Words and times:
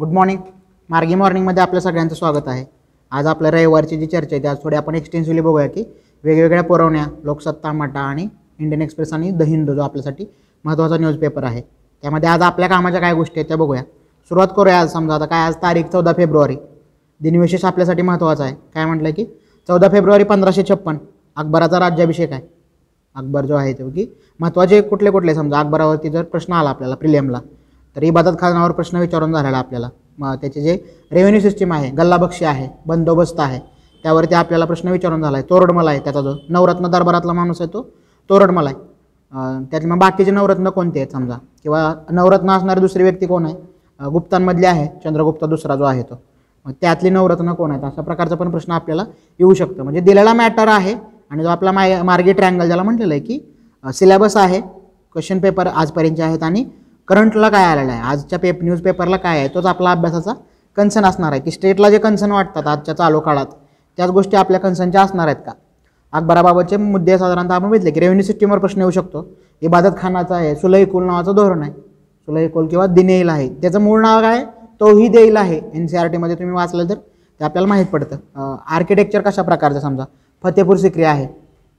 Good 0.00 0.12
morning 0.12 0.38
मार्गी 0.90 1.14
मॉर्निंगमध्ये 1.14 1.62
आपल्या 1.62 1.80
सगळ्यांचं 1.80 2.14
स्वागत 2.14 2.46
आहे. 2.48 2.64
आज 3.12 3.26
आपल्या 3.26 3.50
रविवारची 3.50 3.96
जी 3.96 4.06
चर्चा 4.06 4.34
आहे 4.34 4.42
ती 4.42 4.48
आज 4.48 4.56
थोडी 4.62 4.76
आपण 4.76 4.94
एक्सटेन्सिव्हली 4.94 5.40
बघूया 5.42 5.66
की 5.66 5.82
वेगवेगळ्या 6.24 6.62
पुरवण्या 6.64 7.04
लोकसत्ता 7.24 7.72
मटा 7.72 8.00
आणि 8.00 8.26
इंडियन 8.58 8.82
एक्सप्रेस 8.82 9.12
आणि 9.12 9.30
द 9.30 9.42
हिंदू 9.42 9.74
जो 9.74 9.82
आपल्यासाठी 9.82 10.24
महत्त्वाचा 10.64 10.96
न्यूजपेपर 10.96 11.44
आहे. 11.44 11.60
त्यामध्ये 12.02 12.28
आज 12.28 12.42
आपल्या 12.42 12.68
कामाच्या 12.68 13.00
काय 13.00 13.14
गोष्टी 13.14 13.40
आहेत 13.40 13.48
त्या 13.48 13.56
बघूया. 13.56 13.82
सुरुवात 14.30 14.48
करूया 14.56 14.80
आज 14.80 14.92
समजा. 14.92 15.14
आता 15.14 15.26
काय 15.26 15.46
आज 15.46 15.56
तारीख 15.62 15.92
चौदा 15.92 16.12
फेब्रुवारी. 16.16 16.56
दिनविशेष 17.20 17.64
आपल्यासाठी 17.64 18.02
महत्त्वाचा 18.02 18.44
आहे. 18.44 18.54
काय 18.74 18.84
म्हटलं 18.84 19.10
की 19.10 19.24
चौदा 19.68 19.88
फेब्रुवारी 19.88 20.24
पंधराशे 20.24 20.62
छप्पन 20.70 20.98
अकबराचा 21.36 21.78
राज्याभिषेक 21.78 22.32
आहे. 22.32 22.42
अकबर 23.16 23.46
जो 23.46 23.54
आहे 23.56 23.72
तो 23.72 23.90
की 23.90 24.06
महत्त्वाचे 24.40 24.80
कुठले 24.80 25.10
कुठले 25.10 25.34
समजा. 25.34 25.60
अकबरावरती 25.60 26.10
जर 26.10 26.22
प्रश्न 26.22 26.52
आला 26.52 26.70
आपल्याला 26.70 26.94
प्रिलियमला 26.94 27.40
तर 27.96 28.02
इबादत 28.02 28.36
खानावर 28.40 28.72
प्रश्न 28.72 28.98
विचारून 28.98 29.32
झालेला 29.32 29.58
आपल्याला. 29.58 29.88
मग 30.18 30.34
त्याचे 30.40 30.60
जे 30.62 30.76
रेव्हेन्यू 31.12 31.40
सिस्टीम 31.40 31.72
आहे 31.72 31.90
गल्लाबक्षी 31.90 32.44
आहे 32.44 32.68
बंदोबस्त 32.86 33.40
आहे 33.40 33.58
त्यावरती 34.04 34.34
आपल्याला 34.34 34.64
प्रश्न 34.64 34.88
विचारून 34.90 35.22
झाला 35.22 35.36
आहे 35.36 35.46
तोरडमल 35.50 35.88
आहे 35.88 35.98
त्याचा 36.04 36.20
जो 36.20 36.34
नवरत्न 36.48 36.90
दरबारातला 36.90 37.32
माणूस 37.32 37.60
आहे 37.60 37.72
तो 37.72 37.82
तोरडमल 38.30 38.66
आहे. 38.66 38.74
त्यात 38.74 39.64
त्यातले 39.70 39.88
मग 39.88 39.98
बाकीचे 39.98 40.30
नवरत्न 40.30 40.68
कोणते 40.70 40.98
आहेत 41.00 41.12
समजा? 41.12 41.36
किंवा 41.62 41.92
नवरत्न 42.10 42.50
असणारी 42.50 42.80
दुसरी 42.80 43.02
व्यक्ती 43.02 43.26
कोण 43.26 43.44
आहे? 43.44 43.54
गुप्तांमधली 43.54 44.12
गुप्तांमधले 44.12 44.66
आहे 44.66 44.86
चंद्रगुप्त 45.04 45.44
दुसरा 45.44 45.76
जो 45.76 45.84
आहे 45.84 46.02
तो. 46.02 46.20
मग 46.66 46.72
त्यातली 46.80 47.10
नवरत्न 47.10 47.52
कोण 47.54 47.70
आहेत? 47.70 47.84
अशा 47.84 48.02
प्रकारचा 48.02 48.36
पण 48.36 48.50
प्रश्न 48.50 48.72
आपल्याला 48.72 49.04
येऊ 49.40 49.54
शकतो. 49.54 49.82
म्हणजे 49.82 50.00
दिलेला 50.00 50.32
मॅटर 50.34 50.68
आहे 50.68 50.94
आणि 51.30 51.42
जो 51.42 51.48
आपला 51.48 51.72
माय 51.72 52.00
मार्गी 52.02 52.32
ट्रँगल 52.32 52.66
ज्याला 52.66 52.82
म्हटलेला 52.82 53.14
आहे 53.14 53.22
की 53.22 53.38
सिलेबस 53.84 54.36
आहे 54.36 54.60
क्वेश्चन 54.60 55.38
पेपर 55.40 55.66
आजपर्यंतचे 55.66 56.22
आहेत 56.22 56.42
आणि 56.42 56.64
करंटला 57.08 57.48
काय 57.48 57.64
आलेलं 57.64 57.92
आहे? 57.92 58.00
आजच्या 58.02 58.38
पेप 58.38 58.62
न्यूजपेपरला 58.62 59.16
काय 59.16 59.38
आहे? 59.38 59.48
तोच 59.54 59.66
आपला 59.66 59.90
अभ्यासाचा 59.90 60.32
कन्सर्न 60.76 61.06
असणार 61.06 61.32
आहे. 61.32 61.40
की 61.40 61.50
स्टेटला 61.50 61.90
जे 61.90 61.98
कन्सर्न 61.98 62.32
वाटतात 62.32 62.66
आजच्या 62.66 62.94
चालू 62.96 63.20
काळात 63.20 63.46
त्याच 63.98 64.10
गोष्टी 64.10 64.36
आपल्या 64.36 64.60
कन्सर्नच्या 64.60 65.02
असणार 65.02 65.26
आहेत 65.26 65.42
का? 65.46 65.52
अकबराबाबतचे 66.12 66.76
मुद्दे 66.76 67.18
साधारणतः 67.18 67.54
आपण 67.54 67.70
बघितले 67.70 67.90
की 67.90 68.00
रेव्हेन्यू 68.00 68.26
सिस्टीमवर 68.26 68.58
प्रश्न 68.58 68.80
येऊ 68.80 68.90
शकतो. 68.90 69.26
इबादत 69.62 69.96
खानाचा 69.98 70.34
आहे 70.36 70.54
सुलईकुल 70.56 71.04
नावाचं 71.04 71.34
धोरण 71.36 71.62
आहे. 71.62 71.72
सुलईकुल 71.72 72.66
किंवा 72.68 72.86
दिनेईल 72.86 73.28
आहे. 73.28 73.48
त्याचं 73.62 73.80
मूळ 73.80 74.00
नाव 74.02 74.20
काय? 74.20 74.44
तोही 74.80 75.08
देईल 75.08 75.36
आहे. 75.36 75.60
एन 75.74 75.86
सी 75.86 75.96
आर 75.96 76.06
टीमध्ये 76.08 76.36
तुम्ही 76.36 76.54
वाचलं 76.54 76.88
तर 76.88 76.94
ते 76.94 77.44
आपल्याला 77.44 77.68
माहीत 77.68 77.86
पडतं. 77.86 78.56
आर्किटेक्चर 78.66 79.20
कशा 79.20 79.42
प्रकारचं 79.42 79.80
समजा? 79.80 80.04
फतेपूर 80.44 80.76
सिक्री 80.76 81.04
आहे. 81.04 81.26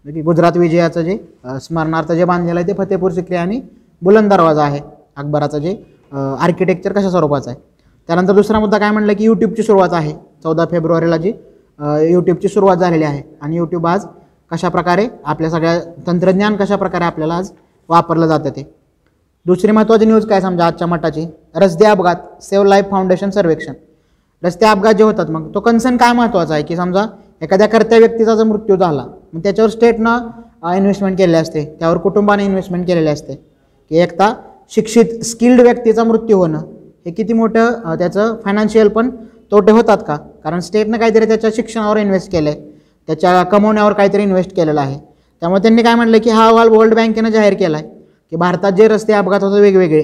की 0.06 0.22
गुजरात 0.22 0.58
विजयाचं 0.58 1.02
जे 1.02 1.18
स्मरणार्थ 1.62 2.12
जे 2.12 2.26
बांधलेलं 2.26 2.60
आहे 2.60 2.68
ते 2.68 2.74
फतेपूर 2.74 3.12
सिक्री 3.12 3.36
आणि 3.36 3.62
बुलंद 4.02 4.30
दरवाजा 4.30 4.64
आहे. 4.64 4.80
अकबराचं 5.18 5.58
जे 5.58 5.76
आर्किटेक्चर 6.12 6.94
कशा 6.94 7.10
स्वरूपाचं 7.10 7.50
आहे. 7.50 7.60
त्यानंतर 8.10 8.34
दुसरा 8.34 8.60
मुद्दा 8.60 8.78
काय 8.78 8.92
म्हणलं 8.92 9.14
की 9.14 9.24
यूट्यूबची 9.24 9.64
सुरुवात 9.64 9.94
आहे. 9.94 10.14
चौदा 10.44 10.66
फेब्रुवारीला 10.72 11.18
जी 11.18 11.34
यूट्यूबची 12.12 12.48
सुरुवात 12.48 12.78
झालेली 12.78 13.04
आहे. 13.04 13.22
आणि 13.42 13.58
यूट्यूब 13.58 13.88
आज 13.88 14.06
कशाप्रकारे 14.52 15.08
आपल्या 15.26 15.50
सगळ्या 15.50 15.80
तंत्रज्ञान 16.08 16.56
कशाप्रकारे 16.56 17.04
आपल्याला 17.06 17.34
आज 17.34 17.52
वापरलं 17.90 18.28
जातं 18.28 18.50
ते. 18.50 18.64
दुसरी 19.46 19.72
महत्त्वाची 19.72 20.06
न्यूज 20.06 20.26
काय 20.28 20.42
समजा 20.42 20.66
आजच्या 20.66 20.88
मठाची? 20.88 21.26
रस्ते 21.56 21.86
अपघात 21.86 22.44
सेव्ह 22.44 22.68
लाईफ 22.68 22.90
फाउंडेशन 22.92 23.30
सर्वेक्षण. 23.30 23.74
रस्ते 24.44 24.66
अपघात 24.66 24.94
जे 24.94 25.04
होतात 25.04 25.30
मग 25.32 25.50
तो 25.56 25.60
कन्सर्न 25.60 25.98
काय 25.98 26.14
महत्त्वाचा 26.14 26.54
आहे? 26.54 26.64
की 26.64 26.76
समजा 26.76 27.06
एखाद्या 27.42 27.68
कर्त्या 27.68 27.98
व्यक्तीचा 28.00 28.36
जर 28.36 28.44
मृत्यू 28.44 28.76
झाला 28.76 29.06
मग 29.34 29.40
त्याच्यावर 29.44 29.70
स्टेटनं 29.72 30.76
इन्व्हेस्टमेंट 30.76 31.18
केलेली 31.18 31.38
असते. 31.38 31.66
त्यावर 31.80 31.98
कुटुंबाने 31.98 32.46
इन्व्हेस्टमेंट 32.46 32.86
केलेली 32.88 33.10
असते. 33.10 33.36
की 33.92 33.98
एकता 33.98 34.34
शिक्षित 34.72 35.24
स्किल्ड 35.26 35.62
व्यक्तीचा 35.62 36.04
मृत्यू 36.04 36.38
होणं 36.38 36.60
हे 37.06 37.12
किती 37.12 37.34
मोठं 37.34 37.96
त्याचं 38.00 38.36
फायनान्शियल 38.44 38.88
पण 38.88 39.10
तोटे 39.52 39.72
होतात 39.72 39.98
का? 40.08 40.16
कारण 40.44 40.60
स्टेटनं 40.60 40.98
काहीतरी 40.98 41.26
त्याच्या 41.28 41.50
शिक्षणावर 41.56 41.98
इन्व्हेस्ट 41.98 42.32
केलं 42.32 42.50
आहे 42.50 42.60
त्याच्या 43.08 43.42
कमवण्यावर 43.44 43.94
काहीतरी 43.94 44.24
इन्व्हेस्ट 44.24 44.56
केलेलं 44.56 44.82
आहे. 44.82 44.98
त्यामुळे 45.42 45.62
त्यांनी 45.62 45.84
काय 45.84 45.96
म्हटलं 45.96 46.18
की 46.24 46.30
हा 46.30 46.46
अहवाल 46.48 46.70
वर्ल्ड 46.70 46.94
बँकेनं 46.96 47.30
जाहीर 47.30 47.54
केला 47.54 47.78
आहे 47.78 47.88
की 48.32 48.36
भारतात 48.36 48.72
जे 48.72 48.88
रस्ते 48.88 49.14
अपघात 49.14 49.44
होतात 49.44 49.60
वेगवेगळे 49.62 50.04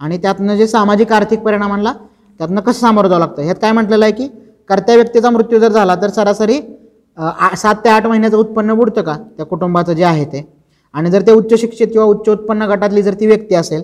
आणि 0.00 0.16
त्यातनं 0.22 0.56
जे 0.56 0.66
सामाजिक 0.66 1.12
आर्थिक 1.12 1.40
परिणामांना 1.40 1.92
त्यातनं 2.40 2.60
कसं 2.60 2.80
सामोरं 2.80 3.08
जावं 3.08 3.20
लागतं? 3.20 3.42
ह्यात 3.42 3.56
काय 3.62 3.72
म्हटलेलं 3.72 4.04
आहे 4.04 4.12
की 4.12 4.26
कर्त्या 4.70 4.94
व्यक्तीचा 4.94 5.30
मृत्यू 5.30 5.58
जर 5.58 5.72
झाला 5.72 5.94
तर 6.02 6.10
सरासरी 6.10 6.60
आ- 7.18 7.54
सात 7.56 7.74
ते 7.84 7.88
आठ 7.88 8.06
महिन्याचं 8.06 8.36
उत्पन्न 8.36 8.74
बुडतं 8.74 9.02
का? 9.02 9.16
त्या 9.36 9.46
कुटुंबाचं 9.46 9.92
जे 9.92 10.04
आहे 10.04 10.24
ते. 10.24 10.46
आणि 10.94 11.10
जर 11.10 11.22
ते 11.26 11.32
उच्च 11.32 11.54
शिक्षित 11.60 11.86
किंवा 11.86 12.06
उच्च 12.06 12.28
उत्पन्न 12.28 12.62
गटातली 12.62 13.02
जर 13.02 13.14
ती 13.20 13.26
व्यक्ती 13.26 13.54
असेल 13.54 13.82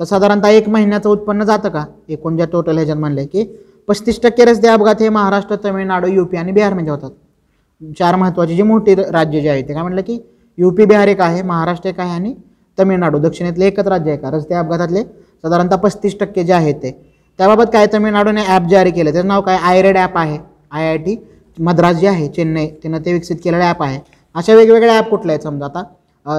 तर 0.00 0.04
साधारणतः 0.04 0.48
एक 0.48 0.68
महिन्याचं 0.68 1.10
उत्पन्न 1.10 1.44
जातं 1.44 1.68
का? 1.68 1.84
एकूण 2.08 2.36
ज्या 2.36 2.46
टोटल 2.52 2.76
ह्याच्यात 2.76 2.96
म्हणले 2.96 3.24
की 3.24 3.44
पस्तीस 3.88 4.20
टक्के 4.22 4.44
रस्ते 4.44 4.68
अपघात 4.68 4.94
हे 5.00 5.08
महाराष्ट्र 5.08 5.56
तमिळनाडू 5.64 6.06
यू 6.06 6.24
पी 6.24 6.36
आणि 6.36 6.52
बिहारमध्ये 6.52 6.84
म्हणजे 6.84 7.06
होतात. 7.06 7.92
चार 7.98 8.16
महत्त्वाची 8.16 8.56
जी 8.56 8.62
मोठी 8.62 8.94
र- 8.94 9.10
राज्य 9.10 9.40
जे 9.40 9.48
आहे 9.48 9.62
ते 9.62 9.72
काय 9.72 9.82
म्हटलं 9.82 10.00
की 10.00 10.18
यू 10.58 10.70
पी 10.70 10.84
बिहार 10.84 11.08
एक 11.08 11.20
आहे 11.20 11.42
महाराष्ट्र 11.42 11.88
एक 11.88 12.00
आहे 12.00 12.10
आणि 12.10 12.34
तमिळनाडू 12.78 13.18
दक्षिणेतले 13.18 13.66
एकच 13.66 13.86
राज्य 13.86 14.10
आहे 14.10 14.20
का? 14.20 14.30
रस्ते 14.30 14.54
अपघातातले 14.54 15.02
साधारणतः 15.02 15.76
पस्तीस 15.76 16.18
टक्के 16.20 16.44
जे 16.44 16.52
आहेत 16.52 16.74
ते. 16.74 17.14
त्याबाबत 17.38 17.64
काय 17.72 17.86
तमिळनाडूने 17.94 18.42
ॲप 18.42 18.62
जारी 18.70 18.90
केलं? 18.90 19.12
त्याचं 19.12 19.28
नाव 19.28 19.40
काय? 19.42 19.56
आयरेड 19.56 19.96
ॲप 19.96 20.18
आहे. 20.18 20.38
आय 20.70 20.88
आय 20.88 20.96
टी 20.96 21.16
मद्रास 21.58 21.96
जे 21.96 22.08
आहे 22.08 22.28
चेन्नई 22.28 22.66
तिनं 22.82 22.98
ते 22.98 23.12
विकसित 23.12 23.36
केलेलं 23.44 23.64
ॲप 23.64 23.82
आहे. 23.82 24.00
अशा 24.34 24.54
वेगवेगळ्या 24.54 24.96
ॲप 24.96 25.08
कुठले 25.08 25.32
आहेत 25.32 25.42
समजा 25.42 25.64
आता? 25.64 25.82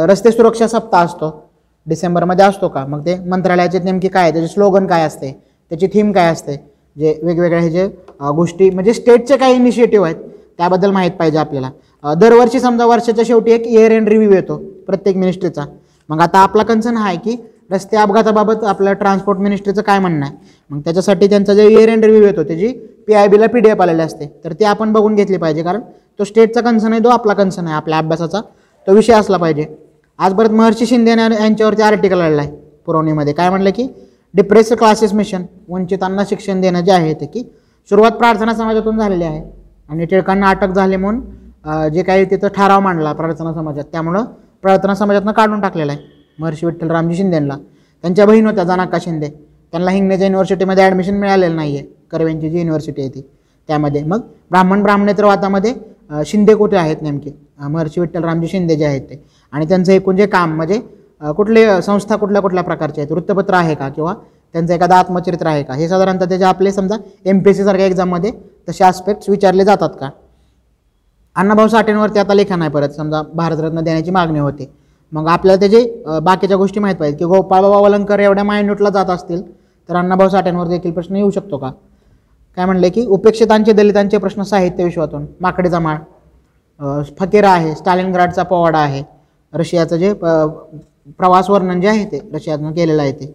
रस्ते 0.05 0.31
सुरक्षा 0.31 0.67
सप्ताह 0.67 1.05
असतो. 1.05 1.46
डिसेंबरमध्ये 1.87 2.45
असतो 2.45 2.67
का? 2.67 2.85
मग 2.85 3.05
ते 3.05 3.15
मंत्रालयाचे 3.29 3.79
नेमकी 3.83 4.07
काय 4.07 4.31
त्याचे 4.31 4.47
स्लोगन 4.47 4.87
काय 4.87 5.05
असते? 5.05 5.31
त्याची 5.71 5.87
थीम 5.93 6.11
काय 6.11 6.31
असते? 6.31 6.55
जे 6.95 7.19
वेगवेगळ्या 7.23 7.59
हे 7.59 7.69
जे 7.69 7.87
गोष्टी 8.35 8.69
म्हणजे 8.69 8.93
स्टेटचे 8.93 9.37
काही 9.37 9.55
इनिशिएटिव्ह 9.55 10.05
आहेत 10.05 10.15
त्याबद्दल 10.57 10.91
माहीत 10.91 11.11
पाहिजे 11.11 11.37
आपल्याला. 11.37 11.69
दरवर्षी 12.03 12.59
समजा 12.59 12.85
वर्षाच्या 12.85 13.23
शेवटी 13.27 13.51
एक 13.51 13.67
इयर 13.67 13.91
एंड 13.91 14.07
रिव्ह्यू 14.09 14.31
येतो 14.31 14.57
प्रत्येक 14.87 15.17
मिनिस्ट्रीचा 15.17 15.65
मग 16.09 16.21
आता 16.21 16.39
आपला 16.39 16.63
कन्सर्न 16.63 16.97
हा 16.97 17.07
आहे 17.07 17.17
की 17.17 17.35
रस्ते 17.71 17.97
अपघाताबाबत 17.97 18.63
आपलं 18.63 18.93
ट्रान्सपोर्ट 18.93 19.39
मिनिस्ट्रीचं 19.39 19.81
काय 19.81 19.99
म्हणणं 19.99 20.25
आहे? 20.25 20.35
मग 20.69 20.79
त्याच्यासाठी 20.79 21.27
त्यांचा 21.29 21.53
जे 21.53 21.67
इयर 21.67 21.89
एंड 21.89 22.05
रिव्ह्यू 22.05 22.25
येतो 22.25 22.43
त्याची 22.43 22.67
पी 23.07 23.13
आय 23.13 23.27
बीला 23.27 23.47
पी 23.47 23.59
डी 23.59 23.69
एफ 23.69 23.81
आलेली 23.81 24.01
असते. 24.01 24.25
तर 24.43 24.53
ती 24.53 24.65
आपण 24.65 24.93
बघून 24.93 25.15
घेतली 25.15 25.37
पाहिजे 25.37 25.63
कारण 25.63 25.81
तो 26.19 26.23
स्टेटचा 26.23 26.61
कन्सर्न 26.61 26.93
आहे 26.93 27.03
तो 27.03 27.09
आपला 27.09 27.33
कन्सर्न 27.33 27.67
आहे 27.67 27.75
आपल्या 27.75 27.97
अभ्यासाचा. 27.97 28.41
तो 28.87 28.93
विषय 28.93 29.13
असला 29.13 29.37
पाहिजे. 29.37 29.65
आज 30.19 30.33
परत 30.35 30.51
महर्षी 30.51 30.85
शिंदे 30.85 31.11
यांच्यावरती 31.11 31.81
आर्टिकल 31.83 32.21
आलेला 32.21 32.41
आहे 32.41 32.51
पुरवणीमध्ये. 32.85 33.33
काय 33.33 33.49
म्हटलं 33.49 33.69
की 33.75 33.87
डिप्रेस 34.33 34.71
क्लासेस 34.77 35.13
मिशन 35.13 35.43
वंचितांना 35.69 36.23
शिक्षण 36.29 36.61
देणं 36.61 36.81
जे 36.85 36.91
आहे 36.91 37.13
ते 37.19 37.25
की 37.25 37.43
सुरुवात 37.91 38.11
प्रार्थना 38.11 38.53
समाजातून 38.53 38.97
झालेली 38.97 39.23
आहे. 39.23 39.41
आणि 39.89 40.05
टिळकांना 40.05 40.49
अटक 40.49 40.73
झाली 40.73 40.95
म्हणून 40.95 41.89
जे 41.93 42.03
काही 42.03 42.25
तिथं 42.31 42.47
ठराव 42.55 42.79
मांडला 42.81 43.11
प्रार्थना 43.13 43.53
समाजात 43.53 43.85
त्यामुळं 43.91 44.23
प्रार्थना 44.63 44.95
समाजातनं 44.95 45.31
काढून 45.31 45.61
टाकलेला 45.61 45.91
आहे 45.91 46.01
महर्षी 46.39 46.65
विठ्ठल 46.65 46.91
रामजी 46.91 47.15
शिंदेंना. 47.17 47.57
त्यांच्या 48.03 48.25
बहीण 48.25 48.45
होत्या 48.47 48.63
जनाका 48.63 48.97
शिंदे. 49.01 49.27
त्यांना 49.73 49.91
हिंगण्याच्या 49.91 50.27
युनिव्हर्सिटीमध्ये 50.27 50.83
ॲडमिशन 50.83 51.17
मिळालेलं 51.19 51.55
नाही 51.55 51.77
आहे 51.77 51.85
कर्वेंची 52.11 52.49
जी 52.49 52.57
युनिव्हर्सिटी 52.57 53.01
आहे 53.01 53.09
ती. 53.09 53.21
त्यामध्ये. 53.69 54.03
मग 54.03 54.19
ब्राह्मण 54.51 54.83
ब्राह्मणेतर 54.83 55.25
वातामध्ये 55.25 55.73
शिंदे 56.25 56.53
कुठे 56.55 56.77
आहेत 56.77 57.01
नेमके? 57.01 57.31
महर्षी 57.59 58.01
विठ्ठल 58.01 58.23
रामजी 58.23 58.47
शिंदे 58.47 58.75
जे 58.75 58.85
आहेत 58.85 59.01
ते. 59.01 59.23
आणि 59.53 59.65
त्यांचं 59.65 59.91
एकूण 59.91 60.15
जे 60.15 60.25
काम 60.27 60.55
म्हणजे 60.55 60.79
कुठले 61.35 61.65
संस्था 61.81 62.15
कुठल्या 62.15 62.41
कुठल्या 62.41 62.63
प्रकारचे 62.63 63.01
आहेत? 63.01 63.11
वृत्तपत्र 63.11 63.53
आहे 63.53 63.75
का? 63.75 63.89
किंवा 63.89 64.13
त्यांचं 64.53 64.73
एखादं 64.73 64.95
आत्मचरित्र 64.95 65.47
आहे 65.47 65.63
का? 65.63 65.73
हे 65.73 65.87
साधारणतः 65.89 66.25
त्याचे 66.25 66.45
आपले 66.45 66.71
समजा 66.71 66.95
एम 67.25 67.39
पी 67.39 67.49
एस 67.49 67.57
सीसारख्या 67.57 67.85
एक्झाममध्ये 67.85 68.31
तसे 68.69 68.83
आस्पेक्ट्स 68.83 69.29
विचारले 69.29 69.63
जातात 69.65 69.89
का? 69.99 70.09
अण्णाभाऊ 71.35 71.67
साठेंवरती 71.67 72.19
आता 72.19 72.33
लेखन 72.33 72.61
आहे 72.61 72.71
परत 72.71 72.89
समजा 72.89 73.21
भारतरत्न 73.35 73.81
देण्याची 73.83 74.11
मागणी 74.11 74.39
होते. 74.39 74.69
मग 75.11 75.27
आपल्याला 75.27 75.59
त्याचे 75.59 76.19
बाकीच्या 76.23 76.57
गोष्टी 76.57 76.79
माहीत 76.79 76.95
पाहिजे 76.95 77.17
की 77.17 77.25
गोपाळबाबा 77.25 77.77
वलंकर 77.77 78.19
एवढ्या 78.19 78.43
मायन्यूटला 78.43 78.89
जात 78.89 79.09
असतील 79.09 79.41
तर 79.89 79.95
अण्णाभाऊ 79.95 80.29
साठेंवर 80.29 80.67
देखील 80.67 80.91
प्रश्न 80.91 81.15
येऊ 81.15 81.29
शकतो 81.31 81.57
का? 81.57 81.69
काय 82.57 82.65
म्हणले 82.65 82.89
की 82.89 83.05
उपेक्षितांचे 83.05 83.73
दलितांचे 83.73 84.17
प्रश्न 84.17 84.43
साहित्य 84.43 84.83
विश्वातून 84.83 85.25
माकडे 85.41 85.77
माळ 85.79 85.97
फकीरा 87.19 87.49
आहे 87.49 87.75
स्टालिनग्राडचा 87.75 88.43
पोवाडा 88.43 88.79
आहे 88.79 89.03
रशियाचं 89.57 89.97
जे 89.97 90.13
प 90.13 90.25
प्रवास 91.19 91.49
वर्णन 91.49 91.81
जे 91.81 91.87
आहे 91.87 92.05
ते 92.11 92.19
रशियातून 92.33 92.71
केलेलं 92.73 93.01
आहे 93.01 93.11
ते. 93.11 93.25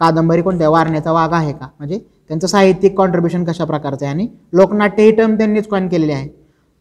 कादंबरी 0.00 0.42
कोणत्या? 0.42 0.68
वारण्याचा 0.70 1.12
वाघ 1.12 1.32
आहे 1.34 1.52
का? 1.52 1.66
म्हणजे 1.78 1.98
त्यांचं 2.28 2.46
साहित्यिक 2.46 2.96
कॉन्ट्रीब्युशन 2.96 3.44
कशा 3.44 3.64
प्रकारचं 3.64 4.04
आहे? 4.06 4.14
आणि 4.14 4.26
लोकनाट्य 4.52 5.02
ही 5.02 5.10
टर्म 5.16 5.34
त्यांनीच 5.38 5.66
कॉइन 5.68 5.88
केलेली 5.88 6.12
आहे. 6.12 6.28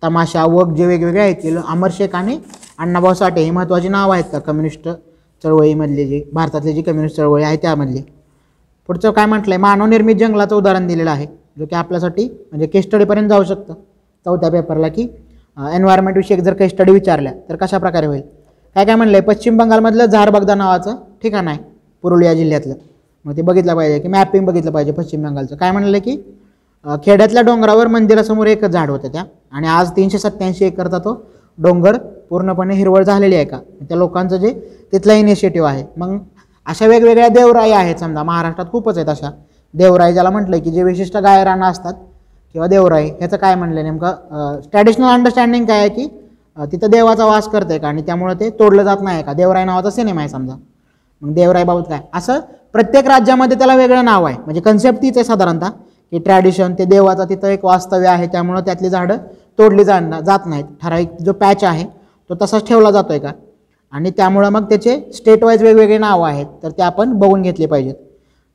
तमाशा 0.03 0.45
वग 0.45 0.74
जे 0.75 0.86
वेगवेगळे 0.86 1.21
आहेत 1.21 1.36
ते 1.44 1.56
अमर 1.68 1.89
शेख 1.97 2.15
आणि 2.15 2.38
अण्णाभाऊ 2.80 3.13
साठे 3.13 3.41
ही 3.41 3.50
महत्त्वाची 3.51 3.89
नावं 3.89 4.13
आहेत 4.13 4.31
का? 4.31 4.39
कम्युनिस्ट 4.39 4.88
चळवळीमधली 5.44 6.06
जी 6.07 6.21
भारतातली 6.33 6.74
जी 6.74 6.81
कम्युनिस्ट 6.81 7.18
चळवळी 7.18 7.44
आहे 7.44 7.57
त्यामधली. 7.57 8.01
पुढचं 8.89 9.12
काय 9.12 9.25
म्हटलं 9.25 9.53
आहे 9.53 9.62
मानवनिर्मित 9.62 10.15
जंगलाचं 10.15 10.56
उदाहरण 10.56 10.88
दिलेलं 10.88 11.09
आहे 11.12 11.25
जो 11.59 11.65
की 11.65 11.75
आपल्यासाठी 11.75 12.24
म्हणजे 12.25 12.68
केस्टडीपर्यंत 12.68 13.30
जाऊ 13.30 13.44
शकतं. 13.44 13.74
चौथ्या 14.25 14.50
पेपरला 14.51 14.88
की 14.88 15.07
एन्व्हायरमेंटविषयी 15.74 16.38
जर 16.38 16.53
काही 16.53 16.69
स्टडी 16.69 16.91
विचारल्या 16.91 17.31
तर 17.50 17.56
कशा 17.56 17.77
प्रकारे 17.77 18.06
होईल? 18.07 18.21
काय 18.75 18.86
काय 18.86 18.95
म्हणलं 18.95 19.18
आहे 19.18 19.25
पश्चिम 19.25 19.57
बंगालमधलं 19.57 20.06
झारबगदा 20.06 20.56
नावाचं 20.56 20.95
ठिकाण 21.24 21.48
आहे 21.48 21.57
पुरुलिया 22.04 22.33
जिल्ह्यातलं. 22.33 22.74
मग 23.25 23.38
ते 23.38 23.42
बघितलं 23.42 23.75
पाहिजे 23.75 24.00
की 24.00 24.07
मॅपिंग 24.07 24.45
बघितलं 24.45 24.71
पाहिजे 24.71 24.92
पश्चिम 24.92 25.24
बंगालचं. 25.24 25.56
काय 25.56 25.71
म्हणलं 25.71 26.00
की 26.00 26.16
खेड्यातल्या 27.06 27.42
डोंगरावर 27.44 27.88
मंदिरासमोर 27.88 28.48
एकच 28.48 28.71
झाड 28.71 28.89
होतं 28.89 29.12
त्या. 29.13 29.24
आणि 29.51 29.68
आज 29.68 29.92
तीनशे 29.95 30.19
सत्त्याऐंशी 30.19 30.66
एकरचा 30.66 30.98
तो 30.98 31.13
डोंगर 31.57 31.98
पूर्णपणे 32.30 32.75
हिरवळ 32.75 33.04
झालेली 33.04 33.36
आहे 33.36 33.45
का? 33.45 33.60
त्या 33.81 33.98
लोकांचं 33.98 34.38
जे 34.38 34.54
तिथला 34.94 35.13
इनिशिएटिव्ह 35.13 35.68
आहे. 35.69 35.83
मग 35.98 36.18
अशा 36.68 36.88
वेगवेगळ्या 36.88 37.27
देवराई 37.30 37.72
आहेत 37.72 37.95
समजा 38.00 38.24
महाराष्ट्रात 38.24 38.72
खूपच 38.72 38.98
आहेत 38.98 39.10
अशा. 39.10 39.30
देवराई 39.74 40.13
ज्याला 40.13 40.30
म्हटलं 40.30 40.60
की 40.60 40.72
जे 40.72 40.83
विशिष्ट 40.83 41.18
गायरानं 41.18 41.65
असतात 41.65 41.94
किंवा 42.56 42.68
देवराई 42.68 43.10
ह्याचं 43.10 43.38
काय 43.38 43.56
म्हणलं 43.56 43.83
नेमकं? 43.83 44.60
ट्रॅडिशनल 44.72 45.07
अंडरस्टँडिंग 45.07 45.65
काय 45.65 45.80
आहे 45.80 45.89
की 45.89 46.07
तिथं 46.66 46.90
देवाचा 46.92 47.26
वास 47.26 47.48
करते 47.50 47.78
का? 47.78 47.88
आणि 47.88 48.02
त्यामुळे 48.02 48.34
ते 48.40 48.50
तोडलं 48.50 48.84
जात 48.84 49.02
नाही 49.02 49.24
का? 49.24 49.34
देवराय 49.34 49.66
नावाचा 49.66 49.90
सिनेमा 49.90 50.22
आहे 50.22 50.30
समजा. 50.30 50.54
मग 51.22 51.34
देवराईबाबत 51.34 51.90
काय? 51.90 52.00
असं 52.14 52.40
प्रत्येक 52.74 53.08
राज्यामध्ये 53.08 53.58
त्याला 53.58 53.76
वेगळं 53.76 54.06
नाव 54.06 54.26
आहे. 54.26 54.36
म्हणजे 54.38 54.62
कन्सेप्ट 54.62 55.02
तीच 55.02 55.18
आहे 55.18 55.24
साधारणतः 55.26 55.70
की 56.12 56.20
ट्रॅडिशन 56.20 56.74
ते 56.74 56.86
देवाचा 56.86 57.24
तिथं 57.30 57.48
एक 57.48 57.66
वास्तव्य 57.66 58.08
आहे 58.08 58.28
त्यामुळं 58.28 58.62
त्यातली 58.66 58.90
झाडं 58.90 59.18
तोडली 59.60 59.84
जा 59.84 60.00
जात 60.26 60.46
नाहीत. 60.46 60.66
ठराविक 60.82 61.22
जो 61.22 61.34
पॅच 61.34 61.64
आहे 61.64 61.86
तो 62.30 62.36
तसाच 62.42 62.68
ठेवला 62.68 62.92
जातो 62.92 63.12
आहे 63.12 63.20
का? 63.20 63.32
आणि 63.94 64.10
त्यामुळं 64.18 64.50
मग 64.50 64.64
त्याचे 64.70 65.00
स्टेट 65.14 65.44
वाईज 65.44 65.64
वेगवेगळे 65.64 65.98
नावं 65.98 66.28
आहेत 66.28 66.46
तर 66.64 66.72
ते 66.72 66.84
आपण 66.84 67.14
बघून 67.20 67.42
घेतले 67.42 67.66
पाहिजेत. 67.66 67.96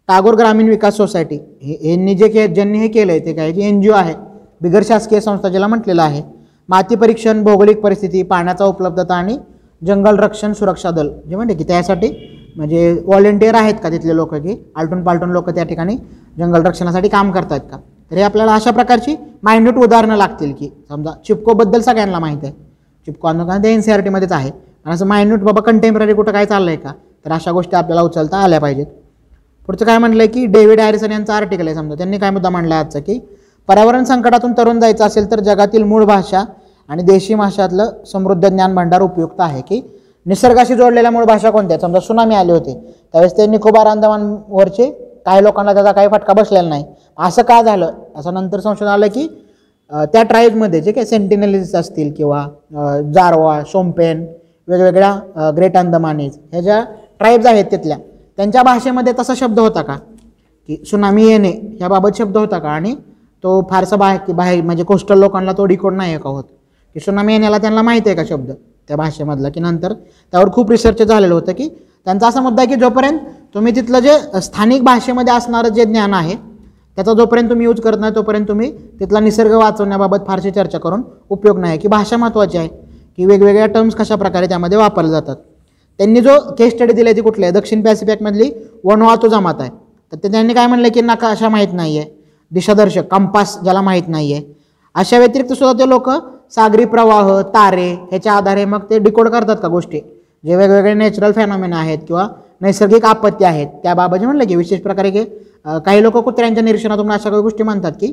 टागोर 0.09 0.35
ग्रामीण 0.35 0.69
विकास 0.69 0.97
सोसायटी 0.97 1.39
हे 1.63 1.79
यांनी 1.91 2.15
जे 2.15 2.29
के 2.29 2.47
ज्यांनी 2.49 2.79
हे 2.79 2.89
केलं 2.89 3.13
आहे 3.13 3.25
ते 3.27 3.33
काय 3.35 3.53
की 3.53 3.67
एन 3.69 3.81
जी 3.83 3.89
ओ 3.89 3.93
आहे. 3.95 4.15
बिगर 4.63 4.83
शासकीय 4.89 5.21
संस्था 5.21 5.49
ज्याला 5.49 5.67
म्हटलेलं 5.67 6.03
आहे 6.03 6.23
माती 6.69 6.97
परीक्षण 6.97 7.43
भौगोलिक 7.45 7.81
परिस्थिती 7.81 8.23
पाण्याचा 8.23 8.65
उपलब्धता 8.65 9.15
आणि 9.15 9.37
जंगल 9.83 10.19
रक्षण 10.19 10.53
सुरक्षा 10.53 10.91
दल. 10.91 11.09
जे 11.29 11.37
म्हणते 11.37 11.55
की 11.55 11.65
त्यासाठी 11.65 12.09
म्हणजे 12.57 12.91
व्हॉलेंटियर 13.07 13.55
आहेत 13.55 13.75
का 13.83 13.91
तिथले 13.91 14.17
लोक 14.17 14.35
की? 14.35 14.57
आलटून 14.77 15.03
पालटून 15.05 15.31
लोक 15.31 15.51
त्या 15.51 15.65
ठिकाणी 15.65 15.97
जंगल 16.39 16.67
रक्षणासाठी 16.67 17.09
काम 17.09 17.31
करतायत 17.31 17.61
का? 17.71 17.77
तर 18.11 18.17
हे 18.17 18.23
आपल्याला 18.23 18.55
अशा 18.55 18.71
प्रकारची 18.71 19.17
मायन्यूट 19.43 19.79
उदाहरणं 19.85 20.17
लागतील 20.17 20.53
की 20.53 20.69
समजा 20.89 21.11
चिपकोबद्दल 21.27 21.81
सगळ्यांना 21.81 22.19
माहीत 22.19 22.39
आहे. 22.43 22.53
चिपको 23.07 23.29
आंदोलन 23.29 23.63
ते 23.65 23.73
एन 23.73 23.81
सी 23.81 23.93
आर 23.93 24.01
टीमध्येच 24.01 24.33
आहे. 24.33 24.51
आणि 24.85 24.95
असं 24.95 25.07
मायन्यूट 25.07 25.41
बाबा 25.41 25.61
कंटेम्पररी 25.61 26.15
कुठं 26.15 26.33
काय 26.33 26.47
चाललं 26.47 26.71
आहे 26.71 26.79
का? 26.79 26.93
तर 27.25 27.33
अशा 27.33 27.53
गोष्टी 27.53 27.77
आपल्याला 27.77 28.03
उचलता 28.03 28.37
आल्या 28.37 28.61
पाहिजेत. 28.61 28.87
पुढचं 29.69 29.85
काय 29.85 29.99
म्हणलं 29.99 30.27
की 30.27 30.45
डेव्हिड 30.47 30.81
हॅरिसन 30.81 31.13
यांचं 31.13 31.33
आर्टिकल 31.33 31.67
आहे. 31.67 31.75
समजा 31.75 31.95
त्यांनी 31.95 32.19
काय 32.19 32.31
मुद्दा 32.31 32.51
मांडला 32.51 32.77
आजचा 32.77 32.99
की 32.99 33.19
पर्यावरण 33.69 34.05
संकटातून 34.05 34.53
तरुण 34.59 34.81
जायचं 34.81 35.05
असेल 35.07 35.31
तर 35.31 35.41
जगातील 35.41 35.83
मूळ 35.83 36.05
भाषा 36.05 36.43
आणि 36.89 37.03
देशी 37.03 37.35
भाषातलं 37.35 37.91
समृद्ध 38.13 38.47
ज्ञान 38.49 38.75
भांडार 38.75 39.03
उपयुक्त 39.03 39.41
आहे 39.41 39.61
की? 39.69 39.81
निसर्गाशी 40.27 40.75
जोडलेल्या 40.77 41.11
मूळ 41.11 41.25
भाषा 41.25 41.51
कोणत्या? 41.51 41.79
समजा 41.79 42.01
सुनामी 42.01 42.35
आले 42.35 42.53
होते. 42.53 42.75
त्यावेळेस 43.13 43.37
ते 43.37 43.47
निकोबार 43.47 43.87
अंदमानवरचे 43.87 44.91
काही 45.27 45.43
लोकांना 45.45 45.73
त्याचा 45.75 45.93
काही 45.93 46.09
फटका 46.13 46.33
बसलेला 46.33 46.69
नाही. 46.69 46.85
असं 47.19 47.43
का 47.43 47.61
झालं? 47.63 47.91
असं 48.17 48.35
नंतर 48.35 48.61
संशोधन 48.61 48.91
आलं 48.91 49.07
की 49.15 49.27
त्या 50.13 50.23
ट्राईबमध्ये 50.23 50.81
जे 50.81 50.93
काही 50.93 51.07
सेंटिनलीज 51.07 51.75
असतील 51.77 52.13
किंवा 52.13 52.47
जारवा 53.15 53.61
सोमपेन 53.73 54.25
वेगवेगळ्या 54.69 55.51
ग्रेट 55.57 55.77
अंदमानीज 55.77 56.37
ह्या 56.53 56.61
ज्या 56.61 56.83
ट्राईब्स 57.19 57.47
आहेत 57.47 57.65
तिथल्या 57.71 57.97
त्यांच्या 58.39 58.63
भाषेमध्ये 58.63 59.13
तसा 59.19 59.35
शब्द 59.37 59.59
होता 59.59 59.83
का? 59.83 59.97
की 60.69 60.77
सुनामी 60.91 61.25
येणे 61.29 61.51
ह्याबाबत 61.79 62.17
शब्द 62.19 62.37
होता 62.37 62.59
का? 62.59 62.69
आणि 62.69 62.95
तो 63.45 63.61
फारसा 63.71 63.97
बाहेर 63.97 64.33
बाहेर 64.33 64.63
म्हणजे 64.63 64.85
कोस्टल 64.85 65.19
लोकांना 65.19 65.53
तो 65.53 65.65
डिकोड 65.67 65.95
नाही 65.95 66.11
आहे 66.11 66.21
का 66.21 66.29
होत? 66.29 66.45
की 66.97 67.01
सुनामी 67.01 67.33
येण्याला 67.33 67.59
त्यांना 67.59 67.83
माहिती 67.83 68.09
आहे 68.09 68.17
का 68.17 68.23
शब्द? 68.29 68.51
त्या 68.89 68.97
भाषेमधला. 68.97 69.49
की 69.49 69.61
नंतर 69.61 69.93
त्यावर 69.93 70.51
खूप 70.53 70.71
रिसर्च 70.71 71.03
झालेलं 71.03 71.35
होतं 71.35 71.53
की 71.53 71.69
त्यांचा 72.05 72.29
असा 72.29 72.41
मुद्दा 72.41 72.63
आहे 72.63 72.75
की 72.75 72.81
जोपर्यंत 72.81 73.19
तुम्ही 73.55 73.75
तिथलं 73.77 73.99
जे 73.99 74.41
स्थानिक 74.43 74.83
भाषेमध्ये 74.85 75.35
असणारं 75.35 75.69
जे 75.69 75.85
ज्ञान 75.85 76.15
आहे 76.15 76.35
त्याचा 76.97 77.13
जोपर्यंत 77.13 77.49
तुम्ही 77.51 77.67
यूज 77.67 77.81
करत 77.81 77.99
नाही 78.01 78.15
तोपर्यंत 78.15 78.49
तुम्ही 78.49 78.71
तिथला 79.01 79.21
निसर्ग 79.21 79.53
वाचवण्याबाबत 79.53 80.27
फारशी 80.27 80.51
चर्चा 80.51 80.79
करून 80.79 81.03
उपयोग 81.31 81.59
नाही 81.59 81.79
की 81.79 81.89
भाषा 81.89 82.17
महत्त्वाची 82.17 82.59
आहे 82.59 82.69
की 82.69 83.25
वेगवेगळ्या 83.27 83.67
टर्म्स 83.67 83.95
कशा 83.95 84.17
प्रकारे 84.17 84.47
त्यामध्ये 84.49 84.79
वापरले 84.79 85.11
जातात. 85.11 85.37
त्यांनी 86.01 86.21
जो 86.21 86.39
केस 86.59 86.73
स्टडी 86.73 87.03
आहे 87.03 87.17
ती 87.17 87.21
कुठली 87.21 87.45
आहे? 87.45 87.53
दक्षिण 87.53 87.83
पॅसिफिकमधली 87.83 88.51
वनवातू 88.85 89.29
जमात 89.29 89.61
आहे. 89.61 89.71
तर 90.13 90.17
ते 90.23 90.31
त्यांनी 90.33 90.55
काय 90.55 90.67
म्हणलं 90.67 90.89
की 90.95 91.01
नकाशा 91.01 91.49
माहीत 91.49 91.73
नाही 91.73 91.99
आहे 91.99 92.24
दिशादर्शक 92.53 93.07
कंपास 93.11 93.59
ज्याला 93.63 93.81
माहीत 93.81 94.09
नाही 94.09 94.33
आहे 94.33 94.43
अशा 94.95 95.19
व्यतिरिक्त 95.19 95.53
सुद्धा 95.53 95.73
ते 95.79 95.89
लोक 95.89 96.11
सागरी 96.55 96.85
प्रवाह 96.85 97.41
तारे 97.55 97.91
ह्याच्या 97.93 98.33
आधारे 98.33 98.65
मग 98.65 98.83
ते 98.91 98.99
डिकोड 98.99 99.29
करतात 99.29 99.57
का 99.63 99.69
गोष्टी? 99.69 100.01
जे 100.45 100.57
वेगवेगळे 100.57 100.93
नॅचरल 100.95 101.33
फॅनॉमिना 101.33 101.79
आहेत 101.79 101.99
किंवा 102.07 102.27
नैसर्गिक 102.61 103.05
आपत्ती 103.05 103.45
आहेत 103.45 103.67
त्याबाबत 103.83 104.19
जे 104.19 104.27
म्हणलं 104.27 104.45
की 104.47 104.57
विशेष 104.57 104.81
प्रकारे 104.81 105.11
की 105.11 105.25
काही 105.85 106.03
लोक 106.03 106.17
कुत्र्यांच्या 106.17 106.63
निरीक्षणातून 106.65 107.11
अशा 107.13 107.31
काही 107.31 107.43
गोष्टी 107.43 107.63
म्हणतात 107.63 107.93
की 108.01 108.13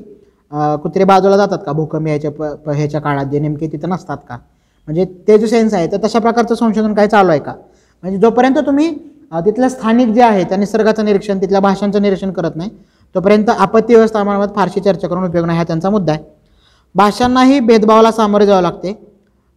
कुत्रे 0.83 1.03
बाजूला 1.03 1.37
जातात 1.37 1.59
का? 1.65 1.71
भूकंप 1.71 2.07
याच्या 2.07 2.31
प 2.31 2.69
ह्याच्या 2.69 3.01
काळात 3.01 3.25
जे 3.25 3.39
नेमके 3.39 3.67
तिथं 3.67 3.89
नसतात 3.89 4.17
का? 4.29 4.37
म्हणजे 4.87 5.05
ते 5.27 5.37
जो 5.37 5.47
सेन्स 5.47 5.73
आहे 5.73 5.87
तर 5.91 5.97
तशा 6.03 6.19
प्रकारचं 6.19 6.55
संशोधन 6.55 6.93
काय 6.93 7.07
चालू 7.07 7.29
आहे 7.29 7.39
का? 7.39 7.53
म्हणजे 8.03 8.19
जोपर्यंत 8.19 8.57
तुम्ही 8.65 8.89
तिथलं 9.45 9.67
स्थानिक 9.69 10.07
जे 10.13 10.21
आहे 10.21 10.43
त्या 10.43 10.57
निसर्गाचं 10.57 11.05
निरीक्षण 11.05 11.41
तिथल्या 11.41 11.59
भाषांचं 11.59 12.01
निरीक्षण 12.01 12.31
करत 12.31 12.55
नाही 12.55 12.69
तोपर्यंत 13.15 13.49
आपत्ती 13.49 13.95
व्यवस्थापनाबाबत 13.95 14.53
फारशी 14.55 14.79
चर्चा 14.79 15.07
करून 15.07 15.23
उपयोग 15.23 15.45
नाही 15.45 15.57
हा 15.57 15.63
त्यांचा 15.63 15.89
मुद्दा 15.89 16.11
आहे. 16.11 16.23
भाषांनाही 16.95 17.59
भेदभावाला 17.59 18.11
सामोरे 18.11 18.45
जावं 18.45 18.61
लागते. 18.61 18.93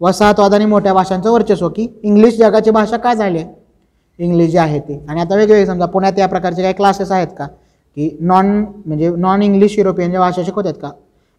वसाहतवाद 0.00 0.54
आणि 0.54 0.64
मोठ्या 0.64 0.94
भाषांचं 0.94 1.30
वर्चस्व 1.30 1.68
की 1.68 1.86
इंग्लिश 2.02 2.36
जगाची 2.38 2.70
भाषा 2.70 2.96
काय 2.96 3.14
झाली 3.14 3.38
आहे? 3.38 3.48
इंग्लिश 4.18 4.50
जी 4.50 4.58
आहे 4.58 4.78
ती. 4.80 4.98
आणि 5.08 5.20
आता 5.20 5.36
वेगवेगळे 5.36 5.66
समजा 5.66 5.86
पुण्यात 5.86 6.18
या 6.18 6.26
प्रकारचे 6.28 6.62
काही 6.62 6.74
क्लासेस 6.74 7.10
आहेत 7.12 7.28
का? 7.38 7.46
की 7.96 8.16
नॉन 8.20 8.46
म्हणजे 8.86 9.10
नॉन 9.16 9.42
इंग्लिश 9.42 9.78
युरोपियन 9.78 10.10
ज्या 10.10 10.20
भाषा 10.20 10.42
शिकवतात 10.44 10.74
का? 10.82 10.88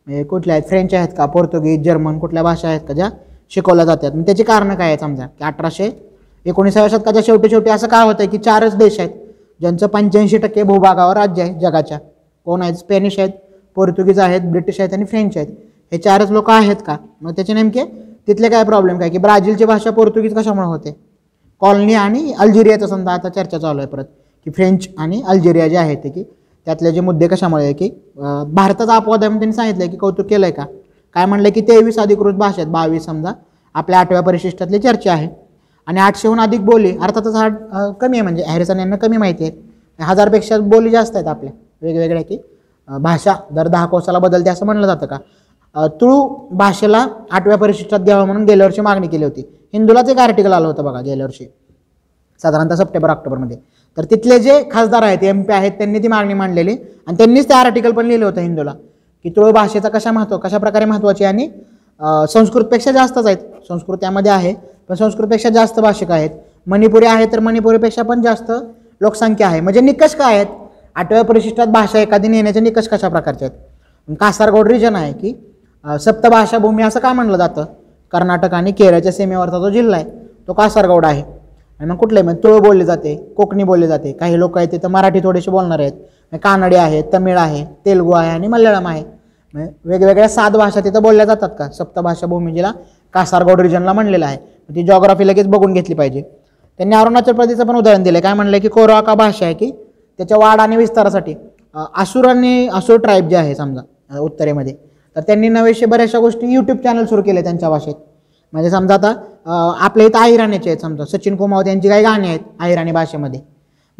म्हणजे 0.07 0.23
कुठल्या 0.23 0.55
आहेत? 0.55 0.67
फ्रेंच 0.69 0.93
आहेत 0.93 1.09
का? 1.17 1.25
पोर्तुगीज 1.25 1.83
जर्मन 1.85 2.19
कुठल्या 2.19 2.43
भाषा 2.43 2.67
आहेत 2.67 2.81
का 2.87 2.93
ज्या 2.93 3.09
शिकवल्या 3.51 3.85
जातात? 3.85 4.15
मग 4.15 4.25
त्याची 4.25 4.43
कारणं 4.43 4.75
काय 4.75 4.87
आहेत 4.87 4.99
समजा? 4.99 5.25
की 5.27 5.43
अठराशे 5.45 5.89
एकोणीसाव्या 6.45 6.97
शतकाच्या 6.97 7.21
शेवटी 7.25 7.49
शेवटी 7.49 7.69
असं 7.69 7.87
काय 7.87 8.05
होतं 8.05 8.25
की 8.25 8.37
चारच 8.37 8.75
देश 8.75 8.99
आहेत? 8.99 9.09
ज्यांचं 9.61 9.87
पंच्याऐंशी 9.87 10.37
टक्के 10.37 10.63
भूभागावर 10.63 11.17
राज्य 11.17 11.43
आहे 11.43 11.59
जगाच्या. 11.59 11.97
कोण 12.47 12.61
आहेत? 12.61 12.75
स्पॅनिश 12.75 13.19
आहेत 13.19 13.29
पोर्तुगीज 13.77 14.19
आहेत 14.19 14.41
ब्रिटिश 14.51 14.79
आहेत 14.79 14.93
आणि 14.93 15.05
फ्रेंच 15.05 15.37
आहेत. 15.37 15.47
हे 15.91 15.97
चारच 15.97 16.31
लोक 16.31 16.49
आहेत 16.49 16.75
का? 16.85 16.95
मग 17.21 17.31
त्याचे 17.31 17.53
नेमके 17.53 17.83
तिथले 18.27 18.49
काय 18.49 18.63
प्रॉब्लेम 18.63 18.99
काय? 18.99 19.09
की 19.09 19.17
ब्राझीलची 19.17 19.65
भाषा 19.65 19.91
पोर्तुगीज 19.91 20.35
कशामुळे 20.35 20.67
होते? 20.67 20.95
कॉलनी 21.61 21.93
आणि 21.93 22.31
अल्जेरियाचा 22.39 22.87
समजा 22.87 23.11
आता 23.11 23.29
चर्चा 23.29 23.57
चालू 23.57 23.79
आहे 23.79 23.87
परत. 23.87 24.05
की 24.45 24.51
फ्रेंच 24.51 24.87
आणि 24.97 25.21
अल्जेरिया 25.27 25.67
जे 25.67 25.77
आहे 25.77 25.95
ते 25.95 26.09
की 26.09 26.23
त्यातले 26.67 26.91
जे 26.91 27.01
मुद्दे 27.01 27.27
कशामुळे 27.27 27.63
आहे 27.63 27.73
की 27.73 27.89
भारताचा 28.17 28.95
अपवाद 28.95 29.23
आहे 29.23 29.29
म्हणून 29.29 29.39
त्यांनी 29.39 29.55
सांगितलं 29.55 29.91
की 29.91 29.97
कौतुक 29.97 30.25
केलं 30.25 30.45
आहे 30.45 30.53
का? 30.53 30.65
काय 31.15 31.25
म्हणलं 31.25 31.49
की 31.49 31.61
तेवीस 31.61 31.97
अधिकृत 31.99 32.33
भाषा 32.33 32.61
आहेत. 32.61 32.71
बावीस 32.71 33.05
समजा 33.05 33.31
आपल्या 33.75 33.99
आठव्या 33.99 34.21
परिशिष्टातली 34.21 34.79
चर्चा 34.79 35.11
आहे. 35.13 35.27
आणि 35.87 35.99
आठशेहून 35.99 36.39
अधिक 36.39 36.65
बोली 36.65 36.91
अर्थातच 36.97 37.35
हा 37.35 37.47
कमी 38.01 38.17
आहे 38.17 38.21
म्हणजे 38.21 38.43
हॅरिसन 38.47 38.79
यांना 38.79 38.95
कमी 38.95 39.17
माहिती 39.17 39.43
आहे. 39.43 39.51
म्हणजे 39.51 40.11
हजारपेक्षा 40.11 40.57
बोली 40.59 40.89
जास्त 40.89 41.15
आहेत 41.15 41.27
आपल्या 41.27 41.51
वेगवेगळ्या 41.81 42.21
की 42.23 42.37
भाषा 42.87 43.33
दर 43.51 43.67
दहा 43.67 43.85
कोसाला 43.85 44.19
बदलते 44.19 44.49
असं 44.49 44.65
म्हणलं 44.65 44.87
जातं 44.87 45.05
का? 45.05 45.17
तुळू 46.01 46.25
भाषेला 46.51 47.05
आठव्या 47.31 47.57
परिशिष्टात 47.57 47.99
द्यावं 47.99 48.25
म्हणून 48.25 48.43
गेल्या 48.45 48.65
वर्षी 48.65 48.81
मागणी 48.81 49.07
केली 49.07 49.23
होती. 49.23 49.41
हिंदूलाच 49.73 50.09
एक 50.09 50.19
आर्टिकल 50.19 50.53
आलं 50.53 50.67
होतं 50.67 50.83
बघा 50.83 51.01
गेल्या 51.01 51.25
वर्षी. 51.25 51.45
साधारणतः 52.41 52.75
सप्टेंबर 52.75 53.09
ऑक्टोबरमध्ये. 53.09 53.57
तर 53.97 54.03
तिथले 54.11 54.39
जे 54.39 54.61
खासदार 54.71 55.03
आहेत 55.03 55.23
एम 55.23 55.41
पी 55.43 55.53
आहेत 55.53 55.71
त्यांनी 55.77 55.99
ती 56.03 56.07
मागणी 56.07 56.33
मांडलेली. 56.33 56.75
आणि 57.07 57.17
त्यांनीच 57.17 57.49
ते 57.49 57.53
आर्टिकल 57.53 57.91
पण 57.91 58.05
लिहिलं 58.05 58.25
होतं 58.25 58.41
हिंदूला 58.41 58.73
की 59.25 59.29
तुळू 59.35 59.51
भाषेचा 59.51 59.89
कशा 59.89 60.11
महत्त्व 60.11 60.37
कशा 60.37 60.57
प्रकारे 60.57 60.85
महत्त्वाची 60.85 61.23
आणि 61.25 61.47
संस्कृतपेक्षा 62.29 62.91
जास्तच 62.91 63.25
आहेत. 63.25 63.37
संस्कृत 63.67 63.97
त्यामध्ये 63.97 64.31
आहे. 64.31 64.53
पण 64.89 64.95
संस्कृतपेक्षा 64.95 65.49
जास्त 65.49 65.79
भाषिक 65.79 66.11
आहेत. 66.11 66.29
मणिपुरी 66.67 67.05
आहे 67.05 67.25
तर 67.31 67.39
मणिपुरीपेक्षा 67.39 68.03
पण 68.03 68.21
जास्त 68.21 68.51
लोकसंख्या 69.01 69.47
आहे. 69.47 69.59
म्हणजे 69.61 69.81
निकष 69.81 70.15
काय 70.15 70.35
आहेत? 70.35 70.47
आठव्या 70.95 71.23
परिशिष्टात 71.23 71.67
भाषा 71.67 71.99
एखादी 71.99 72.27
नेण्याचे 72.27 72.59
निकष 72.59 72.87
कशा 72.87 73.07
प्रकारचे 73.09 73.45
आहेत? 73.45 74.15
कासारगोड 74.19 74.67
रिजन 74.67 74.95
आहे 74.95 75.11
की 75.13 75.29
सप्तभाषाभूमी 75.29 75.99
सप्तभाषा 76.03 76.57
भूमी 76.57 76.83
असं 76.83 76.99
का 76.99 77.11
म्हणलं 77.13 77.37
जातं? 77.37 77.65
कर्नाटक 78.13 78.53
आणि 78.53 78.71
केरळच्या 78.71 79.11
सीमेवरचा 79.11 79.59
जो 79.59 79.69
जिल्हा 79.69 79.99
आहे 79.99 80.09
तो 80.47 80.53
कासारगौड 80.53 81.05
आहे. 81.05 81.23
आणि 81.79 81.89
मग 81.89 81.97
कुठले 81.97 82.21
म्हणजे 82.21 82.41
तुळ 82.43 82.59
बोलली 82.59 82.85
जाते 82.85 83.15
कोकणी 83.37 83.63
बोलली 83.63 83.87
जाते. 83.87 84.11
काही 84.11 84.39
लोक 84.39 84.57
आहेत 84.57 84.71
तिथं 84.71 84.89
मराठी 84.91 85.19
थोडेसे 85.23 85.51
बोलणार 85.51 85.79
आहेत. 85.79 85.91
कानडी 86.43 86.75
आहे 86.75 87.01
तमिळ 87.13 87.37
आहे 87.37 87.65
तेलुगू 87.85 88.11
आहे 88.11 88.29
आणि 88.31 88.47
मल्याळम 88.47 88.87
आहे. 88.87 89.03
वेगवेगळ्या 89.85 90.29
सात 90.29 90.51
भाषा 90.51 90.79
तिथं 90.79 91.01
बोलल्या 91.01 91.25
जातात 91.25 91.49
का? 91.59 91.69
सप्तभाषा 91.69 92.27
भूमी 92.27 92.53
जिला 92.53 92.71
कासारगोड 93.13 93.61
रिजनला 93.61 93.93
म्हणलेलं 93.93 94.25
आहे. 94.25 94.37
ती 94.69 94.83
जॉग्राफी 94.85 95.27
लगेच 95.27 95.47
बघून 95.47 95.73
घेतली 95.73 95.95
पाहिजे. 95.95 96.21
त्यांनी 96.79 96.95
अरुणाचल 96.95 97.31
प्रदेशचं 97.31 97.65
पण 97.67 97.75
उदाहरण 97.75 98.03
दिलं 98.03 98.19
काय 98.19 98.33
म्हणलं 98.33 98.59
की 98.59 98.67
कोरवाका 98.67 99.13
भाषा 99.15 99.45
आहे 99.45 99.53
की? 99.53 99.71
त्याच्या 100.19 100.37
वाढ 100.37 100.59
आणि 100.59 100.77
विस्तारासाठी. 100.77 101.33
असुर 101.33 101.99
आसूर 102.01 102.25
आणि 102.25 102.67
असुर 102.73 102.97
ट्राईब 103.01 103.27
जे 103.29 103.35
आहे 103.35 103.55
समजा 103.55 104.19
उत्तरेमध्ये. 104.19 104.73
तर 105.15 105.21
त्यांनी 105.21 105.49
नवेशे 105.49 105.85
बऱ्याचशा 105.85 106.19
गोष्टी 106.19 106.53
यूट्यूब 106.53 106.77
चॅनल 106.83 107.05
सुरू 107.05 107.21
केले 107.21 107.41
त्यांच्या 107.43 107.69
भाषेत. 107.69 107.95
म्हणजे 108.53 108.69
समजा 108.69 108.93
आता 108.93 109.13
आपल्या 109.85 110.05
इथं 110.05 110.19
अहिराणीचे 110.19 110.69
आहेत 110.69 110.81
समजा. 110.81 111.05
सचिन 111.05 111.35
कुमावत 111.35 111.67
यांची 111.67 111.89
काही 111.89 112.03
गाणी 112.03 112.27
आहेत 112.27 112.39
अहिराणी 112.59 112.91
भाषेमध्ये. 112.91 113.39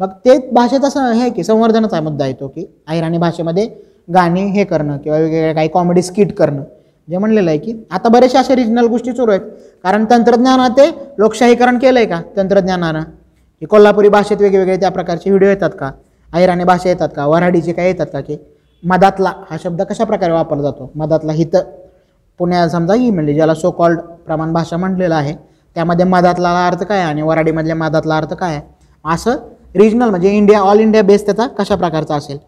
मग 0.00 0.08
ते 0.24 0.38
भाषेचा 0.52 0.88
स 0.90 0.96
हे 0.96 1.20
आहे 1.20 1.30
की 1.30 1.44
संवर्धनाचा 1.44 2.00
मुद्दा 2.00 2.26
येतो 2.26 2.48
की 2.48 2.66
अहिराणी 2.88 3.18
भाषेमध्ये 3.18 3.68
गाणी 4.08 4.40
हे 4.50 4.64
करणं 4.64 4.96
किंवा 4.96 5.18
वेगवेगळ्या 5.18 5.54
काही 5.54 5.68
कॉमेडी 5.68 6.02
स्किट 6.02 6.32
करणं. 6.36 6.62
जे 7.08 7.18
म्हणलेलं 7.18 7.50
आहे 7.50 7.58
की 7.58 7.72
आता 7.90 8.08
बरेचशा 8.08 8.38
अशा 8.38 8.54
रिजनल 8.54 8.86
गोष्टी 8.86 9.12
सुरू 9.12 9.30
आहेत. 9.30 9.40
कारण 9.84 10.04
तंत्रज्ञानात 10.10 10.70
ते 10.70 10.86
लोकशाहीकरण 11.18 11.78
केलं 11.78 11.98
आहे 11.98 12.06
का? 12.08 12.20
तंत्रज्ञानानं. 12.36 13.02
की 13.62 13.66
कोल्हापुरी 13.66 14.08
भाषेत 14.08 14.40
वेगवेगळे 14.40 14.76
त्या 14.76 14.90
प्रकारचे 14.90 15.30
व्हिडिओ 15.30 15.48
येतात 15.48 15.70
का? 15.78 15.90
अहिराणी 16.30 16.64
भाषा 16.64 16.88
येतात 16.88 17.08
का? 17.16 17.26
वऱ्हाडीचे 17.26 17.72
काय 17.72 17.86
येतात 17.86 18.06
का? 18.12 18.20
की 18.20 18.36
मधातला 18.82 19.32
हा 19.50 19.56
शब्द 19.62 19.82
कशा 19.82 20.04
प्रकारे 20.04 20.32
वापरला 20.32 20.62
जातो? 20.62 20.90
मधातला 20.94 21.32
हित. 21.32 21.56
पुण्या 22.40 22.68
समजा 22.68 22.94
ही 22.94 23.10
म्हणजे 23.10 23.34
ज्याला 23.34 23.54
सो 23.54 23.70
कॉल्ड 23.70 23.98
प्रमाण 24.26 24.52
भाषा 24.52 24.76
म्हटलेलं 24.76 25.14
आहे 25.14 25.34
त्यामध्ये 25.76 26.04
मधातला 26.06 26.66
अर्थ 26.66 26.82
काय 26.84 27.00
आणि 27.02 27.22
वराडीमधल्या 27.22 27.76
मधातला 27.76 28.16
अर्थ 28.16 28.34
काय 28.34 28.54
आहे? 28.54 28.60
असं 29.04 29.36
रिजनल 29.74 30.10
म्हणजे 30.10 30.30
इंडिया 30.30 30.60
ऑल 30.60 30.80
इंडिया 30.80 31.02
बेस 31.02 31.24
त्याचा 31.26 31.46
कशा 31.58 31.76
प्रकारचा 31.76 32.14
असेल? 32.14 32.38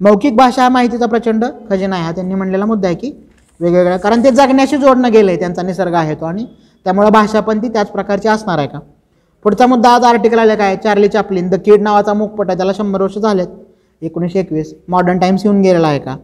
मौखिक 0.00 0.36
भाषा 0.36 0.62
हा 0.62 0.68
माहितीचा 0.68 1.06
प्रचंड 1.06 1.44
खजिना 1.70 1.96
आहे. 1.96 2.04
हा 2.04 2.12
त्यांनी 2.12 2.34
म्हणलेला 2.34 2.66
मुद्दा 2.66 2.88
आहे 2.88 2.96
की 2.96 3.12
वेगवेगळ्या 3.60 3.96
कारण 3.98 4.24
ते 4.24 4.30
जगण्याशी 4.30 4.76
जोडणं 4.76 5.12
गेलं 5.12 5.30
आहे 5.30 5.38
त्यांचा 5.38 5.62
निसर्ग 5.62 5.94
आहे 5.94 6.14
तो. 6.14 6.24
आणि 6.26 6.44
त्यामुळे 6.86 7.10
भाषा 7.10 7.40
पण 7.40 7.62
ती 7.62 7.68
त्याच 7.68 7.90
प्रकारची 7.90 8.28
असणार 8.28 8.58
आहे 8.58 8.68
का? 8.68 8.78
पुढचा 9.44 9.66
मुद्दा 9.66 9.90
आज 9.90 10.04
आर्टिकल 10.04 10.38
आले 10.38 10.56
काय? 10.56 10.76
चार्ली 10.76 11.08
चापलिन 11.08 11.48
द 11.48 11.54
किड 11.64 11.82
नावाचा 11.82 12.12
मुखपट 12.14 12.48
आहे 12.48 12.56
त्याला 12.56 12.72
शंभर 12.76 13.02
वर्ष 13.02 13.18
झालेत. 13.18 13.46
एकोणीसशे 14.02 14.38
एकवीस. 14.40 14.74
मॉडर्न 14.88 15.18
टाइम्स 15.18 15.44
येऊन 15.44 15.60
गेलेला 15.62 15.88
आहे 15.88 15.98
का? 15.98 16.16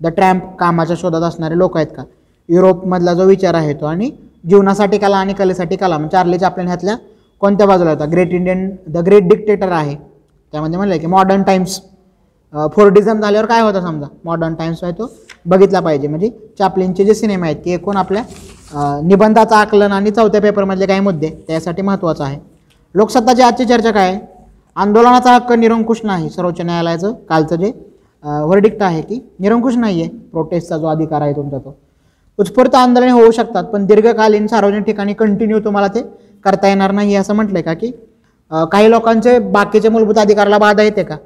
द 0.00 0.06
ट्रॅम्प 0.06 0.42
कामाच्या 0.58 0.96
शोधात 0.98 1.22
असणारे 1.22 1.58
लोक 1.58 1.76
आहेत 1.76 1.86
का? 1.96 2.02
युरोपमधला 2.48 3.14
जो 3.14 3.24
विचार 3.26 3.54
आहे 3.54 3.74
तो. 3.74 3.86
आणि 3.86 4.10
जीवनासाठी 4.48 4.98
कला 4.98 5.16
आणि 5.16 5.32
कलेसाठी 5.32 5.76
कला. 5.76 5.98
म्हणजे 5.98 6.16
चार्ली 6.16 6.38
चापलिन 6.38 6.66
ह्यातल्या 6.66 6.96
कोणत्या 7.42 7.66
बाजूला 7.66 7.90
होता? 7.90 8.04
Great 8.12 8.32
Indian 8.32 8.68
the 8.88 8.98
Great 9.06 9.28
Dictator 9.28 9.72
आहे. 9.72 9.94
त्यामध्ये 10.52 10.76
म्हणलं 10.76 10.98
की 10.98 11.06
मॉडर्न 11.06 11.42
टाइम्स 11.42 11.80
फोर्डिझम 12.74 13.20
झाल्यावर 13.20 13.46
काय 13.46 13.60
होतं 13.60 13.80
समजा? 13.80 14.06
मॉडर्न 14.24 14.54
टाइम्स 14.54 14.84
आहे 14.84 14.92
तो. 14.92 15.10
बघितला 15.46 15.80
पाहिजे. 15.80 16.08
म्हणजे 16.08 16.30
चापलिनचे 16.58 17.04
जे 17.04 17.14
सिनेमा 17.14 17.46
आहेत 17.46 17.56
ते 17.64 17.72
एकूण 17.74 17.96
आपल्या 17.96 18.22
निबंधाचं 19.02 19.56
आकलन 19.56 19.92
आणि 19.92 20.10
चौथ्या 20.10 20.40
पेपरमधले 20.40 20.86
काही 20.86 21.00
मुद्दे 21.00 21.28
त्यासाठी 21.46 21.82
महत्त्वाचं 21.82 22.24
आहे. 22.24 22.38
लोकसत्ताची 22.94 23.42
आजची 23.42 23.64
चर्चा 23.64 23.90
काय? 23.90 24.08
आहे 24.08 24.18
आंदोलनाचा 24.76 25.34
हक्क 25.34 25.52
निरंकुश 25.52 26.00
नाही 26.04 26.28
सर्वोच्च 26.30 26.60
न्यायालयाचं 26.60 27.12
कालचं 27.28 27.56
जे 27.56 27.72
वर्डिक्ट 28.24 28.82
आहे 28.82 29.00
की 29.02 29.18
निरंकुश 29.40 29.76
नाही 29.76 30.00
आहे 30.00 30.10
प्रोटेस्टचा 30.30 30.76
जो 30.78 30.86
अधिकार 30.86 31.22
आहे 31.22 31.32
तुमचा 31.36 31.58
तो. 31.58 31.74
उत्स्फूर्त 32.38 32.74
आंदोलने 32.74 33.10
होऊ 33.10 33.30
शकतात 33.30 33.64
पण 33.64 33.86
दीर्घकालीन 33.86 34.46
सार्वजनिक 34.46 34.84
ठिकाणी 34.86 35.12
कंटिन्यू 35.14 35.58
तुम्हाला 35.60 35.88
ते 35.94 36.02
करता 36.44 36.68
येणार 36.68 36.92
नाही 36.92 37.14
असं 37.16 37.34
म्हटलंय 37.34 37.62
का 37.62 37.74
की 37.74 37.90
काही 38.72 38.90
लोकांचे 38.90 39.38
बाकीचे 39.38 39.88
मूलभूत 39.88 40.18
अधिकाराला 40.18 40.58
बाधा 40.58 40.82
येते 40.82 41.02
का? 41.02 41.16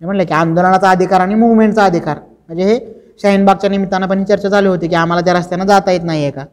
मी 0.00 0.06
म्हणलं 0.06 0.24
की 0.24 0.34
आंदोलनाचा 0.34 0.90
अधिकार 0.90 1.20
आणि 1.20 1.34
मुवमेंटचा 1.34 1.84
अधिकार. 1.84 2.18
म्हणजे 2.48 2.64
हे 2.64 2.78
शाहीनबागच्या 3.18 3.70
निमित्तानं 3.70 4.06
पण 4.06 4.24
चर्चा 4.24 4.48
चालू 4.48 4.70
होती 4.70 4.88
की 4.88 4.94
आम्हाला 4.94 5.24
त्या 5.24 5.34
रस्त्यानं 5.34 5.66
जाता 5.66 5.92
येत 5.92 6.04
नाही 6.04 6.22
आहे 6.22 6.30
का? 6.30 6.44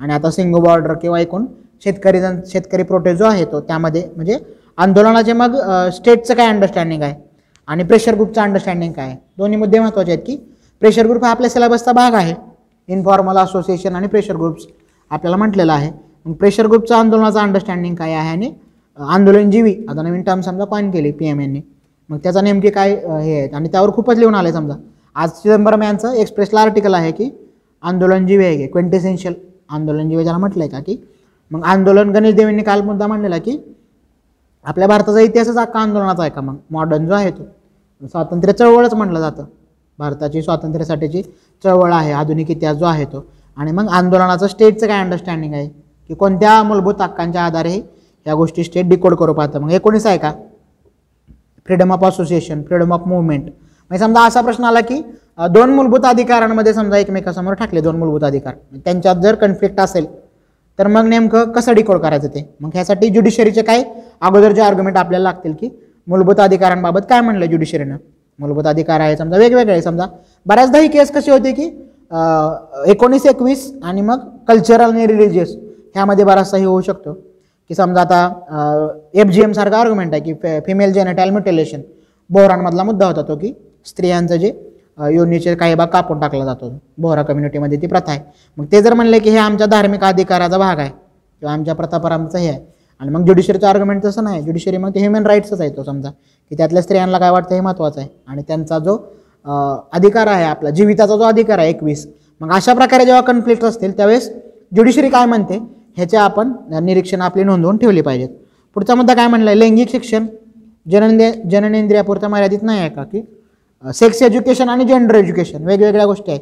आणि 0.00 0.12
आता 0.12 0.30
सिंगू 0.30 0.60
बॉर्डर 0.60 0.94
किंवा 1.02 1.20
एकूण 1.20 1.44
शेतकरी 1.84 2.20
जन 2.20 2.38
शेतकरी 2.48 2.82
प्रोटेस्ट 2.82 3.18
जो 3.18 3.24
आहे 3.26 3.44
तो 3.52 3.60
त्यामध्ये 3.60 4.02
म्हणजे 4.16 4.38
आंदोलनाचे 4.78 5.32
मग 5.32 5.56
स्टेटचं 5.94 6.34
काय 6.34 6.48
अंडरस्टँडिंग 6.48 7.02
आहे? 7.02 7.14
आणि 7.68 7.84
प्रेशर 7.84 8.14
ग्रुपचं 8.14 8.42
अंडरस्टँडिंग 8.42 8.92
काय 8.92 9.06
आहे? 9.06 9.16
दोन्ही 9.38 9.58
मुद्दे 9.58 9.78
महत्त्वाचे 9.78 10.12
आहेत 10.12 10.22
की 10.26 10.36
प्रेशर 10.82 11.06
ग्रुप 11.06 11.24
हा 11.24 11.30
आपल्या 11.30 11.50
सिलेबसचा 11.50 11.92
भाग 11.92 12.14
आहे. 12.14 12.34
इन्फॉर्मल 12.88 13.36
असोसिएशन 13.38 13.94
आणि 13.96 14.06
प्रेशर 14.06 14.36
ग्रुप्स 14.36 14.64
आपल्याला 15.10 15.36
म्हटलेलं 15.36 15.72
आहे. 15.72 15.90
मग 16.26 16.32
प्रेशर 16.34 16.66
ग्रुपचं 16.66 16.94
आंदोलनाचं 16.94 17.40
अंडरस्टँडिंग 17.40 17.94
काय 17.94 18.14
आहे? 18.14 18.30
आणि 18.30 18.52
आंदोलनजीवी 18.98 19.74
आता 19.88 20.02
नवीन 20.02 20.22
टर्म 20.22 20.40
समजा 20.40 20.64
कॉइन 20.64 20.90
केली 20.90 21.10
पी 21.12 21.26
एम 21.26 21.40
एनने 21.40 21.60
मग 22.10 22.18
त्याचा 22.22 22.40
नेमके 22.40 22.70
काय 22.70 22.90
हे 22.94 23.36
आहेत? 23.38 23.54
आणि 23.54 23.68
त्यावर 23.72 23.90
खूपच 23.94 24.18
लिहून 24.18 24.34
आलं 24.34 24.52
समजा. 24.52 24.74
आज 25.16 25.30
चिदंबरम 25.30 25.82
यांचं 25.82 26.12
एक्सप्रेसला 26.12 26.60
आर्टिकल 26.60 26.94
आहे 26.94 27.10
की 27.12 27.28
आंदोलनजीवी 27.82 28.44
आहे 28.44 28.56
की 28.56 28.66
क्वेंटेसेन्शियल 28.66 29.34
आंदोलनजीवी 29.68 30.22
ज्याला 30.22 30.38
म्हटलं 30.38 30.62
आहे 30.62 30.70
का 30.70 30.80
की 30.80 30.96
मग 31.50 31.64
आंदोलन 31.64 32.10
गणेश 32.10 32.34
देवींनी 32.34 32.62
काल 32.62 32.82
मुद्दा 32.82 33.06
मांडलेला 33.06 33.38
की 33.38 33.56
आपल्या 34.64 34.88
भारताचा 34.88 35.20
इतिहासच 35.20 35.56
अख्खा 35.56 35.80
आंदोलनाचा 35.80 36.22
आहे 36.22 36.30
का 36.30 36.40
मग? 36.40 36.56
मॉडर्न 36.70 37.06
जो 37.06 37.14
आहे 37.14 37.30
तो. 37.30 37.44
स्वातंत्र्य 38.06 38.52
चळवळच 38.52 38.94
म्हटलं 38.94 39.20
जातं. 39.20 39.44
भारताची 39.98 40.42
स्वातंत्र्यासाठीची 40.42 41.22
चळवळ 41.64 41.92
आहे 41.92 42.12
आधुनिक 42.12 42.50
इतिहास 42.50 42.76
जो 42.76 42.84
आहे 42.84 43.04
तो. 43.04 43.24
आणि 43.56 43.72
मग 43.72 43.88
आंदोलनाचं 43.88 44.46
स्टेटचं 44.46 44.86
काय 44.86 45.00
अंडरस्टँडिंग 45.00 45.54
आहे? 45.54 45.68
की 46.10 46.14
कोणत्या 46.14 46.62
मूलभूत 46.62 47.00
हक्कांच्या 47.00 47.42
आधारे 47.42 47.76
या 48.26 48.34
गोष्टी 48.34 48.64
स्टेट 48.64 48.88
डिकोड 48.88 49.14
करू 49.14 49.32
पाहतं? 49.32 49.60
मग 49.60 49.72
एकोणीस 49.72 50.06
आहे 50.06 50.18
का? 50.18 50.32
Freedom 51.66 51.92
of 51.92 52.04
association 52.04 52.62
freedom 52.62 52.92
of 52.92 53.06
movement 53.06 53.50
म्हणजे 53.92 54.04
समजा 54.04 54.20
असा 54.26 54.40
प्रश्न 54.40 54.64
आला 54.64 54.80
की 54.80 55.00
दोन 55.50 55.70
मूलभूत 55.70 56.04
अधिकारांमध्ये 56.06 56.72
समजा 56.74 56.98
एकमेकासमोर 56.98 57.54
टाकले 57.54 57.80
दोन 57.80 57.96
मूलभूत 57.96 58.22
अधिकार. 58.24 58.54
म्हणजे 58.54 58.80
त्यांच्यात 58.84 59.16
जर 59.22 59.34
कन्फ्लिक्ट 59.34 59.80
असेल 59.80 60.06
तर 60.78 60.86
मग 60.86 61.06
नेमकं 61.06 61.50
कसं 61.52 61.74
डिकोड 61.74 61.98
करायचं 62.00 62.28
ते? 62.28 62.44
मग 62.60 62.70
ह्यासाठी 62.74 63.08
ज्युडिशरीचे 63.08 63.62
काय 63.62 63.82
अगोदरचे 64.20 64.60
आर्ग्युमेंट 64.60 64.96
आपल्याला 64.96 65.22
लागतील 65.22 65.52
की 65.60 65.68
मूलभूत 66.06 66.40
अधिकारांबाबत 66.40 67.00
काय 67.08 67.20
म्हणलं 67.20 67.46
ज्युडिशरीनं 67.46 67.96
मूलभूत 68.38 68.66
अधिकार 68.66 69.00
आहे 69.00 69.16
समजा 69.16 69.38
वेगवेगळे 69.38 69.72
आहे 69.72 69.82
समजा 69.82 70.06
बऱ्याचदा 70.46 70.78
ही 70.78 70.88
केस 70.88 71.10
कशी 71.14 71.30
होते 71.30 71.52
की 71.52 71.66
एकोणीस 72.90 73.26
एकवीस 73.26 73.70
आणि 73.82 74.00
मग 74.00 74.28
कल्चरल 74.48 74.90
आणि 74.90 75.06
रिलिजियस 75.06 75.54
ह्यामध्ये 75.94 76.24
बराचसा 76.24 76.56
हे 76.56 76.64
होऊ 76.64 76.80
शकतो. 76.80 77.12
की 77.70 77.74
समजा 77.74 78.00
आता 78.00 78.98
एफ 79.14 79.26
जी 79.26 79.42
एमसारखा 79.42 79.78
आर्ग्युमेंट 79.78 80.12
आहे 80.12 80.22
की 80.22 80.32
फे 80.42 80.58
फिमेल 80.66 80.92
जेनेटॅल 80.92 81.30
म्युटिलेशन 81.30 81.80
बोहरांमधला 82.30 82.82
मुद्दा 82.82 83.06
होता 83.06 83.22
तो 83.28 83.36
की 83.36 83.52
स्त्रियांचं 83.86 84.36
जे 84.36 84.52
योनीचे 85.12 85.54
काही 85.54 85.74
भाग 85.74 85.86
कापून 85.88 86.20
टाकला 86.20 86.44
जातो. 86.44 86.72
बोहरा 86.98 87.22
कम्युनिटीमध्ये 87.22 87.78
ती 87.82 87.86
प्रथा 87.86 88.12
आहे. 88.12 88.20
मग 88.56 88.64
ते 88.72 88.80
जर 88.82 88.94
म्हणले 88.94 89.18
की 89.18 89.30
हे 89.30 89.36
आमच्या 89.38 89.66
धार्मिक 89.66 90.04
अधिकाराचा 90.04 90.58
भाग 90.58 90.78
आहे 90.78 90.88
किंवा 90.88 91.52
आमच्या 91.52 91.74
प्रथापरांचं 91.74 92.38
हे 92.38 92.48
आहे 92.48 92.60
आणि 93.00 93.10
मग 93.10 93.24
ज्युडिशरीचं 93.24 93.66
आर्ग्युमेंट 93.66 94.04
तसं 94.04 94.24
नाही. 94.24 94.42
ज्युडिशरी 94.42 94.76
मग 94.76 94.94
ते 94.94 95.00
ह्युमन 95.00 95.26
राईट्सच 95.26 95.60
आहे 95.60 95.70
तो 95.76 95.84
समजा. 95.84 96.10
की 96.50 96.56
त्यातल्या 96.56 96.82
स्त्रियांना 96.82 97.18
काय 97.18 97.30
वाटतं 97.30 97.54
हे 97.54 97.60
महत्त्वाचं 97.60 98.00
आहे. 98.00 98.08
आणि 98.28 98.42
त्यांचा 98.48 98.78
जो 98.78 98.96
अधिकार 99.92 100.26
आहे 100.26 100.44
आपला 100.44 100.70
जीविताचा 100.70 101.16
जो 101.16 101.22
अधिकार 101.24 101.58
आहे 101.58 101.68
एकवीस 101.70 102.06
मग 102.40 102.52
अशा 102.54 102.72
प्रकारे 102.74 103.04
जेव्हा 103.04 103.20
कन्फ्लिक्ट 103.22 103.64
असतील 103.64 103.96
त्यावेळेस 103.96 104.28
ज्युडिशरी 104.74 105.08
काय 105.10 105.26
म्हणते? 105.26 105.58
ह्याचे 105.96 106.16
आपण 106.16 106.52
निरीक्षण 106.82 107.20
आपली 107.20 107.44
नोंदवून 107.44 107.76
ठेवली 107.76 108.00
पाहिजेत. 108.00 108.28
पुढचा 108.76 108.94
मुद्दा 108.94 109.14
काय 109.14 109.26
म्हणला 109.26 109.54
लैंगिक 109.54 109.90
शिक्षण 109.90 110.26
जननेंद्रिय 110.86 111.32
जननेंद्रियापुरतं 111.50 112.28
मर्यादित 112.30 112.62
नाही 112.62 112.80
आहे 112.80 112.88
का? 112.88 113.02
की 113.04 113.20
सेक्स 113.82 114.22
एज्युकेशन 114.22 114.68
आणि 114.68 114.84
जेंडर 114.84 115.14
एज्युकेशन 115.14 115.64
वेगवेगळ्या 115.66 116.06
गोष्टी 116.06 116.30
आहेत. 116.30 116.40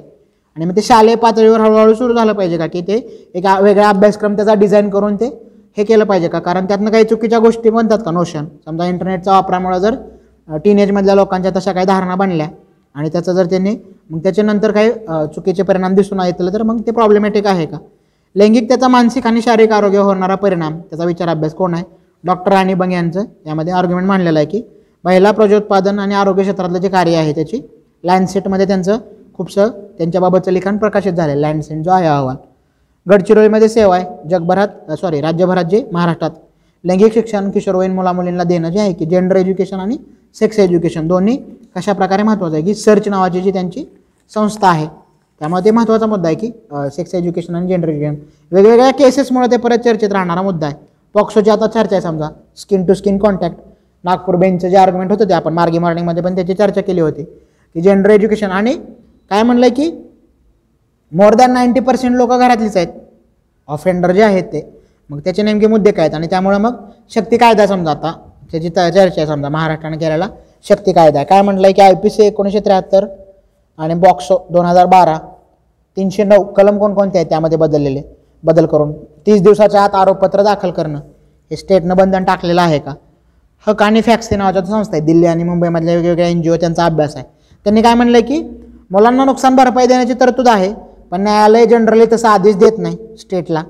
आणि 0.57 0.65
मग 0.65 0.77
ते 0.77 0.83
शालेय 0.83 1.15
पातळीवर 1.15 1.61
हळूहळू 1.61 1.95
सुरू 1.95 2.15
झालं 2.15 2.33
पाहिजे 2.33 2.57
का? 2.59 2.67
की 2.67 2.81
ते 2.81 2.95
एक 3.35 3.47
वेगळा 3.63 3.89
अभ्यासक्रम 3.89 4.35
त्याचा 4.37 4.55
डिझाईन 4.55 4.89
करून 4.91 5.17
ते 5.17 5.27
हे 5.77 5.85
केलं 5.85 6.05
पाहिजे 6.05 6.29
का? 6.29 6.39
कारण 6.39 6.67
त्यातनं 6.67 6.91
काही 6.91 7.05
चुकीच्या 7.05 7.39
गोष्टी 7.39 7.71
बनतात 7.71 7.99
का 8.05 8.11
नोशन 8.11 8.47
समजा 8.67 8.87
इंटरनेटच्या 8.87 9.33
वापरामुळे 9.33 9.79
जर 9.81 9.95
टीनेजमधल्या 10.65 11.15
लोकांच्या 11.15 11.51
तशा 11.57 11.73
काही 11.73 11.87
धारणा 11.87 12.15
बनल्या 12.15 12.49
आणि 12.95 13.09
त्याचं 13.09 13.33
जर 13.33 13.47
त्यांनी 13.51 13.77
मग 14.11 14.19
त्याच्यानंतर 14.23 14.71
काही 14.73 14.91
चुकीचे 15.35 15.63
परिणाम 15.63 15.95
दिसून 15.95 16.21
येतले 16.21 16.53
तर 16.53 16.63
मग 16.63 16.81
ते 16.87 16.91
प्रॉब्लेमॅटिक 16.91 17.47
आहे 17.47 17.67
का? 17.67 17.79
लैंगिक 18.35 18.69
त्याचा 18.69 18.89
मानसिक 18.89 19.27
आणि 19.27 19.43
शारीरिक 19.43 19.73
आरोग्य 19.73 19.99
होणारा 19.99 20.35
परिणाम 20.35 20.79
त्याचा 20.81 21.05
विचार 21.05 21.29
अभ्यास 21.29 21.55
कोण 21.55 21.75
आहे? 21.75 21.85
डॉक्टर 22.25 22.53
राणी 22.53 22.75
बंग 22.75 22.93
यांचं 22.93 23.25
यामध्ये 23.47 23.73
आर्ग्युमेंट 23.73 24.09
मांडलेलं 24.09 24.39
आहे 24.39 24.47
की 24.47 24.63
महिला 25.05 25.31
प्रजोत्पादन 25.31 25.99
आणि 25.99 26.15
आरोग्य 26.15 26.43
क्षेत्रातलं 26.43 26.79
जे 26.79 26.89
कार्य 26.89 27.17
आहे 27.17 27.33
त्याची 27.35 27.61
लँडसेटमध्ये 28.05 28.67
त्यांचं 28.67 28.99
खूपसं 29.35 29.69
त्यांच्याबाबतचं 29.99 30.53
लिखाण 30.53 30.77
प्रकाशित 30.79 31.13
झालं 31.13 31.33
आहे 31.33 31.41
लँडसेट 31.41 31.83
जो 31.85 31.91
आहे 31.91 32.07
अहवाल. 32.07 32.37
गडचिरोलीमध्ये 33.07 33.69
सेवा 33.69 33.97
आहे. 33.97 34.05
जगभरात 34.31 34.93
सॉरी 35.01 35.21
राज्यभरात 35.21 35.65
जे 35.65 35.83
महाराष्ट्रात 35.93 36.31
लैंगिक 36.85 37.15
शिक्षण 37.15 37.51
किशोरवयीन 37.51 37.93
मुलामुलींना 37.95 38.45
देणं 38.45 38.71
जे 38.71 38.81
आहे 38.81 38.93
की 38.93 39.07
जेंडर 39.07 39.37
एज्युकेशन 39.37 39.81
आणि 39.81 39.97
सेक्स 40.37 40.59
एज्युकेशन 40.59 41.09
दोन्ही 41.09 41.37
कशा 41.77 41.93
प्रकारे 41.93 42.23
महत्त्वाचं 42.23 42.55
आहे? 42.55 42.65
की 42.65 42.75
सर्च 42.75 43.09
नावाची 43.09 43.41
जी 43.41 43.53
त्यांची 43.53 43.85
संस्था 44.33 44.69
आहे 44.69 44.87
त्यामुळे 44.87 45.65
ते 45.65 45.71
महत्त्वाचा 45.71 46.07
मुद्दा 46.07 46.29
आहे 46.29 46.37
की 46.37 46.51
सेक्स 46.97 47.15
एज्युकेशन 47.15 47.55
आणि 47.55 47.69
जेंडर 47.69 47.89
एज्युकेशन 47.89 48.15
वेगवेगळ्या 48.53 48.91
केसेसमुळे 48.95 49.51
ते 49.51 49.57
परत 49.57 49.79
चर्चेत 49.85 50.13
राहणारा 50.13 50.43
मुद्दा 50.43 50.67
आहे. 50.67 50.77
पॉक्सोची 51.15 51.51
आता 51.51 51.67
चर्चा 51.67 51.97
आहे 51.97 52.03
समजा. 52.03 52.29
Skin 52.57 52.85
to 52.87 52.95
skin 52.95 53.19
contact 53.19 53.57
Nagpur 54.05 54.37
बेंचचं 54.37 54.69
जे 54.69 54.77
आर्ग्युमेंट 54.77 55.11
होतं 55.11 55.29
ते 55.29 55.35
आपण 55.35 55.53
मार्गी 55.55 55.79
मॉर्निंगमध्ये 55.79 56.23
पण 56.23 56.35
त्याची 56.35 56.55
चर्चा 56.55 56.81
केली 56.81 57.01
होती. 57.01 57.25
की 57.75 57.81
जेंडर 57.81 58.11
एज्युकेशन 58.11 58.51
आणि 58.51 58.75
काय 59.31 59.43
म्हणलं 59.43 59.67
आहे 59.67 59.75
की 59.75 59.91
मोर 61.13 61.35
दॅन 61.35 61.53
नाईंटी 61.53 61.81
पर्सेंट 61.81 62.17
लोकं 62.17 62.39
घरातलीच 62.39 62.77
आहेत. 62.77 62.89
ऑफेंडर 63.69 64.13
जे 64.13 64.23
आहेत 64.23 64.45
ते. 64.45 64.61
मग 65.11 65.19
त्याचे 65.25 65.43
नेमके 65.43 65.67
मुद्दे 65.67 65.91
काय 65.93 66.05
आहेत? 66.05 66.15
आणि 66.15 66.27
त्यामुळे 66.27 66.59
मग 66.59 66.75
शक्ती 67.15 67.37
कायदा 67.37 67.67
समजा 67.67 67.91
आता 67.91 68.13
त्याची 68.53 68.69
चर्चा 68.69 69.01
आहे 69.01 69.27
समजा 69.27 69.49
महाराष्ट्राने 69.49 69.97
केलेला 69.97 70.29
शक्ती 70.65 70.93
कायदा 70.93 71.19
आहे. 71.19 71.27
काय 71.27 71.43
म्हटलं 71.43 71.67
आहे 71.67 71.75
की 71.75 71.83
आय 71.83 71.95
पी 72.03 72.11
सी 72.11 72.23
एकोणीसशे 72.23 72.61
त्र्याहत्तर 72.61 73.07
आणि 73.79 73.95
बॉक्सो 73.95 74.39
दोन 74.51 74.67
हजार 74.67 74.87
बारा 74.87 75.19
तीनशे 75.97 76.25
नऊ 76.25 76.43
कलम 76.57 76.79
कोणकोणते 76.79 77.19
आहेत 77.19 77.29
त्यामध्ये 77.29 77.59
बदललेले? 77.59 78.03
बदल 78.45 78.67
करून 78.67 78.93
तीस 79.27 79.43
दिवसाच्या 79.43 79.83
आत 79.83 79.95
आरोपपत्र 79.95 80.43
दाखल 80.43 80.71
करणं 80.71 80.99
हे 81.51 81.57
स्टेटनं 81.57 81.97
बंधन 81.97 82.25
टाकलेलं 82.25 82.61
आहे 82.63 82.79
का? 82.79 82.95
हक 83.67 83.83
आणि 83.83 84.01
फॅक्स 84.03 84.33
नावाच्या 84.33 84.65
संस्था 84.65 84.97
आहे. 84.97 85.05
दिल्ली 85.07 85.27
आणि 85.27 85.45
मुंबईमधल्या 85.45 85.95
वेगवेगळ्या 85.95 86.29
एन 86.29 86.43
जी 86.43 86.51
ओ 86.51 86.57
त्यांचा 86.57 86.85
अभ्यास 86.85 87.17
आहे. 87.17 87.25
त्यांनी 87.67 87.83
काय 87.83 87.95
म्हणलं 87.95 88.21
की 88.21 88.41
मुलांना 88.91 89.25
नुकसान 89.25 89.57
भरपाई 89.57 89.87
देण्याची 89.87 90.15
तरतूद 90.21 90.49
आहे 90.49 90.73
पण 91.11 91.21
न्यायालय 91.23 91.67
जनरली 91.67 92.05
तसा 92.13 92.31
आदेश 92.31 92.57
देत 92.57 92.79
नाही 92.79 93.17
स्टेटला 93.19 93.63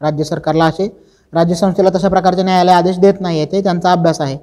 राज्य 0.00 0.24
सरकारला 0.24 0.64
असे 0.64 0.86
राज्य 1.32 1.54
संस्थेला 1.54 1.90
तशा 1.94 2.08
प्रकारचे 2.08 2.42
न्यायालय 2.42 2.72
आदेश 2.72 2.98
देत 2.98 3.20
नाही 3.20 3.38
आहे 3.38 3.50
ते 3.52 3.62
त्यांचा 3.62 3.92
अभ्यास 3.92 4.20
आहे. 4.20 4.36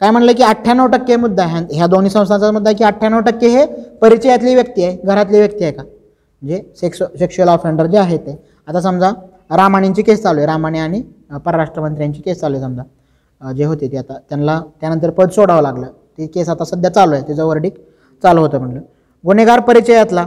काय 0.00 0.10
म्हणलं 0.10 0.32
की 0.32 0.42
अठ्ठ्याण्णव 0.42 0.86
टक्के 0.88 1.16
मुद्दा 1.16 1.44
आहे. 1.44 1.64
ह्या 1.72 1.86
दोन्ही 1.86 2.10
संस्थांचा 2.10 2.50
मुद्दा 2.50 2.70
आहे 2.70 2.76
की 2.78 2.84
अठ्ठ्याण्णव 2.84 3.20
टक्के 3.20 3.48
हे 3.48 3.64
परिचयातली 4.02 4.54
व्यक्ती 4.54 4.84
आहे 4.84 4.96
घरातली 5.04 5.38
व्यक्ती 5.38 5.64
आहे 5.64 5.72
का? 5.72 5.82
म्हणजे 5.82 6.60
सेक्स 6.80 7.02
सेक्शुअल 7.18 7.48
ऑफेंडर 7.48 7.86
जे 7.86 7.98
आहे 7.98 8.16
ते. 8.18 8.36
आता 8.68 8.80
समजा 8.80 9.10
रामाणींची 9.56 10.02
केस 10.02 10.22
चालू 10.22 10.38
आहे. 10.38 10.46
रामाणे 10.46 10.78
आणि 10.78 11.00
परराष्ट्रमंत्र्यांची 11.00 11.44
परराष्ट्र 11.44 11.80
मंत्र्यांची 11.82 12.22
केस 12.22 12.40
चालू 12.40 12.56
आहे 12.56 12.64
समजा. 12.64 12.82
जे 13.56 13.64
होते 13.64 13.88
ते 13.92 13.96
आता 13.96 14.14
त्यांना 14.28 14.60
त्यानंतर 14.80 15.10
पद 15.10 15.30
सोडावं 15.30 15.62
लागलं. 15.62 15.86
ते 16.18 16.26
केस 16.26 16.48
आता 16.48 16.64
सध्या 16.64 16.92
चालू 16.94 17.14
आहे. 17.14 17.22
त्याचं 17.26 17.44
वर्डिक 17.44 17.74
चालू 18.22 18.40
होतं 18.40 18.58
म्हणलं. 18.58 18.80
गुन्हेगार 19.24 19.60
परिचयातला. 19.60 20.24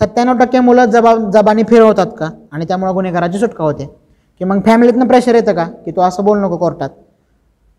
सत्त्याण्णव 0.00 0.36
टक्के 0.38 0.60
मुलं 0.60 0.84
जबाब 0.84 1.30
जबानी 1.30 1.62
फिरवतात 1.62 2.06
का? 2.18 2.28
आणि 2.52 2.64
त्यामुळे 2.64 2.92
गुन्हेगाराची 2.92 3.38
सुटका 3.38 3.64
होते. 3.64 3.84
की 4.38 4.44
मग 4.44 4.60
फॅमिलीतनं 4.66 5.06
प्रेशर 5.06 5.34
येतं 5.34 5.54
का? 5.54 5.64
की 5.84 5.90
तू 5.90 6.00
असं 6.00 6.24
बोल 6.24 6.38
नको 6.38 6.56
कोर्टात? 6.56 6.90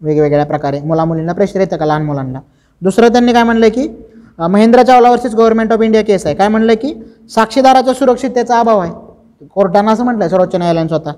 वेगवेगळ्या 0.02 0.46
प्रकारे. 0.46 0.80
मुलामुलींना 0.82 1.34
प्रेशर 1.34 1.60
येतं 1.60 1.78
का? 1.78 1.86
लहान 1.86 2.04
मुलांना. 2.04 2.40
दुसरं 2.82 3.12
त्यांनी 3.12 3.34
काय 3.34 3.44
म्हणलं 3.44 3.70
की 3.70 3.88
Mahendra 4.40 4.84
Chawla 4.84 5.12
versus 5.12 5.34
government 5.36 5.74
of 5.74 5.82
India 5.82 6.04
case 6.04 6.26
आहे. 6.26 6.36
काय 6.36 6.48
म्हणलं 6.48 6.74
की 6.74 6.94
साक्षीदाराच्या 7.30 7.94
सुरक्षिततेचा 7.94 8.60
अभाव 8.60 8.80
आहे. 8.80 8.94
कोर्टानं 9.54 9.92
असं 9.92 10.04
म्हटलं 10.04 10.24
आहे 10.24 10.30
सर्वोच्च 10.30 10.56
न्यायालयाने 10.56 10.88
स्वतः. 10.88 11.12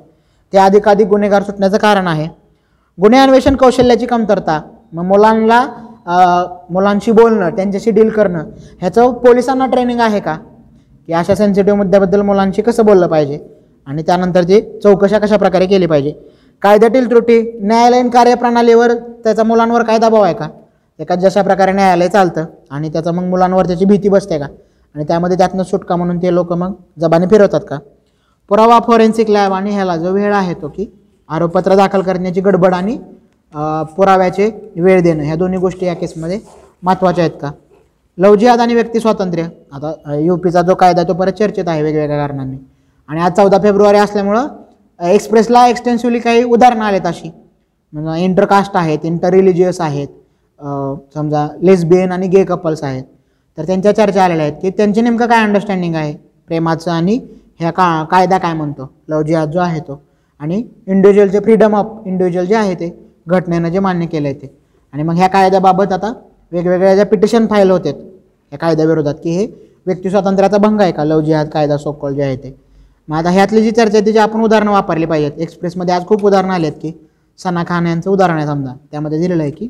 ते 0.54 0.58
अधिकाधिक 0.58 1.08
गुन्हेगार 1.08 1.44
सुटण्याचं 1.44 1.78
कारण 1.78 2.08
आहे. 2.08 2.28
गुन्हे 2.98 3.20
अन्वेषण 3.20 3.56
कौशल्याची 3.56 4.06
कमतरता 4.06 4.60
मग 4.94 5.04
मुलांना 5.06 5.66
मुलांशी 6.70 7.12
बोलणं 7.12 7.50
त्यांच्याशी 7.56 7.92
डील 7.92 8.10
करणं 8.10 8.44
ह्याचं 8.82 9.12
पोलिसांना 9.24 9.66
ट्रेनिंग 9.66 10.00
आहे 10.00 10.20
का? 10.20 10.36
की 11.08 11.14
अशा 11.14 11.36
सेन्सिटिव्ह 11.36 11.78
मुद्द्याबद्दल 11.78 12.22
मुलांशी 12.22 12.62
कसं 12.62 12.86
बोललं 12.86 13.08
पाहिजे? 13.08 13.40
आणि 13.88 14.04
त्यानंतर 14.08 14.44
ते 14.44 14.62
चौकशा 14.84 15.20
कशा 15.20 15.38
प्रकारे 15.38 15.66
केली 15.68 15.86
पाहिजे? 15.86 16.12
कायद्यातील 16.62 17.10
त्रुटी 17.10 17.42
न्यायालयीन 17.62 18.10
कार्यप्रणालीवर 18.10 18.94
त्याचा 19.24 19.44
मुलांवर 19.44 19.84
काय 19.84 19.98
दबाव 19.98 20.22
आहे 20.22 20.34
का? 20.34 20.48
एका 21.00 21.16
जशा 21.16 21.42
प्रकारे 21.42 21.72
न्यायालय 21.72 22.08
चालतं 22.08 22.46
आणि 22.72 22.90
त्याचा 22.94 23.12
मग 23.12 23.24
मुलांवर 23.24 23.68
त्याची 23.68 23.86
भीती 23.86 24.10
बसते 24.10 24.40
का? 24.40 24.48
आणि 24.96 25.04
त्यामध्ये 25.08 25.38
त्यातनं 25.38 25.64
सुटका 25.64 25.96
म्हणून 25.96 26.22
ते 26.22 26.34
लोक 26.34 26.54
मग 26.54 26.74
जबाने 27.00 27.28
फिरवतात 27.28 27.62
का? 27.70 27.78
पुरावा 28.52 28.80
फॉरेन्सिक 28.88 29.30
लॅब 29.30 29.54
आणि 29.54 29.72
ह्याला 29.72 29.96
जो 29.98 30.12
वेळ 30.14 30.34
आहे 30.34 30.54
तो 30.54 30.68
की 30.68 30.86
आरोपपत्र 31.30 31.76
दाखल 31.76 32.02
करण्याची 32.02 32.42
गडबड 32.42 32.74
आणि 32.74 32.98
पुराव्याचे 33.96 34.50
वेळ 34.76 35.02
देणं 35.04 35.24
ह्या 35.24 35.36
दोन्ही 35.36 35.60
गोष्टी 35.60 35.86
या 35.86 35.94
केसमध्ये 35.96 36.40
महत्त्वाच्या 36.84 37.24
आहेत 37.24 37.38
का? 37.42 37.52
लवजिहाद 38.18 38.60
आणि 38.62 38.74
व्यक्ती 38.74 39.00
स्वातंत्र्य. 39.00 39.44
आता 39.74 40.16
यू 40.20 40.36
पीचा 40.44 40.62
जो 40.62 40.76
कायदा 40.76 41.02
आहे 41.02 41.08
तो 41.08 41.14
परत 41.20 41.34
चर्चेत 41.40 41.68
आहे 41.68 41.82
वेगवेगळ्या 41.84 42.18
कारणांनी. 42.18 42.58
आणि 43.10 43.22
आज 43.22 43.32
चौदा 43.38 43.58
फेब्रुवारी 43.64 43.98
असल्यामुळं 43.98 44.48
एक्सप्रेसला 45.00 45.68
एक्सटेन्सिव्हली 45.68 46.20
काही 46.20 46.44
उदाहरणं 46.44 46.86
आलेत 46.86 47.06
अशी. 47.06 47.30
म्हणजे 47.94 48.24
इंटरकास्ट 48.24 48.76
आहेत 48.78 49.06
इंटर 49.06 49.34
रिलिजियस 49.34 49.82
आहेत 49.82 50.08
समजा 51.14 51.48
लेस्बियन 51.62 52.12
आणि 52.12 52.28
गे 52.28 52.44
कपल्स 52.46 52.84
आहेत. 52.84 53.04
तर 53.58 53.66
त्यांच्या 53.68 53.96
चर्चा 53.96 54.24
आलेल्या 54.24 54.46
आहेत 54.46 54.58
की 54.62 54.70
त्यांची 54.70 55.02
नेमकं 55.02 55.28
काय 55.28 55.44
अंडरस्टँडिंग 55.44 55.96
आहे? 55.96 56.14
प्रेमाचं 56.48 56.92
आणि 56.92 57.20
ह्या 57.60 57.72
का 57.72 58.04
कायदा 58.12 58.38
काय 58.38 58.54
म्हणतो? 58.54 58.90
लव 59.10 59.22
जिहाद 59.22 59.52
जो 59.52 59.60
आहे 59.60 59.80
तो. 59.80 60.02
आणि 60.42 60.64
इंडिव्हिज्युअलचे 60.88 61.40
फ्रीडम 61.44 61.76
ऑफ 61.76 62.08
इंडिव्हिज्युअल 62.08 62.48
जे 62.48 62.56
आहे 62.56 62.74
ते 62.76 62.90
घटनेनं 63.28 63.70
जे 63.70 63.80
मान्य 63.80 64.06
केलं 64.06 64.28
आहे 64.28 64.38
ते. 64.42 64.48
आणि 64.94 65.04
मग 65.04 65.16
ह्या 65.16 65.28
कायद्याबाबत 65.28 65.94
आता 65.94 66.12
वेगवेगळ्या 66.52 66.94
ज्या 66.96 67.06
पिटिशन 67.06 67.46
फाईल 67.48 67.72
होतात 67.72 67.94
या 68.52 68.58
कायद्याविरोधात 68.58 69.16
की 69.24 69.32
हे 69.38 69.46
व्यक्ती 69.88 70.10
स्वातंत्र्याचा 70.10 70.58
भंग 70.58 70.82
आहे 70.82 70.92
का? 70.92 71.04
लव 71.04 71.22
जिहाद 71.22 71.50
कायदा 71.50 71.78
सोकॉल 71.78 72.14
जे 72.16 72.24
आहे 72.24 72.36
ते. 72.38 72.56
मग 73.10 73.16
आता 73.18 73.30
ह्यातली 73.32 73.62
जी 73.64 73.72
चर्चा 73.72 73.98
आहे 73.98 74.06
तिची 74.06 74.18
आपण 74.20 74.42
उदाहरणं 74.44 74.72
वापरली 74.72 75.06
पाहिजेत. 75.06 75.40
एक्सप्रेसमध्ये 75.40 75.96
आज 75.96 76.06
खूप 76.08 76.26
उदाहरणं 76.26 76.54
आली 76.54 76.68
आहेत 76.68 76.80
की 76.82 76.92
सना 77.40 77.64
खान 77.68 77.88
यांचं 77.88 78.10
उदाहरण 78.12 78.38
आहे 78.38 78.48
समजा. 78.48 78.74
त्यामध्ये 78.92 79.20
दिलेलं 79.20 79.44
आहे 79.44 79.52
की 79.52 79.68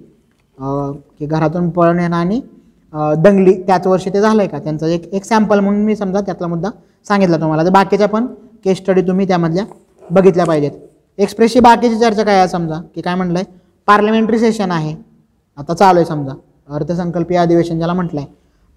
की 1.19 1.25
घरातून 1.25 1.69
पळण 1.69 1.99
येणं 1.99 2.15
आणि 2.15 2.39
दंगली 3.23 3.53
त्याच 3.67 3.87
वर्षी 3.87 4.09
ते 4.09 4.21
झालं 4.21 4.41
आहे 4.41 4.49
का? 4.49 4.59
त्यांचं 4.59 4.85
एक 4.87 5.13
एक 5.13 5.23
सॅम्पल 5.25 5.59
म्हणून 5.59 5.83
मी 5.85 5.95
समजा 5.95 6.21
त्यातला 6.21 6.47
मुद्दा 6.47 6.69
सांगितला 7.05 7.37
तुम्हाला. 7.37 7.63
तर 7.63 7.69
बाकीच्या 7.71 8.07
पण 8.07 8.25
केस 8.65 8.77
स्टडी 8.77 9.01
तुम्ही 9.07 9.27
त्यामधल्या 9.27 9.65
बघितल्या 10.11 10.45
पाहिजेत. 10.45 10.71
एक्सप्रेसची 11.17 11.59
बाकीची 11.59 11.99
चर्चा 11.99 12.23
काय 12.23 12.37
आहे 12.37 12.47
समजा? 12.47 12.79
की 12.95 13.01
काय 13.01 13.15
म्हटलं 13.15 13.39
आहे 13.39 13.45
पार्लमेंटरी 13.87 14.39
सेशन 14.39 14.71
आहे. 14.71 14.95
आता 15.57 15.73
चालू 15.73 15.99
आहे 15.99 16.05
समजा. 16.05 16.33
अर्थसंकल्पीय 16.69 17.37
अधिवेशन 17.37 17.77
ज्याला 17.77 17.93
म्हटलं 17.93 18.19
आहे 18.19 18.27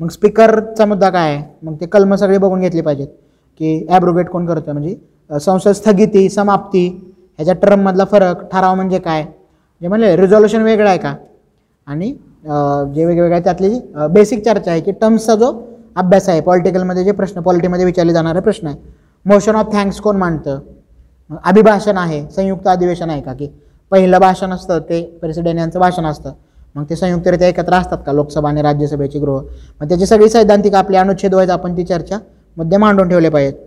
मग 0.01 0.09
स्पीकरचा 0.11 0.85
मुद्दा 0.87 1.09
काय 1.11 1.35
आहे? 1.35 1.43
मग 1.63 1.75
ते 1.81 1.87
कलमं 1.87 2.17
सगळे 2.17 2.39
बघून 2.39 2.61
घेतली 2.61 2.81
पाहिजेत. 2.81 3.09
की 3.61 3.87
ॲब्रोगेट 3.91 4.29
कोण 4.31 4.47
करतो 4.47 4.73
म्हणजे 4.73 5.39
संसद 5.41 5.73
स्थगिती 5.73 6.29
समाप्ती 6.31 6.87
ह्याच्या 7.39 7.55
टर्ममधला 7.63 8.05
फरक 8.11 8.45
ठराव 8.53 8.75
म्हणजे 8.75 8.99
काय? 8.99 9.25
जे 9.81 9.89
म्हणले 9.89 10.17
रिझॉल्युशन 10.17 10.63
वेगळं 10.63 10.89
आहे 10.89 10.99
का? 10.99 11.15
आणि 11.87 12.11
जे 12.95 13.05
वेगवेगळ्या 13.05 13.41
त्यातली 13.41 13.79
बेसिक 14.11 14.45
चर्चा 14.45 14.71
आहे 14.71 14.81
की 14.81 14.93
टर्म्सचा 15.01 15.35
जो 15.35 15.53
अभ्यास 15.97 16.29
आहे 16.29 16.41
पॉलिटिकलमध्ये 16.41 17.05
जे 17.05 17.13
प्रश्न 17.13 17.41
पॉलिटीमध्ये 17.41 17.85
विचारले 17.85 18.13
जाणारे 18.13 18.41
प्रश्न 18.41 18.67
आहे. 18.67 18.77
मोशन 19.27 19.57
ऑफ 19.57 19.73
थँक्स 19.73 20.01
कोण 20.01 20.17
मांडतं? 20.17 20.59
मग 21.31 21.39
अभिभाषण 21.45 21.97
आहे 21.99 22.25
संयुक्त 22.37 22.69
अधिवेशन 22.69 23.11
आहे 23.11 23.21
का 23.21 23.33
की? 23.33 23.47
पहिलं 23.93 24.19
भाषण 24.19 24.53
असतं 24.53 24.79
ते 24.89 25.01
प्रेसिडेंट 25.21 25.59
यांचं 25.59 25.81
भाषण 25.81 26.07
असतं. 26.07 26.33
मग 26.75 26.85
ते 26.91 26.97
संयुक्तरित्या 26.97 27.49
एकत्र 27.49 27.75
असतात 27.75 27.99
का? 28.07 28.13
लोकसभा 28.13 28.49
आणि 28.49 28.63
राज्यसभेची 28.63 29.19
गृह. 29.19 29.41
मग 29.81 29.89
त्याची 29.89 30.07
सगळी 30.07 30.29
सैद्धांतिक 30.29 30.75
आपली 30.75 30.97
अनुच्छेद 30.97 31.35
व्हायचं 31.35 31.53
आपण 31.53 31.77
ती 31.77 31.85
चर्चा 31.85 32.19
मुद्दे 32.57 32.77
मांडून 32.77 33.09
ठेवले 33.09 33.29
पाहिजेत. 33.29 33.59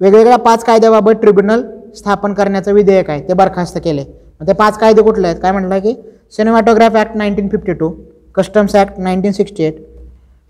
वेगवेगळ्या 0.00 0.36
पाच 0.38 0.64
कायद्याबाबत 0.64 1.20
ट्रिब्युनल 1.20 1.62
स्थापन 1.96 2.32
करण्याचं 2.34 2.72
विधेयक 2.72 3.10
आहे 3.10 3.28
ते 3.28 3.34
बरखास्त 3.34 3.78
केले. 3.84 4.04
मग 4.40 4.46
ते 4.48 4.52
पाच 4.52 4.78
कायदे 4.78 5.02
कुठले 5.02 5.28
आहेत? 5.28 5.40
काय 5.40 5.52
म्हटलं 5.52 5.78
की? 5.78 5.94
Cinematograph 6.32 6.96
act 6.96 7.16
nineteen 7.16 7.48
fifty 7.48 7.72
two 7.72 7.90
customs 8.34 8.74
act 8.76 8.98
nineteen 8.98 9.32
sixty 9.32 9.64
eight 9.64 9.74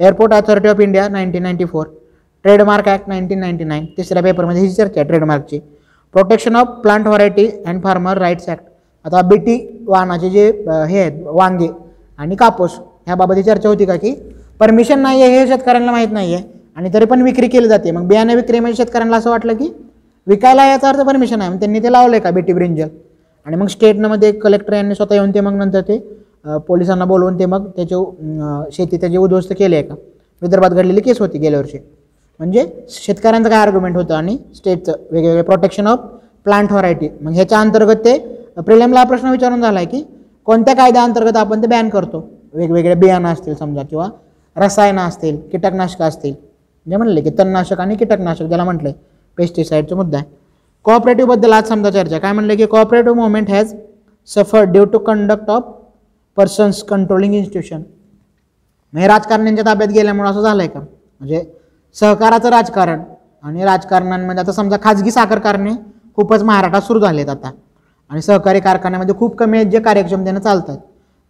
airport 0.01 0.33
authority 0.35 0.69
of 0.69 0.81
India 0.81 1.09
nineteen 1.09 1.43
ninety 1.43 1.65
four 1.65 1.87
trademark 2.45 2.89
act 2.89 3.09
nineteen 3.09 3.39
ninety 3.41 3.65
nine 3.65 3.85
तिसऱ्या 3.97 4.23
पेपरमध्ये 4.23 4.63
ही 4.63 4.71
चर्चा 4.71 5.01
आहे 5.01 5.09
ट्रेडमार्कची. 5.09 5.61
Protection 6.17 6.55
of 6.57 6.69
plant 6.83 7.07
variety 7.07 7.47
and 7.67 7.83
farmer 7.83 8.19
rights 8.19 8.49
act 8.49 8.63
आता 9.05 9.21
बीटी 9.23 9.57
वाहनाचे 9.87 10.29
जे 10.31 10.45
हे 10.67 10.99
आहेत 11.01 11.21
वांगे 11.23 11.69
आणि 12.19 12.37
कापूस 12.37 12.79
ह्याबाबत 13.07 13.37
ही 13.37 13.43
चर्चा 13.43 13.69
होती 13.69 13.87
का 13.87 13.97
की 13.97 14.13
परमिशन 14.61 15.01
नाही 15.01 15.23
आहे 15.23 15.39
हे 15.39 15.47
शेतकऱ्यांना 15.47 15.93
माहीत 15.93 16.13
नाही 16.13 16.35
आहे 16.35 16.45
आणि 16.77 16.91
तरी 16.95 17.05
पण 17.05 17.23
विक्री 17.23 17.49
केली 17.49 17.69
जाते. 17.69 17.91
मग 17.91 18.07
बियाणे 18.09 18.35
विक्री 18.35 18.61
म्हणजे 18.61 18.77
शेतकऱ्यांना 18.77 19.17
असं 19.17 19.31
वाटलं 19.31 19.55
की 19.57 19.69
विकायला 20.27 20.67
याचा 20.67 20.89
अर्थ 20.89 21.01
परमिशन 21.07 21.41
आहे. 21.41 21.51
मग 21.51 21.59
त्यांनी 21.61 21.83
ते 21.83 21.93
लावलं 21.93 22.17
आहे 22.17 22.21
का 22.21 22.31
बीटी 22.31 22.53
ब्रिंजल? 22.53 22.89
आणि 23.47 23.57
मग 23.57 23.67
स्टेटनं 23.67 24.09
मध्ये 24.09 24.33
कलेक्टर 24.33 24.75
यांनी 24.75 24.95
स्वतः 24.95 25.15
येऊन 25.15 25.35
ते 25.35 25.41
मग 25.41 25.57
नंतर 25.57 25.81
ते 25.89 25.99
पोलिसांना 26.69 27.05
बोलवून 27.05 27.39
ते 27.39 27.47
मग 27.47 27.67
त्याचे 27.77 28.71
शेती 28.73 28.97
त्याचे 28.97 29.17
उद्ध्वस्त 29.17 29.53
केले 29.59 29.77
आहे 29.77 29.85
का? 29.85 29.95
विदर्भात 30.43 30.71
घडलेली 30.71 31.01
केस 31.01 31.21
होती 31.21 31.39
गेल्या 31.39 31.61
वर्षी. 31.61 31.79
म्हणजे 32.41 32.65
शेतकऱ्यांचं 32.91 33.49
काय 33.49 33.59
आर्ग्युमेंट 33.59 33.97
होतं 33.97 34.15
आणि 34.15 34.37
स्टेटचं 34.55 34.93
वेगवेगळे 35.11 35.43
प्रोटेक्शन 35.43 35.87
ऑफ 35.87 35.99
प्लांट 36.47 36.73
व्हरायटी 36.73 37.09
मग 37.21 37.33
ह्याच्या 37.33 37.61
अंतर्गत 37.61 38.05
ते 38.05 38.19
प्रिलिमला 38.59 39.01
हा 39.01 39.07
प्रश्न 39.07 39.31
विचारून 39.31 39.61
झाला 39.61 39.79
आहे 39.79 39.87
की 39.87 40.03
कोणत्या 40.47 40.75
कायद्याअंतर्गत 40.77 41.37
आपण 41.37 41.63
ते 41.63 41.67
बॅन 41.67 41.89
करतो? 41.89 42.29
वेगवेगळे 42.55 42.95
बियाणं 42.95 43.29
असतील 43.29 43.55
समजा 43.55 43.83
किंवा 43.83 44.09
रसायनं 44.57 45.01
असतील 45.03 45.37
कीटकनाशकं 45.53 46.05
असतील. 46.05 46.35
जे 46.87 46.97
म्हणले 46.97 47.21
की 47.21 47.31
तणनाशक 47.39 47.81
आणि 47.81 47.97
कीटकनाशक 47.97 48.45
ज्याला 48.45 48.65
म्हटलंय 48.65 48.93
पेस्टिसाईडचा 49.39 49.97
मुद्दा 49.97 50.19
आहे. 50.19 50.27
कॉपरेटिव्हबद्दल 50.85 51.53
आज 51.53 51.69
समजा 51.69 51.91
चर्चा. 51.91 52.19
काय 52.19 52.33
म्हणलं 52.33 52.57
की 52.57 52.67
cooperative 52.67 53.17
movement 53.17 53.51
has 53.51 53.75
suffer 54.29 54.63
due 54.65 54.85
to 54.85 54.99
conduct 54.99 55.51
of 55.51 55.73
persons 56.37 56.83
controlling 56.85 57.35
institution 57.35 57.83
हे 58.93 59.07
राजकारण्यांच्या 59.07 59.65
ताब्यात 59.67 59.91
गेल्यामुळे 59.93 60.29
असं 60.31 60.43
झालं 60.43 60.63
आहे 60.63 60.71
का? 60.71 60.81
म्हणजे 61.21 61.45
सहकाराचं 61.97 62.49
राजकारण. 62.51 63.03
आणि 63.43 63.65
राजकारणांमध्ये 63.65 64.43
आता 64.43 64.53
समजा 64.53 64.77
खाजगी 64.83 65.11
साखर 65.11 65.39
कारणे 65.39 65.71
खूपच 66.17 66.43
महाराष्ट्रात 66.43 66.83
सुरू 66.83 67.01
झाले 67.01 67.21
आहेत 67.21 67.31
आता. 67.31 67.51
आणि 68.11 68.23
सहकारी 68.23 68.61
कारखान्यामध्ये 68.61 69.15
खूप 69.19 69.37
कमी 69.37 69.59
आहेत 69.59 69.71
जे 69.71 69.81
कार्यक्षमतेनं 69.81 70.41
चालत 70.41 70.69
आहेत 70.69 70.81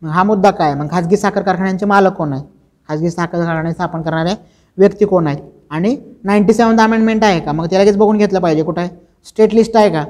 मग 0.02 0.10
हा 0.10 0.22
मुद्दा 0.22 0.50
काय? 0.50 0.74
मग 0.74 0.90
खाजगी 0.90 1.16
साखर 1.16 1.42
कारखान्यांचे 1.42 1.86
मालक 1.86 2.12
कोण 2.12 2.32
आहेत? 2.32 2.44
खाजगी 2.88 3.10
साखर 3.10 3.44
कारखाने 3.44 3.72
स्थापन 3.72 4.02
करणारे 4.02 4.34
व्यक्ती 4.78 5.04
कोण 5.04 5.26
आहेत? 5.26 5.38
आणि 5.70 5.96
नाईन्टी 6.24 6.54
सेवन्थ 6.54 6.80
अमेंडमेंट 6.80 7.24
आहे 7.24 7.40
का? 7.40 7.52
मग 7.52 7.66
ते 7.70 7.78
लगेच 7.78 7.96
बघून 7.96 8.16
घेतलं 8.16 8.40
पाहिजे 8.40 8.62
कुठं 8.62 8.80
आहे? 8.80 8.90
स्टेट 9.26 9.54
लिस्ट 9.54 9.76
आहे 9.76 9.90
का? 9.90 10.04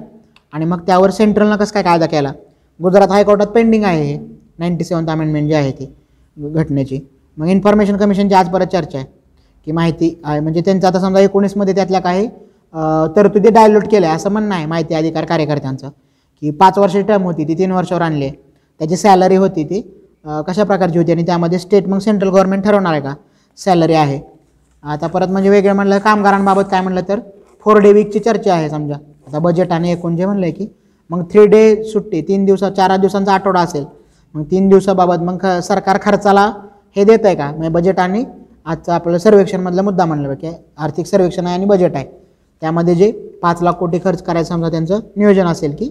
आणि 0.53 0.65
मग 0.65 0.81
त्यावर 0.87 1.11
सेंट्रलनं 1.11 1.57
कसं 1.57 1.75
काय 1.75 1.83
कायदा 1.83 2.07
केला? 2.07 2.33
गुजरात 2.81 3.11
हायकोर्टात 3.11 3.47
पेंडिंग 3.47 3.85
आहे 3.85 4.03
हे. 4.03 4.19
नाईन्टी 4.59 4.85
सेवन्थ 4.85 5.11
अमेंडमेंट 5.11 5.49
जी 5.49 5.55
आहे 5.55 5.71
ती 5.73 5.93
घटनेची. 6.37 7.01
मग 7.37 7.47
इन्फॉर्मेशन 7.47 7.97
कमिशनची 7.97 8.35
आज 8.35 8.51
परत 8.51 8.67
चर्चा 8.67 8.99
आहे. 8.99 9.07
की 9.67 9.73
माहिती 9.73 10.15
आहे. 10.25 10.41
म्हणजे 10.41 10.61
त्यांचं 10.65 10.87
आता 10.89 11.01
समजा 11.01 11.21
एकोणीसमध्ये 11.21 11.75
त्यातल्या 11.75 12.01
काही 12.01 12.27
तरतुदी 13.17 13.51
डायलोट 13.51 13.87
केल्या 13.91 14.13
असं 14.13 14.31
म्हणणं 14.31 14.55
आहे 14.55 14.67
माहिती 14.67 14.95
अधिकार 14.95 15.25
कार्यकर्त्यांचं. 15.25 15.89
की 16.43 16.51
पाच 16.51 16.79
वर्ष 16.79 16.97
टर्म 17.09 17.23
होती 17.25 17.45
ती 17.49 17.55
तीन 17.59 17.73
वर्षावर 17.73 18.03
आणली. 18.03 18.25
आहे 18.25 18.35
त्याची 18.81 18.97
सॅलरी 18.97 19.37
होती 19.37 19.65
ती. 19.65 19.81
कशा 20.47 20.65
प्रकारची 20.65 20.99
होती? 20.99 21.13
आणि 21.13 21.23
त्यामध्ये 21.27 21.59
स्टेट 21.59 21.89
मग 21.89 21.99
सेंट्रल 21.99 22.29
गव्हर्नमेंट 22.29 22.65
ठरवणार 22.65 22.93
आहे 22.93 23.01
का? 23.03 23.15
सॅलरी 23.59 23.95
आहे. 23.95 24.21
आता 24.85 25.07
परत 25.07 25.29
म्हणजे 25.29 25.51
वेगळं 25.51 25.75
म्हणलं 25.75 25.99
कामगारांबाबत 25.99 26.65
काय 26.71 26.81
म्हणलं 26.81 27.01
तर 27.09 27.21
फोर 27.67 27.79
डे 27.83 27.93
वीकची 27.93 28.19
चर्चा 28.19 28.55
आहे 28.55 28.69
समजा. 28.71 28.95
आता 29.27 29.39
बजेट 29.39 29.73
आणि 29.73 29.91
एकूण 29.93 30.17
जे 30.17 30.25
म्हणलं 30.25 30.47
आहे 30.47 30.53
की 30.53 30.67
मग 31.11 31.23
थ्री 31.33 31.47
डे 31.47 31.85
सुट्टी 31.85 32.21
तीन 32.29 32.45
दिवसा 32.45 32.71
चार 32.71 32.97
दिवसांचा 32.97 33.33
आठवडा 33.35 33.61
असेल. 33.61 33.85
मग 34.35 34.43
तीन 34.51 34.69
दिवसाबाबत 34.69 35.23
मग 35.25 35.39
ख 35.43 35.59
सरकार 35.63 35.99
खर्चाला 36.03 36.51
हे 36.97 37.05
देत 37.05 37.25
आहे 37.25 37.35
का? 37.35 37.51
म्हणजे 37.51 37.69
बजेट 37.69 38.01
आणि 38.01 38.25
आजचा 38.67 38.95
आपलं 38.95 39.19
सर्वेक्षणमधला 39.19 39.83
मुद्दा 39.83 40.05
म्हणलं 40.05 40.35
की 40.35 40.51
आर्थिक 40.79 41.07
सर्वेक्षण 41.07 41.47
आहे 41.47 41.55
आणि 41.55 41.65
बजेट 41.65 41.97
आहे. 41.97 42.05
त्यामध्ये 42.63 42.95
जे 42.95 43.11
पाच 43.43 43.63
लाख 43.63 43.73
कोटी 43.79 43.99
खर्च 44.05 44.23
करायचं 44.23 44.49
समजा 44.49 44.69
त्यांचं 44.71 45.01
नियोजन 45.17 45.47
असेल 45.47 45.75
की 45.79 45.91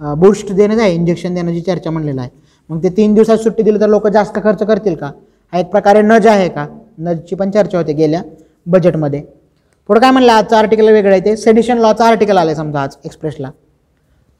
बूस्ट 0.00 0.52
देणं 0.52 0.80
आहे 0.82 0.94
इंजेक्शन 0.94 1.34
देण्याची 1.34 1.60
चर्चा 1.60 1.90
म्हणलेलं 1.90 2.20
आहे. 2.20 2.30
मग 2.70 2.82
ते 2.82 2.88
तीन 2.96 3.14
दिवसात 3.14 3.38
सुट्टी 3.38 3.62
दिली 3.62 3.80
तर 3.80 3.88
लोक 3.88 4.06
जास्त 4.08 4.38
खर्च 4.44 4.62
करतील 4.66 4.94
का? 4.94 5.10
हा 5.52 5.58
एक 5.58 5.66
प्रकारे 5.70 6.02
नज 6.02 6.26
आहे 6.26 6.48
का? 6.48 6.66
नजची 6.98 7.36
पण 7.36 7.50
चर्चा 7.50 7.78
होते 7.78 7.92
गेल्या 7.92 8.22
बजेटमध्ये 8.66 9.22
पुढं 9.88 10.00
काय 10.00 10.10
म्हणलं? 10.10 10.32
आजचं 10.32 10.56
आर्टिकल 10.56 10.88
वेगळं 10.88 11.12
आहे 11.12 11.24
ते. 11.24 11.36
सेडिशन 11.36 11.78
लॉचं 11.78 12.04
आर्टिकल 12.04 12.38
आलं 12.38 12.54
समजा 12.54 12.82
आज 12.82 12.96
एक्सप्रेसला 13.04 13.50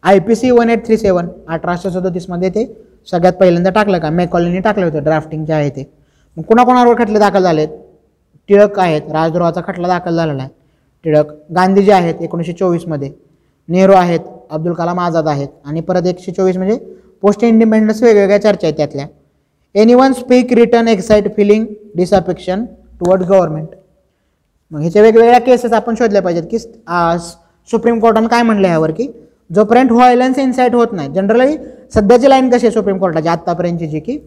I 0.03 0.19
P 0.19 0.35
C 0.35 0.51
one 0.51 0.71
eight 0.71 0.87
three 0.87 0.97
seven 0.97 1.29
अठराशे 1.49 1.91
सदतीसमध्ये 1.91 2.49
ते 2.51 2.65
सगळ्यात 3.11 3.33
पहिल्यांदा 3.41 3.71
टाकलं 3.71 3.99
का? 3.99 4.11
मॅकॉलनी 4.11 4.61
टाकलं 4.61 4.87
होतं 4.87 5.03
ड्राफ्टिंग 5.05 5.45
जे 5.45 5.53
आहे 5.53 5.71
ते. 5.71 5.83
मग 6.37 6.43
कुणाकोणावर 6.43 6.95
खटले 6.99 7.19
दाखल 7.19 7.43
झालेत? 7.43 7.69
टिळक 8.49 8.79
आहेत. 8.79 9.03
राजद्रोहाचा 9.13 9.61
खटला 9.67 9.89
दाखल 9.89 10.17
झालेला 10.17 10.43
आहे 10.43 10.51
टिळक 11.05 11.33
गांधीजी 11.57 11.91
आहेत 11.91 12.23
एकोणीसशे 12.23 12.53
चोवीसमध्ये. 12.53 13.11
नेहरू 13.69 13.93
आहेत 13.93 14.21
अब्दुल 14.51 14.73
कलाम 14.75 15.01
आझाद 15.01 15.29
आहेत. 15.29 15.49
आणि 15.65 15.81
परत 15.81 16.07
एकशे 16.07 16.33
चोवीस 16.33 16.57
म्हणजे 16.57 16.77
पोस्ट 17.23 17.45
इंडिपेंडन्स 17.45 18.03
वेगवेगळ्या 18.03 18.41
चर्चा 18.43 18.67
आहेत 18.67 18.77
त्यातल्या. 18.77 19.07
Any 19.75 19.95
one 19.95 20.13
speak 20.13 20.53
return 20.53 20.89
excite 20.89 21.35
feeling 21.37 21.65
disaffection 21.97 22.65
toward 23.01 23.23
government 23.23 23.69
मग 24.71 24.81
ह्याच्या 24.81 25.03
वेगवेगळ्या 25.03 25.41
केसेस 25.41 25.73
आपण 25.73 25.95
शोधल्या 25.95 26.23
पाहिजेत 26.23 26.45
की 26.51 26.59
सुप्रीम 27.69 27.99
कोर्टानं 28.01 28.29
काय 28.29 28.43
म्हटलं 28.43 28.69
ह्यावर 28.69 28.91
की 28.91 29.07
जोपर्यंत 29.51 29.93
व्हायलन्स 29.93 30.39
इन्साईट 30.39 30.75
होत 30.75 30.93
नाही 30.93 31.13
जनरली 31.15 31.57
सध्याची 31.95 32.31
लाईन 32.31 32.51
कशी 32.51 32.67
आहे 32.67 32.75
सुप्रीम 32.75 32.99
कोर्टाची 32.99 33.29
आत्तापर्यंतची 33.29 33.87
जी 33.87 34.01
की 34.01 34.19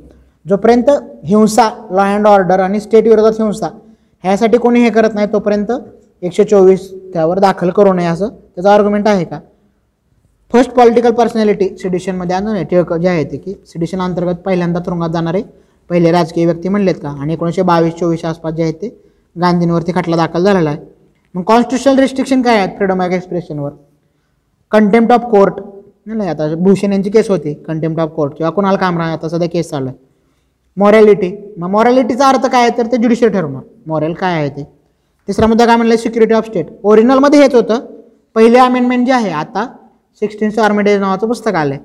जोपर्यंत 0.47 0.89
हिंसा 1.25 1.69
लॉ 1.91 2.03
अँड 2.13 2.27
ऑर्डर 2.27 2.59
आणि 2.59 2.79
स्टेट 2.79 3.07
विरोधात 3.07 3.41
हिंसा 3.41 3.69
ह्यासाठी 4.23 4.57
कोणी 4.57 4.81
हे 4.83 4.89
करत 4.89 5.13
नाही 5.13 5.27
तोपर्यंत 5.33 5.71
एकशे 6.23 6.43
चोवीस 6.43 6.89
त्यावर 7.13 7.39
दाखल 7.39 7.69
करू 7.69 7.93
नये 7.93 8.07
असं 8.07 8.27
त्याचा 8.27 8.73
आर्ग्युमेंट 8.73 9.07
आहे 9.07 9.25
का? 9.25 9.39
फर्स्ट 10.51 10.71
पॉलिटिकल 10.71 11.11
पर्सनॅलिटी 11.13 11.67
सिडिशनमध्ये 11.77 12.35
आणून 12.35 12.63
टिळक 12.63 12.93
जे 12.93 13.07
आहे 13.09 13.23
ते 13.31 13.37
की 13.37 13.53
सिडिशन 13.67 14.01
अंतर्गत 14.01 14.35
पहिल्यांदा 14.45 14.79
तुरुंगात 14.85 15.09
जाणारे 15.09 15.41
पहिले 15.89 16.11
राजकीय 16.11 16.45
व्यक्ती 16.45 16.69
म्हणलेत 16.69 16.95
का? 17.01 17.09
आणि 17.09 17.33
एकोणीसशे 17.33 17.61
बावीस 17.61 17.93
चोवीसच्या 17.99 18.29
आसपास 18.29 18.53
जे 18.53 18.63
आहेत 18.63 18.73
ते 18.81 18.89
गांधींवरती 19.35 19.91
खटला 19.95 20.15
दाखल 20.15 20.43
झालेला 20.43 20.69
आहे. 20.69 20.79
मग 21.35 21.43
कॉन्स्टिट्युशनल 21.43 21.99
रिस्ट्रिक्शन 21.99 22.41
काय 22.41 22.57
आहेत 22.57 22.77
फ्रीडम 22.77 23.01
ऑफ 23.01 23.11
एक्सप्रेशनवर 23.11 23.71
कंटेम्प्ट 24.71 25.13
ऑफ 25.13 25.29
कोर्ट 25.31 25.59
नाही 26.07 26.29
आता 26.29 26.53
भूषण 26.55 26.91
यांची 26.93 27.09
केस 27.09 27.29
होती. 27.29 27.53
कंटेम्प्ट 27.67 28.01
ऑफ 28.01 28.09
कोर्ट 28.15 28.33
किंवा 28.37 28.51
कुणाला 28.51 28.77
काम 28.77 28.97
राहा 28.97 29.13
आता 29.13 29.29
सध्या 29.29 29.49
केस 29.49 29.69
चालू 29.69 29.87
आहे. 29.87 30.06
मॉरॅलिटी 30.77 31.31
मग 31.57 31.69
मॉरॅलिटीचा 31.69 32.27
अर्थ 32.29 32.45
काय 32.45 32.61
आहे? 32.61 32.77
तर 32.77 32.85
ते 32.91 32.97
ज्युडिशियल 32.97 33.31
ठरवणार 33.31 33.61
मॉरल 33.87 34.13
काय 34.13 34.33
आहे 34.33 34.49
ते? 34.49 34.63
तिसरा 35.27 35.47
मुद्दा 35.47 35.65
काय 35.65 35.75
म्हणलं? 35.75 35.95
सिक्युरिटी 35.95 36.33
ऑफ 36.33 36.45
स्टेट 36.45 36.65
ओरिजिनलमध्ये 36.83 37.39
हेच 37.41 37.55
होतं. 37.55 37.79
पहिले 38.35 38.59
अमेंडमेंट 38.59 39.05
जे 39.07 39.13
आहे 39.13 39.29
आता 39.31 39.65
सिक्स्टीन 40.21 40.59
आर्मेडेज 40.59 40.99
नावाचं 40.99 41.27
पुस्तक 41.27 41.55
आलं 41.55 41.73
आहे 41.73 41.83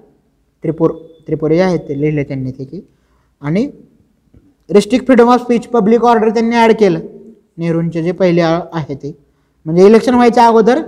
त्रिपुर 0.64 0.92
त्रिपुरी 1.26 1.56
जे 1.56 1.62
आहेत 1.62 1.80
ते 1.88 2.00
लिहिले 2.00 2.22
त्यांनी 2.24 2.50
ते 2.50 2.64
की. 2.64 2.80
आणि 3.42 3.66
restrict 4.70 5.06
freedom 5.06 5.28
of 5.30 5.40
speech 5.40 5.66
public 5.68 6.04
order 6.04 6.28
त्यांनी 6.30 6.56
ॲड 6.56 6.72
केलं. 6.80 7.00
नेहरूंचे 7.58 8.02
जे 8.02 8.12
पहिले 8.12 8.40
आहे 8.42 8.94
ते. 8.94 9.12
म्हणजे 9.66 9.86
इलेक्शन 9.86 10.14
व्हायच्या 10.14 10.46
अगोदर 10.46 10.80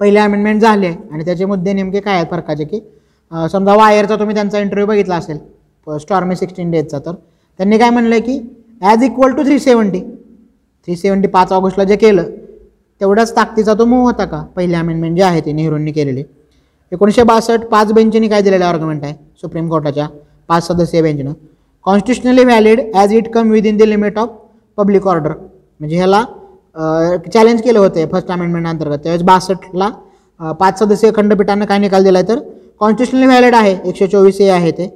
पहिले 0.00 0.18
अमेंडमेंट 0.20 0.60
झाले. 0.60 0.88
आणि 1.12 1.24
त्याचे 1.24 1.44
मुद्दे 1.44 1.72
नेमके 1.72 2.00
काय 2.00 2.14
आहेत 2.14 2.26
फरकाचे 2.30 2.64
की 2.64 2.80
समजा 3.52 3.74
वायरचा 3.76 4.16
तुम्ही 4.16 4.34
त्यांचा 4.34 4.58
इंटरव्ह्यू 4.60 4.86
बघितला 4.86 5.16
असेल. 5.16 5.38
स्टॉर्मी 5.86 6.36
सिक्स्टीन 6.36 6.70
डेजचा. 6.70 6.98
तर 6.98 7.12
त्यांनी 7.58 7.78
काय 7.78 7.90
म्हणलं 7.90 8.18
की 8.18 8.38
as 8.82 9.02
equal 9.04 9.32
to 9.36 9.42
three 9.44 9.58
seventy 9.58 10.00
three 10.88 10.96
seventy 10.96 11.28
पाच 11.28 11.52
ऑगस्टला 11.52 11.84
जे 11.84 11.96
केलं 11.96 12.30
तेवढ्याच 13.00 13.34
ताकदीचा 13.36 13.74
तो 13.74 13.84
मूव 13.86 14.04
होता 14.04 14.24
का? 14.24 14.42
पहिले 14.56 14.76
अमेंडमेंट 14.76 15.16
जे 15.16 15.22
आहे 15.22 15.40
ते 15.40 15.52
नेहरूंनी 15.52 15.92
केलेले. 15.92 16.22
एकोणीसशे 16.92 17.22
बासष्ट 17.22 17.64
पाच 17.70 17.92
बेंचने 17.92 18.28
काय 18.28 18.42
दिलेलं 18.42 18.64
आर्ग्युमेंट 18.64 19.04
आहे? 19.04 19.14
सुप्रीम 19.40 19.68
कोर्टाच्या 19.68 20.06
पाच 20.48 20.66
सदस्यीय 20.66 21.02
बेंचनं 21.02 21.32
constitutionally 21.86 22.44
valid 22.44 22.80
as 22.94 23.12
it 23.14 23.28
come 23.34 23.50
within 23.66 23.76
the 23.76 23.82
limit 23.82 24.18
of 24.18 24.28
public 24.78 25.06
order 25.08 25.32
म्हणजे 25.80 25.96
ह्याला 25.96 26.24
चॅलेंज 27.32 27.60
केलं 27.62 27.78
होतं 27.78 28.06
फर्स्ट 28.12 28.30
अमेंडमेंट 28.32 28.66
अंतर्गत. 28.66 28.98
त्यावेळेस 29.02 29.24
बासष्टला 29.26 29.90
पाच 30.60 30.78
सदस्यीय 30.78 31.12
खंडपीठानं 31.16 31.64
काय 31.64 31.78
निकाल 31.78 32.04
दिला 32.04 32.18
आहे 32.18 32.28
तर 32.28 32.38
कॉन्स्टिट्युशनली 32.80 33.26
व्हॅलिड 33.26 33.54
आहे. 33.54 33.76
एकशे 33.84 34.06
चोवीस 34.06 34.40
ए 34.40 34.48
आहे 34.48 34.70
ते. 34.70 34.86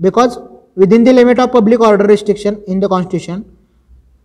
Because 0.00 0.36
within 0.78 1.04
the 1.04 1.08
limit 1.08 1.40
of 1.40 1.50
public 1.54 1.80
order 1.80 2.06
restriction 2.06 2.54
in 2.68 2.80
the 2.80 2.84
constitution 2.86 3.40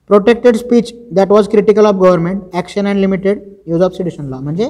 protected 0.09 0.55
speech 0.55 0.93
that 1.13 1.31
was 1.31 1.47
critical 1.47 1.85
of 1.85 1.95
government 1.95 2.41
action 2.53 2.87
and 2.87 2.99
limited 2.99 3.41
use 3.67 3.81
of 3.81 3.91
sedition 3.91 4.29
law 4.29 4.39
म्हणजे 4.39 4.65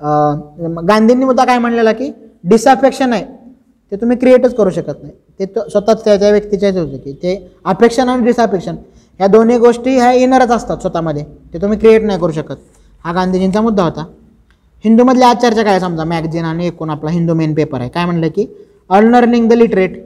अं, 0.00 0.74
गांधींनी 0.88 1.24
मुद्दा 1.24 1.44
काय 1.44 1.58
म्हणलेला 1.58 1.92
की 1.92 2.10
डिसअफेक्शन 2.44 3.12
आहे. 3.12 3.24
ते 3.92 3.96
तुम्ही 3.96 4.16
क्रिएटच 4.16 4.54
करू 4.54 4.70
शकत 4.70 5.02
नाही. 5.02 5.12
ते 5.38 5.44
तो 5.44 5.68
स्वतःच 5.68 6.04
त्या 6.04 6.16
त्या 6.16 6.30
व्यक्तीच्याच 6.30 6.76
होते 6.76 6.96
की 6.98 7.12
ते 7.12 7.34
अफेक्शन 7.64 8.08
आणि 8.08 8.24
डिसअफेक्शन 8.24 8.76
ह्या 9.20 9.26
दोन्ही 9.26 9.56
गोष्टी 9.58 9.94
ह्या 9.96 10.10
इनरच 10.12 10.50
असतात 10.50 10.76
स्वतःमध्ये. 10.80 11.24
ते 11.54 11.62
तुम्ही 11.62 11.78
क्रिएट 11.78 12.02
नाही 12.02 12.20
करू 12.20 12.32
शकत. 12.32 12.56
हा 13.04 13.12
गांधीजींचा 13.12 13.60
मुद्दा 13.60 13.84
होता. 13.84 14.04
हिंदूमधली 14.84 15.22
आज 15.24 15.36
चर्चा 15.36 15.62
काय 15.62 15.80
समजा? 15.80 16.04
मॅगझिन 16.04 16.44
आणि 16.44 16.66
एकूण 16.66 16.90
आपला 16.90 17.10
हिंदू 17.10 17.34
मेन 17.34 17.54
पेपर 17.54 17.80
आहे. 17.80 17.88
काय 17.88 18.04
म्हणलं 18.04 18.28
की 18.28 18.46
अनलर्निंग 18.90 19.48
द 19.48 19.52
लिटरेट 19.52 19.96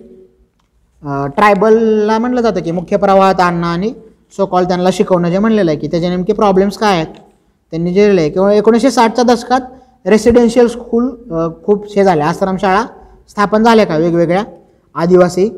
ट्रायबलला 1.03 2.19
म्हटलं 2.19 2.41
जातं 2.41 2.63
की 2.63 2.71
मुख्य 2.71 2.97
प्रवाहात 2.97 3.41
आणणं 3.41 3.67
आणि 3.67 3.93
सो 4.37 4.47
कॉल 4.47 4.65
त्यांना 4.65 4.91
शिकवणं 4.93 5.31
जे 5.31 5.39
म्हणलेलं 5.39 5.71
आहे 5.71 5.79
की 5.81 5.87
त्याचे 5.91 6.09
नेमके 6.09 6.33
प्रॉब्लेम्स 6.33 6.77
काय 6.79 6.97
आहेत 6.97 7.15
त्यांनी 7.73 7.93
जे 7.93 8.05
लिहिले 8.05 8.21
आहे 8.21 8.31
किंवा 8.31 8.53
एकोणीसशे 8.55 8.91
साठच्या 8.91 9.25
दशकात 9.25 10.07
रेसिडेन्शियल 10.07 10.67
स्कूल 10.69 11.09
खूप 11.65 11.85
हे 11.97 12.05
झाले. 12.05 12.23
आश्रमशाळा 12.23 12.85
स्थापन 13.31 13.63
झाल्या 13.65 13.87
का 13.87 13.97
वेगवेगळ्या 13.97 14.45
आदिवासी 14.95 15.49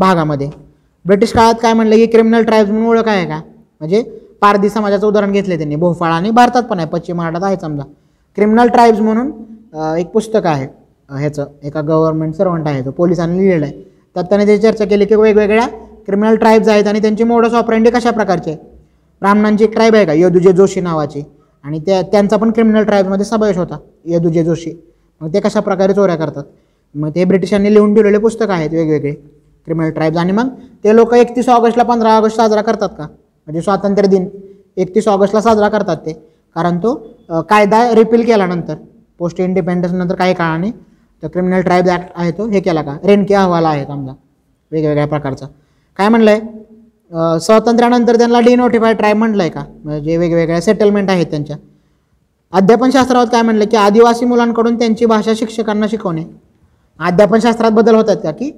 भागामध्ये? 0.00 0.48
ब्रिटिश 1.04 1.32
काळात 1.32 1.54
काय 1.62 1.72
म्हणलं 1.72 1.96
की 1.96 2.06
क्रिमिनल 2.06 2.42
ट्राईब्स 2.44 2.70
म्हणून 2.70 2.88
ओळख 2.88 3.08
आहे 3.08 3.24
का? 3.28 3.40
म्हणजे 3.80 4.02
पारधी 4.40 4.68
समाजाचं 4.68 5.06
उदाहरण 5.06 5.32
घेतलं 5.32 5.56
त्यांनी. 5.56 5.76
भोपाळ 5.76 6.12
आणि 6.12 6.30
भारतात 6.30 6.62
पण 6.62 6.78
आहे. 6.78 6.88
पश्चिम 6.88 7.16
महाराष्ट्रात 7.16 7.48
आहे 7.48 7.60
समजा. 7.60 7.82
क्रिमिनल 8.36 8.68
ट्राईब्स 8.68 9.00
म्हणून 9.00 9.30
एक 9.98 10.10
पुस्तक 10.12 10.46
आहे. 10.46 10.66
ह्याचं 11.10 11.46
एका 11.62 11.80
गव्हर्नमेंट 11.80 12.34
सर्वंट 12.34 12.68
आहे 12.68 12.84
तो. 12.84 12.90
पोलिसांनी 12.90 13.38
लिहिलेलं 13.38 13.64
आहे. 13.66 13.90
त्यात 14.16 14.24
त्याने 14.24 14.46
त्याची 14.46 14.62
चर्चा 14.62 14.84
केली 14.84 15.04
की 15.06 15.14
वेगवेगळ्या 15.14 15.66
क्रिमिनल 16.06 16.36
ट्राईब्स 16.36 16.68
आहेत 16.68 16.86
आणि 16.86 17.00
त्यांची 17.02 17.24
मोडस 17.24 17.54
ऑपरेंडी 17.54 17.90
कशा 17.90 18.10
प्रकारचे 18.10 18.50
आहे? 18.50 18.58
ब्राह्मणांची 19.22 19.64
एक 19.64 19.72
ट्राईब 19.74 19.94
आहे 19.94 20.06
का? 20.06 20.12
यदुजे 20.12 20.52
जोशी 20.52 20.80
नावाची. 20.80 21.22
आणि 21.64 21.78
त्या 21.86 22.00
त्यांचा 22.02 22.36
पण 22.36 22.50
क्रिमिनल 22.50 22.84
ट्राईबमध्ये 22.84 23.24
समावेश 23.24 23.56
होता 23.56 23.78
यदुजे 24.06 24.44
जोशी. 24.44 24.72
मग 25.20 25.32
ते 25.34 25.40
कशा 25.40 25.60
प्रकारे 25.60 25.94
चोऱ्या 25.94 26.16
करतात? 26.16 26.44
मग 26.94 27.10
ते 27.14 27.24
ब्रिटिशांनी 27.24 27.72
लिहून 27.74 27.94
ठेवलेले 27.94 28.18
पुस्तकं 28.18 28.52
आहेत 28.52 28.70
वेगवेगळे 28.70 29.12
क्रिमिनल 29.66 29.90
ट्राईब्स 29.90 30.18
आणि 30.18 30.32
मग 30.32 30.48
ते 30.84 30.94
लोक 30.96 31.14
एकतीस 31.14 31.48
ऑगस्टला 31.48 31.82
पंधरा 31.84 32.16
ऑगस्ट 32.16 32.36
साजरा 32.36 32.62
करतात 32.62 32.88
का? 32.88 33.04
म्हणजे 33.48 33.60
स्वातंत्र्य 33.60 34.08
दिन 34.08 34.26
एकतीस 34.76 35.08
ऑगस्टला 35.08 35.40
साजरा 35.40 35.68
करतात 35.68 35.96
ते. 35.96 36.12
कारण 36.56 36.78
तो 36.78 36.94
कायदा 37.48 37.88
रिपील 37.94 38.24
केल्यानंतर 38.26 38.74
पोस्ट 39.18 39.40
इंडिपेंडन्स 39.40 39.92
नंतर 39.94 40.14
काही 40.14 40.34
काळाने 40.34 40.70
तर 41.22 41.28
क्रिमिनल 41.28 41.60
ट्राईब 41.62 41.88
ॲक्ट 41.88 42.12
आहे 42.14 42.30
तो. 42.32 42.46
हे 42.48 42.60
केला 42.60 42.82
का? 42.82 42.96
रेणके 43.04 43.34
अहवाल 43.34 43.64
आहे 43.64 43.84
समजा 43.86 44.12
वेगवेगळ्या 44.72 45.06
प्रकारचा. 45.06 45.46
काय 45.98 46.08
म्हणलं 46.08 46.30
आहे 46.30 47.40
स्वातंत्र्यानंतर 47.40 48.16
त्यांना 48.18 48.40
डिनोटिफाईड 48.40 48.96
ट्राईब 48.96 49.16
म्हटलं 49.16 49.42
आहे 49.42 49.50
का? 49.50 49.64
म्हणजे 49.84 50.16
वेगवेगळ्या 50.16 50.60
सेटलमेंट 50.60 51.10
आहेत 51.10 51.26
त्यांच्या. 51.30 51.56
अध्यापनशास्त्रावर 52.52 53.28
काय 53.28 53.42
म्हणलं 53.42 53.64
की 53.70 53.76
आदिवासी 53.76 54.24
मुलांकडून 54.26 54.78
त्यांची 54.78 55.06
भाषा 55.06 55.32
शिक्षकांना 55.36 55.86
शिकवणे. 55.90 56.24
अध्यापनशास्त्रात 57.00 57.72
बदल 57.72 57.94
होतात 57.94 58.16
का? 58.22 58.30
की 58.30 58.50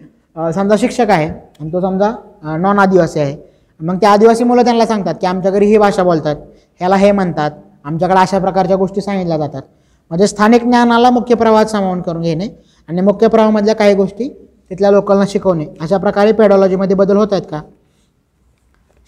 समजा 0.55 0.77
शिक्षक 0.79 1.11
आहे 1.11 1.29
आणि 1.29 1.72
तो 1.72 1.81
समजा 1.81 2.11
नॉन 2.61 2.79
आदिवासी 2.79 3.20
आहे. 3.20 3.37
मग 3.81 3.96
त्या 4.00 4.11
आदिवासी 4.11 4.44
मुलं 4.44 4.64
त्यांना 4.64 4.87
सांगतात 4.87 5.14
की 5.20 5.27
आमच्या 5.27 5.50
घरी 5.50 5.66
ही 5.66 5.79
भाषा 5.79 6.03
बोलतात. 6.03 6.37
ह्याला 6.81 6.96
हे 6.96 7.11
म्हणतात. 7.12 7.50
आमच्याकडे 7.85 8.20
अशा 8.20 8.38
प्रकारच्या 8.38 8.77
गोष्टी 8.77 9.00
सांगितल्या 9.00 9.37
जातात. 9.38 9.62
म्हणजे 10.10 10.26
स्थानिक 10.26 10.62
ज्ञानाला 10.64 11.10
मुख्य 11.10 11.34
प्रवाहात 11.34 11.66
सामावून 11.66 12.00
करून 12.02 12.22
घेणे 12.22 12.48
आणि 12.88 13.00
मुख्य 13.00 13.28
प्रवाहामधल्या 13.28 13.74
काही 13.74 13.94
गोष्टी 13.94 14.28
तिथल्या 14.70 14.90
लोकांना 14.90 15.24
शिकवणे. 15.28 15.66
अशा 15.80 15.96
प्रकारे 15.98 16.32
पेडॉलॉजीमध्ये 16.32 16.96
बदल 16.96 17.16
होत 17.16 17.32
आहेत 17.32 17.42
का? 17.50 17.60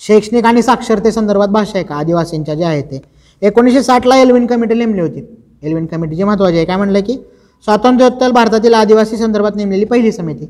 शैक्षणिक 0.00 0.44
आणि 0.46 0.62
साक्षरते 0.62 1.12
संदर्भात 1.12 1.48
भाषा 1.48 1.78
आहे 1.78 1.84
का? 1.86 1.94
आदिवासींच्या 1.94 2.54
जे 2.54 2.64
आहे 2.64 2.82
ते. 2.82 3.00
एकोणीसशे 3.42 3.82
साठला 3.82 4.16
एल्विन 4.18 4.46
कमिटी 4.46 4.74
नेमली 4.74 5.00
होती. 5.00 5.22
एल्विन 5.62 5.86
कमिटीची 5.86 6.24
महत्त्वाची 6.24 6.56
आहे. 6.56 6.64
काय 6.66 6.76
म्हणलं 6.76 7.00
की 7.06 7.16
स्वातंत्र्योत्तर 7.64 8.30
भारतातील 8.32 8.74
आदिवासी 8.74 9.16
संदर्भात 9.16 9.56
नेमलेली 9.56 9.84
पहिली 9.84 10.12
समिती. 10.12 10.46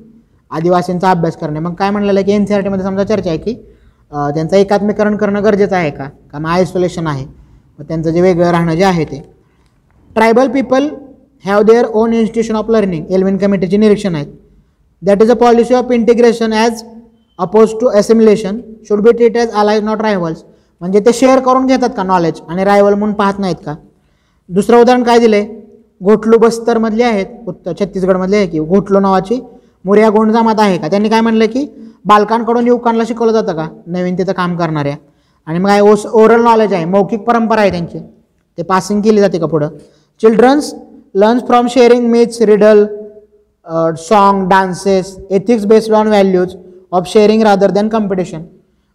आदिवासींचा 0.50 1.10
अभ्यास 1.10 1.36
करणे. 1.36 1.58
मग 1.60 1.74
काय 1.74 1.90
म्हणलेलं 1.90 2.18
आहे 2.18 2.26
की 2.26 2.32
एन 2.32 2.44
सी 2.46 2.54
आर 2.54 2.60
टीमध्ये 2.62 2.84
समजा 2.84 3.04
चर्चा 3.04 3.30
आहे 3.30 3.38
की 3.38 3.54
त्यांचं 4.12 4.56
एकात्मीकरण 4.56 5.16
करणं 5.16 5.44
गरजेचं 5.44 5.76
आहे 5.76 5.90
का? 5.90 6.08
कारण 6.32 6.46
आयसोलेशन 6.46 7.06
आहे. 7.06 7.24
मग 7.78 7.84
त्यांचं 7.88 8.10
जे 8.10 8.20
वेगळं 8.20 8.50
राहणं 8.50 8.74
जे 8.74 8.84
आहे 8.84 9.04
ते. 9.04 9.22
Tribal 10.16 10.48
people 10.48 10.88
have 11.44 11.62
their 11.62 11.86
own 11.92 12.12
institution 12.12 12.56
of 12.56 12.70
learning 12.70 13.12
Elwin 13.12 13.36
कमिटीचे 13.38 13.76
निरीक्षण 13.76 14.14
आहेत. 14.14 14.26
That 15.02 15.22
is 15.22 15.30
a 15.30 15.34
policy 15.36 15.74
of 15.74 15.90
integration 15.92 16.52
as 16.52 16.82
oppose 17.38 17.72
to 17.80 17.88
assimilation 17.98 18.60
should 18.88 19.00
be 19.04 19.12
treat 19.12 19.36
as 19.36 19.50
allies 19.50 19.82
not 19.84 20.02
rivals 20.02 20.42
म्हणजे 20.80 21.00
ते 21.06 21.12
शेअर 21.14 21.40
करून 21.40 21.66
घेतात 21.66 21.90
का 21.96 22.02
नॉलेज 22.02 22.40
आणि 22.48 22.64
रायवल 22.64 22.94
म्हणून 22.94 23.14
पाहत 23.14 23.38
नाहीत 23.38 23.56
का? 23.66 23.74
दुसरं 24.48 24.80
उदाहरण 24.80 25.02
काय 25.02 25.18
दिले 25.18 25.42
घोटलू 26.00 26.38
बस्तरमधले 26.38 27.04
आहेत 27.04 27.26
उत्तर 27.46 27.72
छत्तीसगडमधले 27.80 28.36
आहे 28.36 28.46
की 28.46 28.60
घोटलो 28.60 29.00
नावाची 29.00 29.40
मुरिया 29.84 30.08
गोंड 30.10 30.32
जमात 30.32 30.60
आहे 30.60 30.78
का? 30.78 30.88
त्यांनी 30.88 31.08
काय 31.08 31.20
म्हणलं 31.20 31.46
की 31.46 31.66
बालकांकडून 32.04 32.66
युवकांना 32.66 33.04
शिकवलं 33.06 33.32
जातं 33.32 33.56
का? 33.56 33.68
नवीन 33.86 34.18
तिथं 34.18 34.32
काम 34.32 34.56
करणाऱ्या. 34.56 34.96
आणि 35.46 35.58
मग 35.58 35.68
काय 35.68 35.80
ओस 35.80 36.06
ओरल 36.06 36.42
नॉलेज 36.44 36.72
आहे 36.72 36.84
मौखिक 36.84 37.20
परंपरा 37.20 37.60
आहे 37.60 37.70
त्यांची. 37.70 37.98
ते 38.58 38.62
पासिंग 38.62 39.00
केली 39.02 39.20
जाते 39.20 39.38
का 39.38 39.46
पुढं? 39.46 39.68
Children's 40.20 40.74
learns 41.14 41.42
from 41.46 41.66
sharing 41.68 42.08
myths 42.10 42.42
riddle 42.42 42.86
song 43.98 44.48
dances 44.48 45.16
ethics 45.30 45.64
based 45.66 45.92
on 45.94 46.08
values 46.08 46.54
of 46.92 47.06
sharing 47.08 47.42
rather 47.42 47.70
than 47.70 47.88
competition 47.88 48.42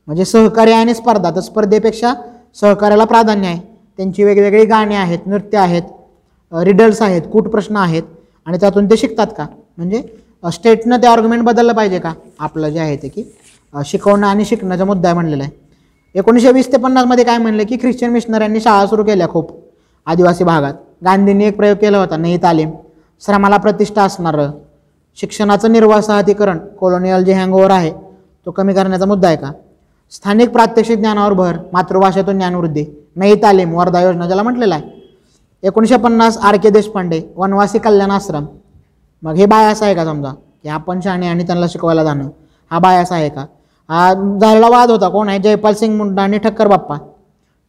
म्हणजे 0.08 0.26
सहकार्य 0.26 0.74
आणि 0.74 0.94
स्पर्धा 0.94 1.30
तर 1.36 1.42
स्पर्धेपेक्षा 1.42 2.14
सहकार्याला 2.62 3.06
प्राधान्य 3.06 3.48
आहे. 3.48 3.60
त्यांची 3.98 4.24
वेगवेगळी 4.24 4.66
गाणी 4.66 4.96
आहेत 4.96 5.28
नृत्य 5.28 5.58
आहेत 5.58 5.84
रिडल्स 6.52 7.02
आहेत 7.02 7.22
कूट 7.32 7.48
प्रश्न 7.50 7.76
आहेत. 7.78 8.04
आणि 8.48 8.58
त्यातून 8.62 8.90
ते 8.90 8.98
शिकतात 8.98 9.28
का? 9.38 9.46
म्हणजे 9.78 10.02
स्टेटनं 10.44 10.98
ते 11.02 11.08
ऑर्ग्युमेंट 11.08 11.44
बदललं 11.46 11.74
पाहिजे 11.74 12.00
का? 12.00 12.14
आपलं 12.40 12.70
जे 12.70 12.80
आहे 12.80 12.96
ते 13.04 13.08
की 13.08 13.24
शिकवणं 13.74 14.28
आणि 14.28 14.46
शिकण्याचा 14.46 14.86
मुद्दा 14.86 15.08
आहे 15.08 15.16
म्हणलेला 15.16 15.44
आहे. 15.44 15.52
एकोणीसशे 16.16 16.52
वीस 16.52 16.72
ते 16.72 16.78
पन्नासमध्ये 16.78 17.24
काय 17.26 17.38
म्हणलं 17.38 17.64
की 17.70 17.78
ख्रिश्चन 17.82 18.10
मिशनऱ्यांनी 18.12 18.62
शाळा 18.62 18.86
सुरू 18.88 19.04
केल्या 19.04 19.28
खूप 19.30 19.52
आदिवासी 20.08 20.44
भागात. 20.44 20.74
गांधींनी 21.06 21.46
एक 21.46 21.58
प्रयोग 21.58 21.78
केला 21.78 22.00
होता 22.00 22.18
नई 22.18 22.38
तालीम. 22.38 22.72
श्रमाला 23.26 23.58
प्रतिष्ठा 23.58 24.04
असणारं. 24.04 24.52
शिक्षणाचं 25.16 25.72
निर्वासाहतीकरण 25.72 26.58
कोलोनियल 26.58 27.24
जे 27.24 27.34
हँगओव्हर 27.34 27.72
आहे 27.72 27.92
तो 28.46 28.52
कमी 28.52 28.74
करण्याचा 28.74 29.06
मुद्दा 29.06 29.28
आहे 29.28 29.38
का? 29.38 29.52
स्थानिक 30.12 30.50
प्रात्यक्षिक 30.50 30.98
ज्ञानावर 30.98 31.34
भर 31.34 31.58
मातृभाषेतून 31.74 32.38
ज्ञानवृद्धी. 32.38 32.86
नई 33.16 33.36
तालीम 33.36 33.74
वर्धा 33.74 34.02
योजना 34.02 34.26
ज्याला 34.26 34.44
म्हटलेलं 34.44 34.76
आहे. 34.76 35.02
एकोणीसशे 35.64 35.98
पन्नास 35.98 36.38
आर 36.38 36.56
के 36.56 36.70
देशपांडे 36.70 37.22
वनवासी 37.36 37.80
कल्याण 37.80 38.12
आश्रम. 38.12 38.46
मग 39.22 39.34
हे 39.34 39.46
बायास 39.46 39.84
आहे 39.84 39.96
का 39.96 40.06
समजा? 40.06 40.32
की 40.64 40.70
आपण 40.70 41.00
शाणे 41.00 41.28
आणि 41.28 41.44
त्यांना 41.44 41.68
शिकवायला 41.70 42.04
जाणं. 42.04 42.30
हा 42.72 42.80
बायास 42.80 43.12
आहे 43.12 43.30
का? 43.30 43.46
हा 43.90 44.14
झालेला 44.42 44.70
वाद 44.70 44.92
होता. 44.92 45.10
कोण 45.10 45.30
आहे? 45.30 45.40
जयपाल 45.40 45.74
सिंग 45.74 45.98
मुंडा 45.98 46.24
आणि 46.24 46.38
ठक्कर 46.38 46.68
बाप्पा. 46.68 46.96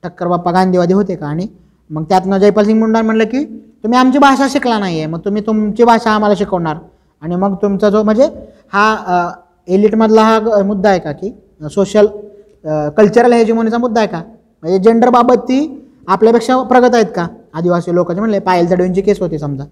ठक्कर 0.02 0.26
बाप्पा 0.26 0.50
गांधीवादी 0.50 0.92
होते 0.92 1.14
का? 1.14 1.26
आणि 1.26 1.46
मग 1.92 2.04
त्यातनं 2.08 2.38
जयपाल 2.38 2.64
सिंग 2.64 2.78
मुंडा 2.80 3.02
म्हणलं 3.02 3.24
की 3.24 3.44
तुम्ही 3.84 3.98
आमची 3.98 4.18
भाषा 4.18 4.46
शिकला 4.50 4.78
नाही 4.78 4.98
आहे 4.98 5.06
मग 5.06 5.20
तुम्ही 5.24 5.42
तुमची 5.46 5.84
भाषा 5.84 6.10
आम्हाला 6.10 6.34
शिकवणार. 6.38 6.76
आणि 7.22 7.36
मग 7.36 7.54
तुमचा 7.62 7.90
जो 7.90 8.02
म्हणजे 8.02 8.28
हा 8.72 9.30
एलिटमधला 9.68 10.22
हा 10.22 10.62
मुद्दा 10.66 10.88
आहे 10.88 10.98
का 10.98 11.12
की 11.12 11.30
सोशल 11.70 12.06
कल्चरल 12.96 13.32
हेजिमोनीचा 13.32 13.78
मुद्दा 13.78 14.00
आहे 14.00 14.08
का? 14.08 14.22
म्हणजे 14.62 14.78
जेंडरबाबत 14.78 15.38
ती 15.48 15.58
आपल्यापेक्षा 16.08 16.62
प्रगत 16.62 16.94
आहेत 16.94 17.06
का? 17.16 17.26
आदिवासी 17.54 17.94
लोकांचे 17.94 18.20
म्हणले 18.20 18.38
पायल 18.38 18.70
तडवींची 18.70 19.02
केस 19.02 19.20
होती 19.20 19.38
समजा. 19.38 19.64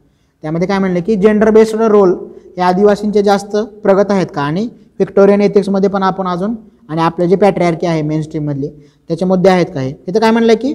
त्यामध्ये 0.43 0.69
काय 0.69 0.79
म्हणले 0.79 1.01
की 1.01 1.17
जेंडर 1.17 1.51
बेस्ड 1.51 1.81
रोल 1.83 2.13
हे 2.57 2.63
आदिवासींचे 2.63 3.23
जास्त 3.23 3.57
प्रगत 3.83 4.11
आहेत 4.11 4.27
का? 4.35 4.43
आणि 4.43 4.65
व्हिक्टोरियन 4.65 5.41
एथिक्समध्ये 5.41 5.91
पण 5.91 6.03
आपण 6.03 6.29
अजून 6.29 6.55
आणि 6.89 7.01
आपले 7.01 7.27
जे 7.29 7.37
पॅट्रियार्की 7.37 7.87
आहे 7.87 8.03
मेन 8.03 8.23
स्ट्रीममधले 8.23 8.69
त्याचे 9.11 9.25
मुद्दे 9.25 9.51
आहेत 9.51 9.67
का 9.75 9.81
हे? 9.81 9.93
तिथं 9.93 10.21
काय 10.21 10.31
म्हणलं 10.31 10.55
की 10.55 10.75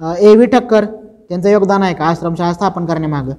ए 0.00 0.34
व्ही 0.34 0.46
ठक्कर 0.46 0.84
त्यांचं 0.84 1.48
योगदान 1.48 1.82
आहे 1.82 1.94
का? 1.94 2.04
आश्रमशाळा 2.04 2.52
स्थापन 2.52 2.86
करण्यामागं. 2.86 3.32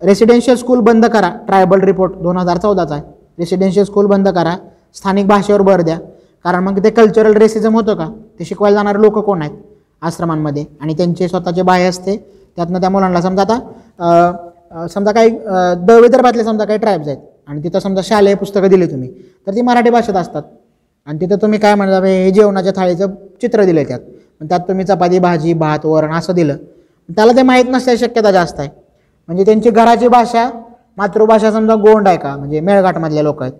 रेसिडेन्शियल 0.00 0.56
स्कूल 0.56 0.80
बंद 0.80 1.06
करा. 1.06 1.30
ट्रायबल 1.46 1.80
रिपोर्ट 1.80 2.12
दोन 2.22 2.36
हजार 2.36 2.58
चौदाचा 2.58 2.94
आहे. 2.94 3.02
रेसिडेन्शियल 3.38 3.84
स्कूल 3.86 4.06
बंद 4.06 4.28
करा. 4.28 4.56
स्थानिक 4.94 5.26
भाषेवर 5.26 5.62
भर 5.62 5.80
द्या. 5.80 5.98
कारण 6.44 6.64
मग 6.64 6.82
ते 6.84 6.90
कल्चरल 6.90 7.36
रेसिझम 7.36 7.74
होतं 7.74 7.94
का? 7.94 8.06
ते 8.38 8.44
शिकवायला 8.44 8.76
जाणारे 8.76 9.00
लोक 9.02 9.18
कोण 9.18 9.42
आहेत? 9.42 9.56
आश्रमांमध्ये. 10.02 10.64
आणि 10.80 10.94
त्यांचे 10.96 11.28
स्वतःचे 11.28 11.62
बाय 11.62 11.84
असते. 11.86 12.16
त्यातनं 12.56 12.80
त्या 12.80 12.90
मुलांना 12.90 13.20
समजा 13.20 13.42
आता 13.42 14.86
समजा 14.90 15.12
काही 15.12 15.30
द 15.86 15.90
विदर्भातले 16.02 16.44
समजा 16.44 16.64
काही 16.64 16.78
ट्राईब्स 16.78 17.08
आहेत. 17.08 17.18
आणि 17.48 17.62
तिथं 17.64 17.78
समजा 17.78 18.02
शालेय 18.04 18.34
पुस्तकं 18.34 18.68
दिली 18.68 18.86
तुम्ही. 18.86 19.10
तर 19.46 19.54
ती 19.54 19.60
मराठी 19.62 19.90
भाषेत 19.90 20.14
असतात. 20.14 20.42
आणि 21.06 21.20
तिथं 21.20 21.36
तुम्ही 21.42 21.58
काय 21.58 21.74
म्हणता 21.74 22.04
हे 22.06 22.30
जेवणाच्या 22.30 22.72
थाळीचं 22.76 23.14
चित्र 23.42 23.64
दिलं 23.64 23.82
त्यात. 23.82 24.00
त्यात 24.40 24.60
तुम्ही 24.68 24.84
चपाती 24.86 25.18
भाजी 25.18 25.52
भात 25.54 25.86
वरण 25.86 26.12
असं 26.14 26.34
दिलं. 26.34 26.56
त्याला 27.08 27.32
ते 27.36 27.42
माहीत 27.42 27.64
नसल्याची 27.68 28.04
शक्यता 28.04 28.30
जास्त 28.30 28.60
आहे. 28.60 28.68
म्हणजे 29.28 29.44
त्यांची 29.44 29.70
घराची 29.70 30.08
भाषा 30.08 30.48
मातृभाषा 30.98 31.50
समजा 31.50 31.74
गोंड 31.74 32.08
आहे 32.08 32.16
का? 32.16 32.36
म्हणजे 32.36 32.60
मेळघाटमधले 32.60 33.24
लोक 33.24 33.42
आहेत. 33.42 33.52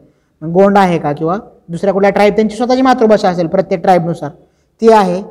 मग 0.42 0.52
गोंड 0.52 0.78
आहे 0.78 0.98
का? 0.98 1.12
किंवा 1.12 1.36
दुसऱ्या 1.68 1.92
कुठल्या 1.94 2.10
ट्राईब 2.10 2.34
त्यांची 2.36 2.56
स्वतःची 2.56 2.82
मातृभाषा 2.82 3.28
असेल 3.28 3.46
प्रत्येक 3.46 3.82
ट्राईबनुसार 3.82 4.30
ती 4.82 4.92
आहे. 4.92 5.22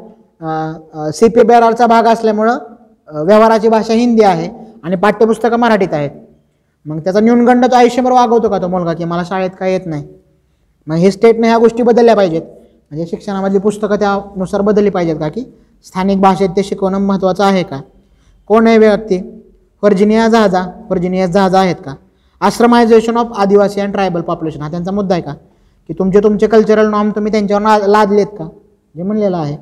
सी 1.14 1.28
पी 1.28 1.44
बेरारचा 1.44 1.86
भाग 1.88 2.08
असल्यामुळं 2.08 2.58
व्यवहाराची 3.26 3.68
भाषा 3.70 3.94
हिंदी 3.94 4.24
आहे 4.24 4.50
आणि 4.84 4.96
पाठ्यपुस्तकं 4.96 5.60
मराठीत 5.60 5.94
आहेत. 5.94 6.10
मग 6.86 7.00
त्याचा 7.00 7.20
न्यूनगंड 7.20 7.66
तो 7.66 7.76
आयुष्यभर 7.76 8.12
वागवतो 8.12 8.50
का 8.50 8.58
तो 8.62 8.68
मुलगा? 8.68 8.94
की 8.94 9.04
मला 9.04 9.24
शाळेत 9.26 9.50
काय 9.60 9.72
येत 9.72 9.86
नाही. 9.86 10.06
मग 10.88 10.96
हे 10.96 11.12
स्टेटने 11.12 11.48
ह्या 11.48 11.58
गोष्टी 11.58 11.84
बदलल्या 11.84 12.16
पाहिजेत. 12.16 12.42
म्हणजे 12.92 13.06
शिक्षणामधली 13.06 13.60
पुस्तकं 13.60 13.96
त्यानुसार 14.00 14.62
बदलली 14.62 14.90
पाहिजेत 14.90 15.16
का? 15.16 15.28
की 15.30 15.44
स्थानिक 15.86 16.22
भाषेत 16.22 16.50
ते 16.56 16.64
शिकवणं 16.64 17.00
महत्त्वाचं 17.00 17.44
आहे 17.44 17.64
का? 17.64 17.80
कोण 18.50 18.68
आहे 18.68 18.78
व्यक्ती? 18.78 19.18
व्हर्जिनिया 19.84 20.28
जहाजा 20.28 20.62
व्हर्जिनिया 20.62 21.26
जहाजा 21.28 21.60
आहेत 21.60 21.76
का? 21.86 21.94
Ashramization 22.42 23.18
of 23.18 23.32
Adivasi 23.40 23.82
and 23.82 23.94
tribal 23.94 24.22
population 24.22 24.62
हा 24.62 24.70
त्यांचा 24.72 24.92
मुद्दा 24.92 25.16
आहे 25.16 25.24
का? 25.24 25.34
की 25.90 25.94
तुमचे 26.00 26.20
तुमचे 26.24 26.48
कल्चरल 26.48 26.90
नॉर्म 26.90 27.10
तुम्ही 27.12 27.32
त्यांच्यावर 27.32 27.62
ला 27.64 27.78
लादलेत 27.88 28.28
का? 28.38 28.48
जे 28.96 29.04
म्हणलेलं 29.04 29.38
आहे. 29.38 29.58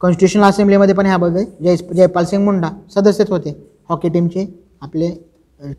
कॉन्स्टिट्युशनल 0.00 0.44
असेंब्लीमध्ये 0.44 0.94
पण 0.94 1.06
ह्याबद्दल 1.06 1.44
जय 1.62 1.76
जयपाल 1.94 2.24
सिंग 2.24 2.44
मुंडा 2.44 2.68
सदस्यच 2.94 3.30
होते. 3.30 3.50
हॉकी 3.88 4.08
टीमचे 4.08 4.46
आपले 4.82 5.10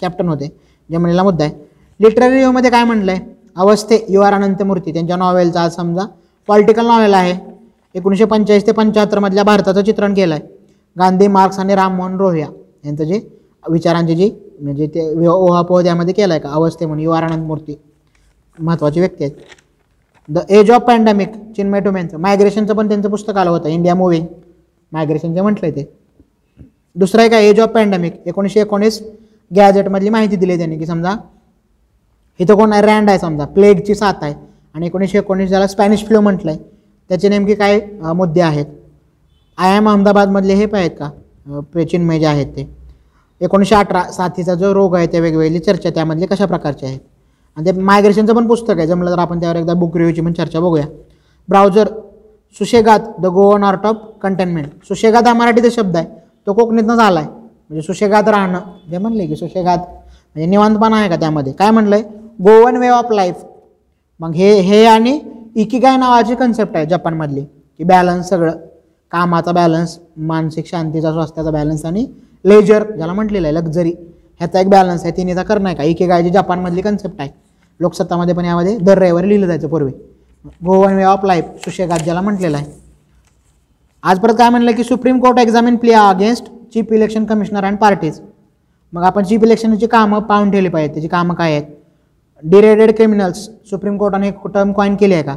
कॅप्टन 0.01 0.29
होते. 0.29 0.47
जे 0.89 0.97
म्हणलेला 0.97 1.23
मुद्दा 1.23 1.43
आहे. 1.43 1.53
लिटररी 1.99 2.35
व्ह्यूमध्ये 2.35 2.71
काय 2.71 2.83
म्हटलं 2.83 3.11
आहे 3.11 3.21
अवस्थे 3.55 4.05
यू 4.09 4.21
आर 4.21 4.33
अनंतमूर्ती 4.33 4.93
त्यांच्या 4.93 5.15
नॉवेलचा 5.17 5.61
आज 5.61 5.75
समजा 5.75 6.05
पॉलिटिकल 6.47 6.85
नॉवेल 6.87 7.13
आहे. 7.13 7.33
एकोणीसशे 7.95 8.25
पंचेचाळीस 8.25 8.65
ते 8.67 8.71
पंच्याहत्तरमधल्या 8.71 9.43
भारताचं 9.43 9.83
चित्रण 9.83 10.13
केलं 10.13 10.33
आहे 10.33 10.43
गांधी 10.95 11.27
मार्क्स 11.27 11.59
आणि 11.59 11.75
राममोहन 11.75 12.17
रोहिया 12.19 12.47
यांचं 12.85 13.03
जे 13.03 13.19
विचारांची 13.63 14.15
जी 14.15 14.29
म्हणजे 14.61 14.87
ते 14.87 15.27
ओहापोह 15.27 15.81
त्यामध्ये 15.81 16.13
केलं 16.13 16.33
आहे 16.33 16.41
का? 16.41 16.49
अवस्थे 16.49 16.85
म्हणून 16.85 17.03
यू 17.03 17.11
आर 17.11 17.23
अनंतमूर्ती 17.23 17.75
महत्त्वाची 18.57 18.99
व्यक्ती 18.99 19.23
आहेत. 19.23 19.35
The 20.29 20.39
age 20.49 20.71
of 20.71 20.81
pandemic 20.81 21.29
Chinmay 21.55 21.79
टोमेंचं 21.79 22.17
मायग्रेशनचं 22.17 22.75
पण 22.75 22.87
त्यांचं 22.87 23.09
पुस्तक 23.09 23.37
आलं 23.37 23.49
होतं 23.49 23.69
इंडिया 23.69 23.95
मुव्हिंग 23.95 24.25
मायग्रेशनचे 24.91 25.41
म्हटलंय 25.41 25.71
ते. 25.71 25.89
दुसरं 26.95 27.21
आहे 27.21 27.29
का 27.29 27.39
एज 27.39 27.59
ऑफ 27.59 27.69
पॅन्डेमिक 27.69 28.27
एकोणीसशे 28.27 28.59
एकोणीस 28.61 29.01
गॅजेटमधली 29.51 30.09
माहिती 30.09 30.35
दिली 30.35 30.51
आहे 30.51 30.57
त्यांनी 30.57 30.77
की 30.77 30.85
समजा 30.85 31.15
इथं 32.39 32.55
कोण 32.55 32.73
आहे? 32.73 32.81
रँड 32.81 33.09
आहे 33.09 33.19
समजा. 33.19 33.45
प्लेगची 33.45 33.95
साथ 33.95 34.13
आहे. 34.21 34.33
आणि 34.73 34.85
एकोणीसशे 34.85 35.17
एकोणीस 35.17 35.49
ज्याला 35.49 35.67
स्पॅनिश 35.67 36.05
फ्लू 36.05 36.21
म्हटलं 36.21 36.51
आहे 36.51 36.59
त्याचे 37.09 37.29
नेमके 37.29 37.55
काय 37.55 37.79
मुद्दे 38.15 38.41
आहेत? 38.41 38.65
आय 39.57 39.75
एम 39.77 39.89
अहमदाबादमधले 39.89 40.53
हे 40.53 40.65
पण 40.65 40.79
आहेत 40.79 40.91
का? 40.99 41.05
अं, 41.05 42.17
जे 42.19 42.25
आहेत 42.25 42.47
ते. 42.47 42.69
एकोणीसशे 43.41 43.75
अठरा 43.75 44.03
साथीचा 44.03 44.53
जो 44.55 44.73
रोग 44.73 44.95
आहे 44.95 45.07
त्या 45.07 45.19
वेगवेगळी 45.19 45.59
चर्चा 45.59 45.89
त्यामधले 45.89 46.25
कशा 46.25 46.45
प्रकारचे 46.45 46.85
आहेत? 46.85 46.99
आणि 47.57 47.65
ते 47.65 47.71
मायग्रेशनचं 47.71 48.35
पण 48.35 48.47
पुस्तक 48.47 48.73
आहे. 48.77 48.87
जमलं 48.87 49.11
तर 49.11 49.19
आपण 49.19 49.39
त्यावर 49.39 49.55
एकदा 49.55 49.73
बुक 49.73 49.97
रिव्ह्यूची 49.97 50.21
पण 50.21 50.33
चर्चा 50.33 50.59
बघूया. 50.59 50.85
Browser 51.49 51.87
susegad 52.57 52.99
the 53.19 53.25
Goan 53.25 53.63
art 53.63 53.85
of 53.85 53.95
contentment 54.21 54.67
susegad 54.87 55.27
हा 55.27 55.33
मराठीचा 55.33 55.69
शब्द 55.71 55.97
आहे. 55.97 56.05
तो 56.47 56.53
कोकणीतनं 56.53 56.95
झाला 56.95 57.19
आहे 57.19 57.29
म्हणजे 57.29 57.81
सुशेगात 57.81 58.27
राहणं. 58.27 58.59
जे 58.89 58.97
म्हणले 58.97 59.27
की 59.27 59.35
सुशेगात 59.35 59.77
म्हणजे 59.77 60.45
निवांतपणा 60.45 60.97
आहे 60.97 61.09
का 61.09 61.15
त्यामध्ये? 61.15 61.53
काय 61.53 61.71
म्हणलं 61.71 61.95
आहे 61.95 62.03
गोवन 62.39 62.77
वे 62.77 62.87
ऑफ 62.87 63.11
लाईफ 63.11 63.35
मग 64.19 64.35
हे 64.35 64.51
हे 64.61 64.85
आणि 64.85 65.19
इकिगाय 65.55 65.97
नावाची 65.97 66.35
कन्सेप्ट 66.35 66.75
आहे 66.75 66.85
जपानमधली 66.85 67.41
की 67.43 67.83
बॅलन्स 67.83 68.29
सगळं. 68.29 68.51
कामाचा 69.11 69.51
बॅलन्स 69.51 69.97
मानसिक 70.19 70.67
शांतीचा 70.67 71.11
स्वास्थ्याचा 71.11 71.51
बॅलन्स 71.51 71.85
आणि 71.85 72.05
लेजर 72.45 72.83
ज्याला 72.95 73.13
म्हटलेलं 73.13 73.47
आहे 73.47 73.55
लक्झरी 73.55 73.91
ह्याचा 74.41 74.59
एक 74.59 74.69
बॅलन्स 74.69 75.03
आहे 75.03 75.15
तिन्हीचा 75.17 75.43
करणं 75.43 75.67
आहे 75.69 75.75
का? 75.75 75.83
इकिगाय 75.83 76.23
जी 76.23 76.29
जपानमधली 76.29 76.81
कन्सेप्ट 76.81 77.21
आहे. 77.21 77.29
लोकसत्तामध्ये 77.79 78.35
पण 78.35 78.45
यामध्ये 78.45 78.77
दर 78.77 78.97
रविवारी 78.97 79.29
लिहिलं 79.29 79.47
जायचं 79.47 79.67
पूर्वी. 79.67 79.91
Goan 80.65 80.93
way 80.93 81.03
of 81.03 81.25
life 81.25 81.45
susegad 81.65 82.03
ज्याला 82.03 82.21
म्हटलेलं 82.21 82.57
आहे. 82.57 82.65
आज 84.03 84.19
परत 84.19 84.33
काय 84.37 84.49
म्हणलं 84.49 84.71
की 84.71 84.83
supreme 84.83 85.19
court 85.19 85.39
examine 85.39 85.75
plea 85.75 85.93
against 85.93 86.45
chief 86.73 86.93
election 86.93 87.25
commissioner 87.25 87.65
and 87.65 87.77
parties 87.77 88.19
मग 88.93 89.03
आपण 89.03 89.23
चीफ 89.23 89.43
इलेक्शनची 89.43 89.87
कामं 89.87 90.19
पाहून 90.21 90.51
ठेवली 90.51 90.69
पाहिजे 90.69 90.93
त्याची 90.93 91.07
कामं 91.07 91.35
काय 91.35 91.51
आहेत? 91.51 91.63
डिरेडेड 92.43 92.95
क्रिमिनल्स 92.95 93.37
सुप्रीम 93.69 93.97
कोर्टाने 93.97 94.27
एक 94.27 94.47
टर्म 94.53 94.71
कॉईन 94.73 94.95
केली 94.95 95.13
आहे 95.13 95.23
का? 95.23 95.35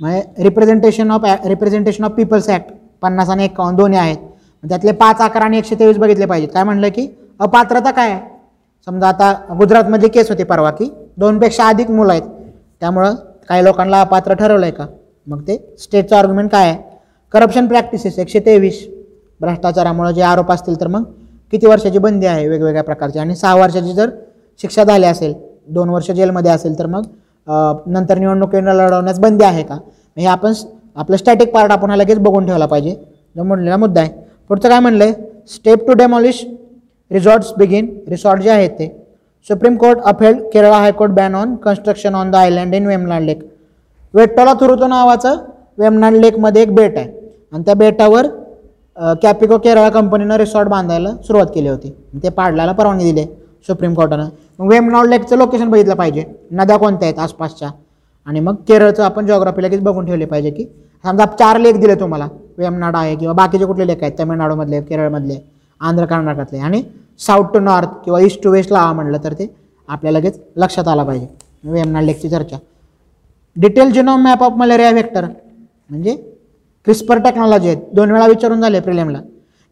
म्हणजे 0.00 0.42
representation 0.42 1.10
of 1.10 1.24
representation 1.46 2.04
of 2.04 2.12
people's 2.12 2.48
act 2.48 2.72
पन्नास 3.02 3.30
आणि 3.30 3.44
एकावन्न 3.44 3.76
दोन्ही 3.76 3.98
आहेत. 3.98 4.16
मग 4.62 4.68
त्यातले 4.68 4.92
पाच 4.92 5.20
अकरा 5.20 5.44
आणि 5.44 5.58
एकशे 5.58 5.74
तेवीस 5.78 5.98
बघितले 5.98 6.26
पाहिजेत. 6.26 6.48
काय 6.54 6.64
म्हणलं 6.64 6.88
की 6.94 7.06
अपात्रता 7.40 7.90
काय 7.90 8.10
आहे? 8.10 8.20
समजा 8.86 9.08
आता 9.08 9.32
गुजरातमध्ये 9.58 10.08
केस 10.08 10.30
होती 10.30 10.44
परवा 10.44 10.70
की 10.70 10.88
दोनपेक्षा 11.18 11.68
अधिक 11.68 11.90
मुलं 11.90 12.12
आहेत. 12.12 12.22
त्यामुळं 12.80 13.14
काही 13.48 13.64
लोकांना 13.64 14.00
अपात्र 14.00 14.34
ठरवलं 14.34 14.66
आहे 14.66 14.72
का? 14.72 14.86
मग 15.26 15.42
ते 15.48 15.56
स्टेटचं 15.78 16.16
आर्ग्युमेंट 16.16 16.50
काय 16.50 16.68
आहे? 16.68 16.78
करप्शन 17.32 17.66
प्रॅक्टिसेस 17.66 18.18
एकशे 18.18 18.40
तेवीस. 18.46 18.86
भ्रष्टाचारामुळे 19.40 20.12
जे 20.14 20.22
आरोप 20.22 20.50
असतील 20.52 20.80
तर 20.80 20.86
मग 20.86 21.02
किती 21.52 21.66
वर्षाची 21.66 21.98
बंदी 21.98 22.26
आहे? 22.26 22.48
वेगवेगळ्या 22.48 22.82
प्रकारची. 22.84 23.18
आणि 23.18 23.36
सहा 23.36 23.54
वर्षाची 23.56 23.92
जर 23.92 24.10
शिक्षा 24.60 24.84
झाली 24.84 25.06
असेल 25.06 25.32
दोन 25.70 25.88
वर्ष 25.88 26.10
जेलमध्ये 26.10 26.50
असेल 26.50 26.78
तर 26.78 26.86
मग 26.86 27.02
नंतर 27.86 28.18
निवडणुकीला 28.18 28.72
लढवण्यास 28.74 29.18
बंदी 29.20 29.44
आहे 29.44 29.62
का? 29.62 29.78
हे 30.16 30.26
आपण 30.26 30.52
आपलं 30.96 31.16
स्टॅटिक 31.16 31.52
पार्ट 31.54 31.72
आपण 31.72 31.90
हा 31.90 31.96
लगेच 31.96 32.18
बघून 32.18 32.46
ठेवला 32.46 32.66
पाहिजे. 32.66 32.94
जो 33.36 33.42
म्हणलेला 33.42 33.76
मुद्दा 33.76 34.00
आहे. 34.00 34.10
पुढचं 34.48 34.68
काय 34.68 34.80
म्हणलं 34.80 35.04
आहे 35.04 35.12
step 35.54 35.86
to 35.86 35.92
demolish 35.98 36.44
resorts 37.10 37.52
begin 37.58 37.88
resort 38.08 38.42
जे 38.42 38.50
आहेत 38.50 38.70
ते. 38.70 38.88
Supreme 39.50 39.76
court 39.76 40.00
upheld 40.06 40.40
Kerala 40.52 40.76
high court 40.78 41.12
ban 41.12 41.34
on 41.34 41.54
construction 41.64 42.14
on 42.14 42.30
the 42.30 42.36
island 42.36 42.74
in 42.74 42.86
Vembanad 42.86 43.22
lake 43.22 43.42
वेट्टोला 44.14 44.52
थुरुतो 44.60 44.86
नावाचं 44.86 45.36
वेमनाड 45.78 46.14
लेकमध्ये 46.14 46.62
एक 46.62 46.74
बेट 46.74 46.96
आहे. 46.98 47.08
आणि 47.52 47.62
त्या 47.66 47.74
बेटावर 47.74 48.26
कॅपिको 49.22 49.58
केरळा 49.58 49.88
कंपनीनं 49.88 50.36
रिसॉर्ट 50.36 50.68
बांधायला 50.68 51.10
सुरुवात 51.26 51.46
केली 51.54 51.68
होती. 51.68 51.94
ते 52.22 52.28
पाडल्याला 52.28 52.72
परवानगी 52.72 53.04
दिली 53.04 53.20
आहे. 53.20 53.28
सुप्रीम 53.66 53.94
कोर्टानं. 53.94 54.28
मग 54.58 54.68
वेमनाड 54.70 55.06
लेकचं 55.06 55.36
लोकेशन 55.36 55.68
बघितलं 55.70 55.94
पाहिजे. 55.94 56.24
नद्या 56.52 56.76
कोणत्या 56.76 57.08
आहेत 57.08 57.18
आसपासच्या? 57.18 57.68
आणि 58.26 58.40
मग 58.40 58.54
केरळचं 58.68 59.02
आपण 59.02 59.26
जॉग्राफी 59.26 59.62
लगेच 59.62 59.80
बघून 59.80 60.06
ठेवले 60.06 60.24
पाहिजे 60.24 60.50
की 60.50 60.64
समजा 61.04 61.24
चार 61.38 61.58
लेख 61.58 61.74
दिले 61.74 61.94
तुम्हाला. 61.94 62.28
वेमनाड 62.58 62.96
आहे 62.96 63.14
किंवा 63.16 63.32
बाकीचे 63.34 63.66
कुठले 63.66 63.86
लेख 63.86 64.02
आहेत? 64.02 64.12
तमिळनाडूमधले 64.18 64.80
केरळमधले 64.80 65.36
आंध्र 65.80 66.04
कर्नाटकातले. 66.04 66.58
आणि 66.58 66.82
साऊथ 67.18 67.52
टू 67.54 67.60
नॉर्थ 67.60 67.88
किंवा 68.04 68.20
ईस्ट 68.20 68.42
टू 68.42 68.50
वेस्ट 68.50 68.72
लावा 68.72 68.92
म्हणलं 68.92 69.18
तर 69.24 69.32
ते 69.32 69.46
आपल्या 69.88 70.12
लगेच 70.12 70.40
लक्षात 70.56 70.88
आलं 70.88 71.04
पाहिजे. 71.04 71.26
वेमनाड 71.64 72.04
लेकची 72.04 72.28
चर्चा. 72.28 72.56
Detail 73.56 73.90
genome 73.92 74.22
map 74.22 74.42
of 74.42 74.52
malaria 74.52 74.90
vector 74.90 75.24
म्हणजे 75.24 76.14
क्रिस्पर 76.86 77.18
टेक्नॉलॉजी 77.18 77.68
आहेत. 77.68 77.82
दोन 77.92 78.10
वेळा 78.10 78.26
विचारून 78.26 78.60
झाले 78.60 78.80
प्रिलेमला. 78.80 79.20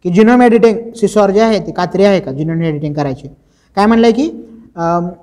की 0.04 0.10
जिनोम 0.10 0.42
एडिटिंग 0.42 0.78
सिसॉर 0.96 1.30
जे 1.30 1.40
आहे 1.40 1.58
ती 1.58 1.72
कात्री 1.72 2.04
आहे 2.04 2.20
का? 2.20 2.32
जिनोम 2.32 2.62
एडिटिंग 2.62 2.94
करायची. 2.94 3.28
काय 3.76 3.86
म्हणलं 3.86 4.06
आहे 4.06 4.14
की 4.14 4.30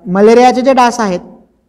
मलेरियाचे 0.06 0.60
जे 0.60 0.72
डास 0.74 1.00
आहेत 1.00 1.20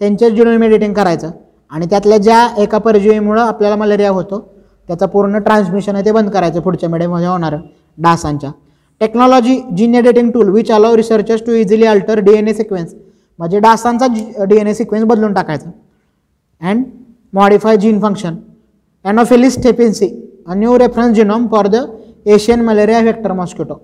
त्यांचे 0.02 0.30
जिनोम 0.32 0.63
एडिटिंग 0.63 0.94
करायचं. 0.94 1.32
आणि 1.72 1.86
त्यातल्या 1.90 2.18
ज्या 2.18 2.48
एका 2.62 2.78
परजीवीमुळं 2.78 3.42
आपल्याला 3.42 3.76
मलेरिया 3.76 4.10
होतो 4.10 4.40
त्याचं 4.90 5.06
पूर्ण 5.08 5.40
ट्रान्समिशन 5.40 5.96
आहे 5.96 6.06
ते 6.06 6.12
बंद 6.12 6.30
करायचं 6.30 6.62
पुढच्या 6.62 6.90
मिडियमध्ये 6.90 7.28
होणारं 7.28 7.62
डासांच्या. 7.98 8.52
Technology 9.02 9.60
gene 9.78 9.96
editing 9.96 10.30
tool 10.32 10.50
which 10.50 10.72
allow 10.72 10.96
researchers 10.96 11.42
to 11.46 11.52
easily 11.54 11.86
alter 11.86 12.20
D 12.20 12.34
N 12.38 12.48
A 12.48 12.54
sequence 12.54 12.94
म्हणजे 13.40 13.60
डासांचा 13.60 14.08
डी 14.44 14.58
एन 14.60 14.68
ए 14.68 14.74
सिक्वेन्स 14.74 15.08
बदलून 15.08 15.34
टाकायचा. 15.34 15.70
And 16.62 16.84
modify 17.34 17.78
gene 17.78 18.00
function 18.02 18.36
Anopheles 19.06 19.62
stephensi 19.63 20.08
a 20.48 20.54
new 20.54 20.78
reference 20.80 21.16
genome 21.16 21.48
for 21.48 21.68
the 21.68 21.86
Asian 22.26 22.62
malaria 22.66 23.00
vector 23.00 23.32
mosquito 23.34 23.82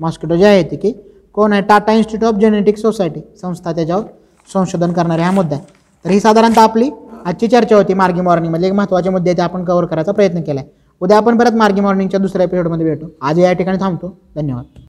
mosquito 0.00 0.36
जे 0.36 0.46
आहे 0.46 0.62
ती 0.70 0.76
की 0.76 0.92
कोण 1.34 1.52
आहे? 1.52 1.62
Tata 1.62 1.92
institute 1.92 2.34
of 2.34 2.40
genetic 2.40 2.78
society 2.78 3.20
संस्था 3.40 3.72
त्याच्यावर 3.72 4.04
संशोधन 4.48 4.92
करणारे 4.92 5.22
हा 5.22 5.30
मुद्दा 5.30 5.56
आहे 5.56 5.78
तर 6.04 6.10
ही 6.10 6.20
साधारणतः 6.20 6.62
आपली 6.62 6.90
आजची 7.24 7.46
चर्चा 7.46 7.76
होती 7.76 7.94
मार्गी 7.94 8.20
मॉर्निंगमध्ये 8.20 8.68
एक 8.68 8.74
महत्त्वाचे 8.74 9.10
मुद्दे 9.10 9.32
ते 9.32 9.42
आपण 9.42 9.64
कव्हर 9.64 9.84
करायचा 9.84 10.12
प्रयत्न 10.12 10.40
केला 10.40 10.60
आहे 10.60 10.78
उद्या 11.00 11.16
आपण 11.16 11.38
परत 11.38 11.56
मार्गी 11.56 11.80
मॉर्निंगच्या 11.80 12.20
दुसऱ्या 12.20 12.46
एपिसोडमध्ये 12.46 12.86
भेटू. 12.86 13.06
आज 13.22 13.38
या 13.38 13.52
ठिकाणी 13.52 13.78
थांबतो. 13.80 14.16
धन्यवाद. 14.36 14.80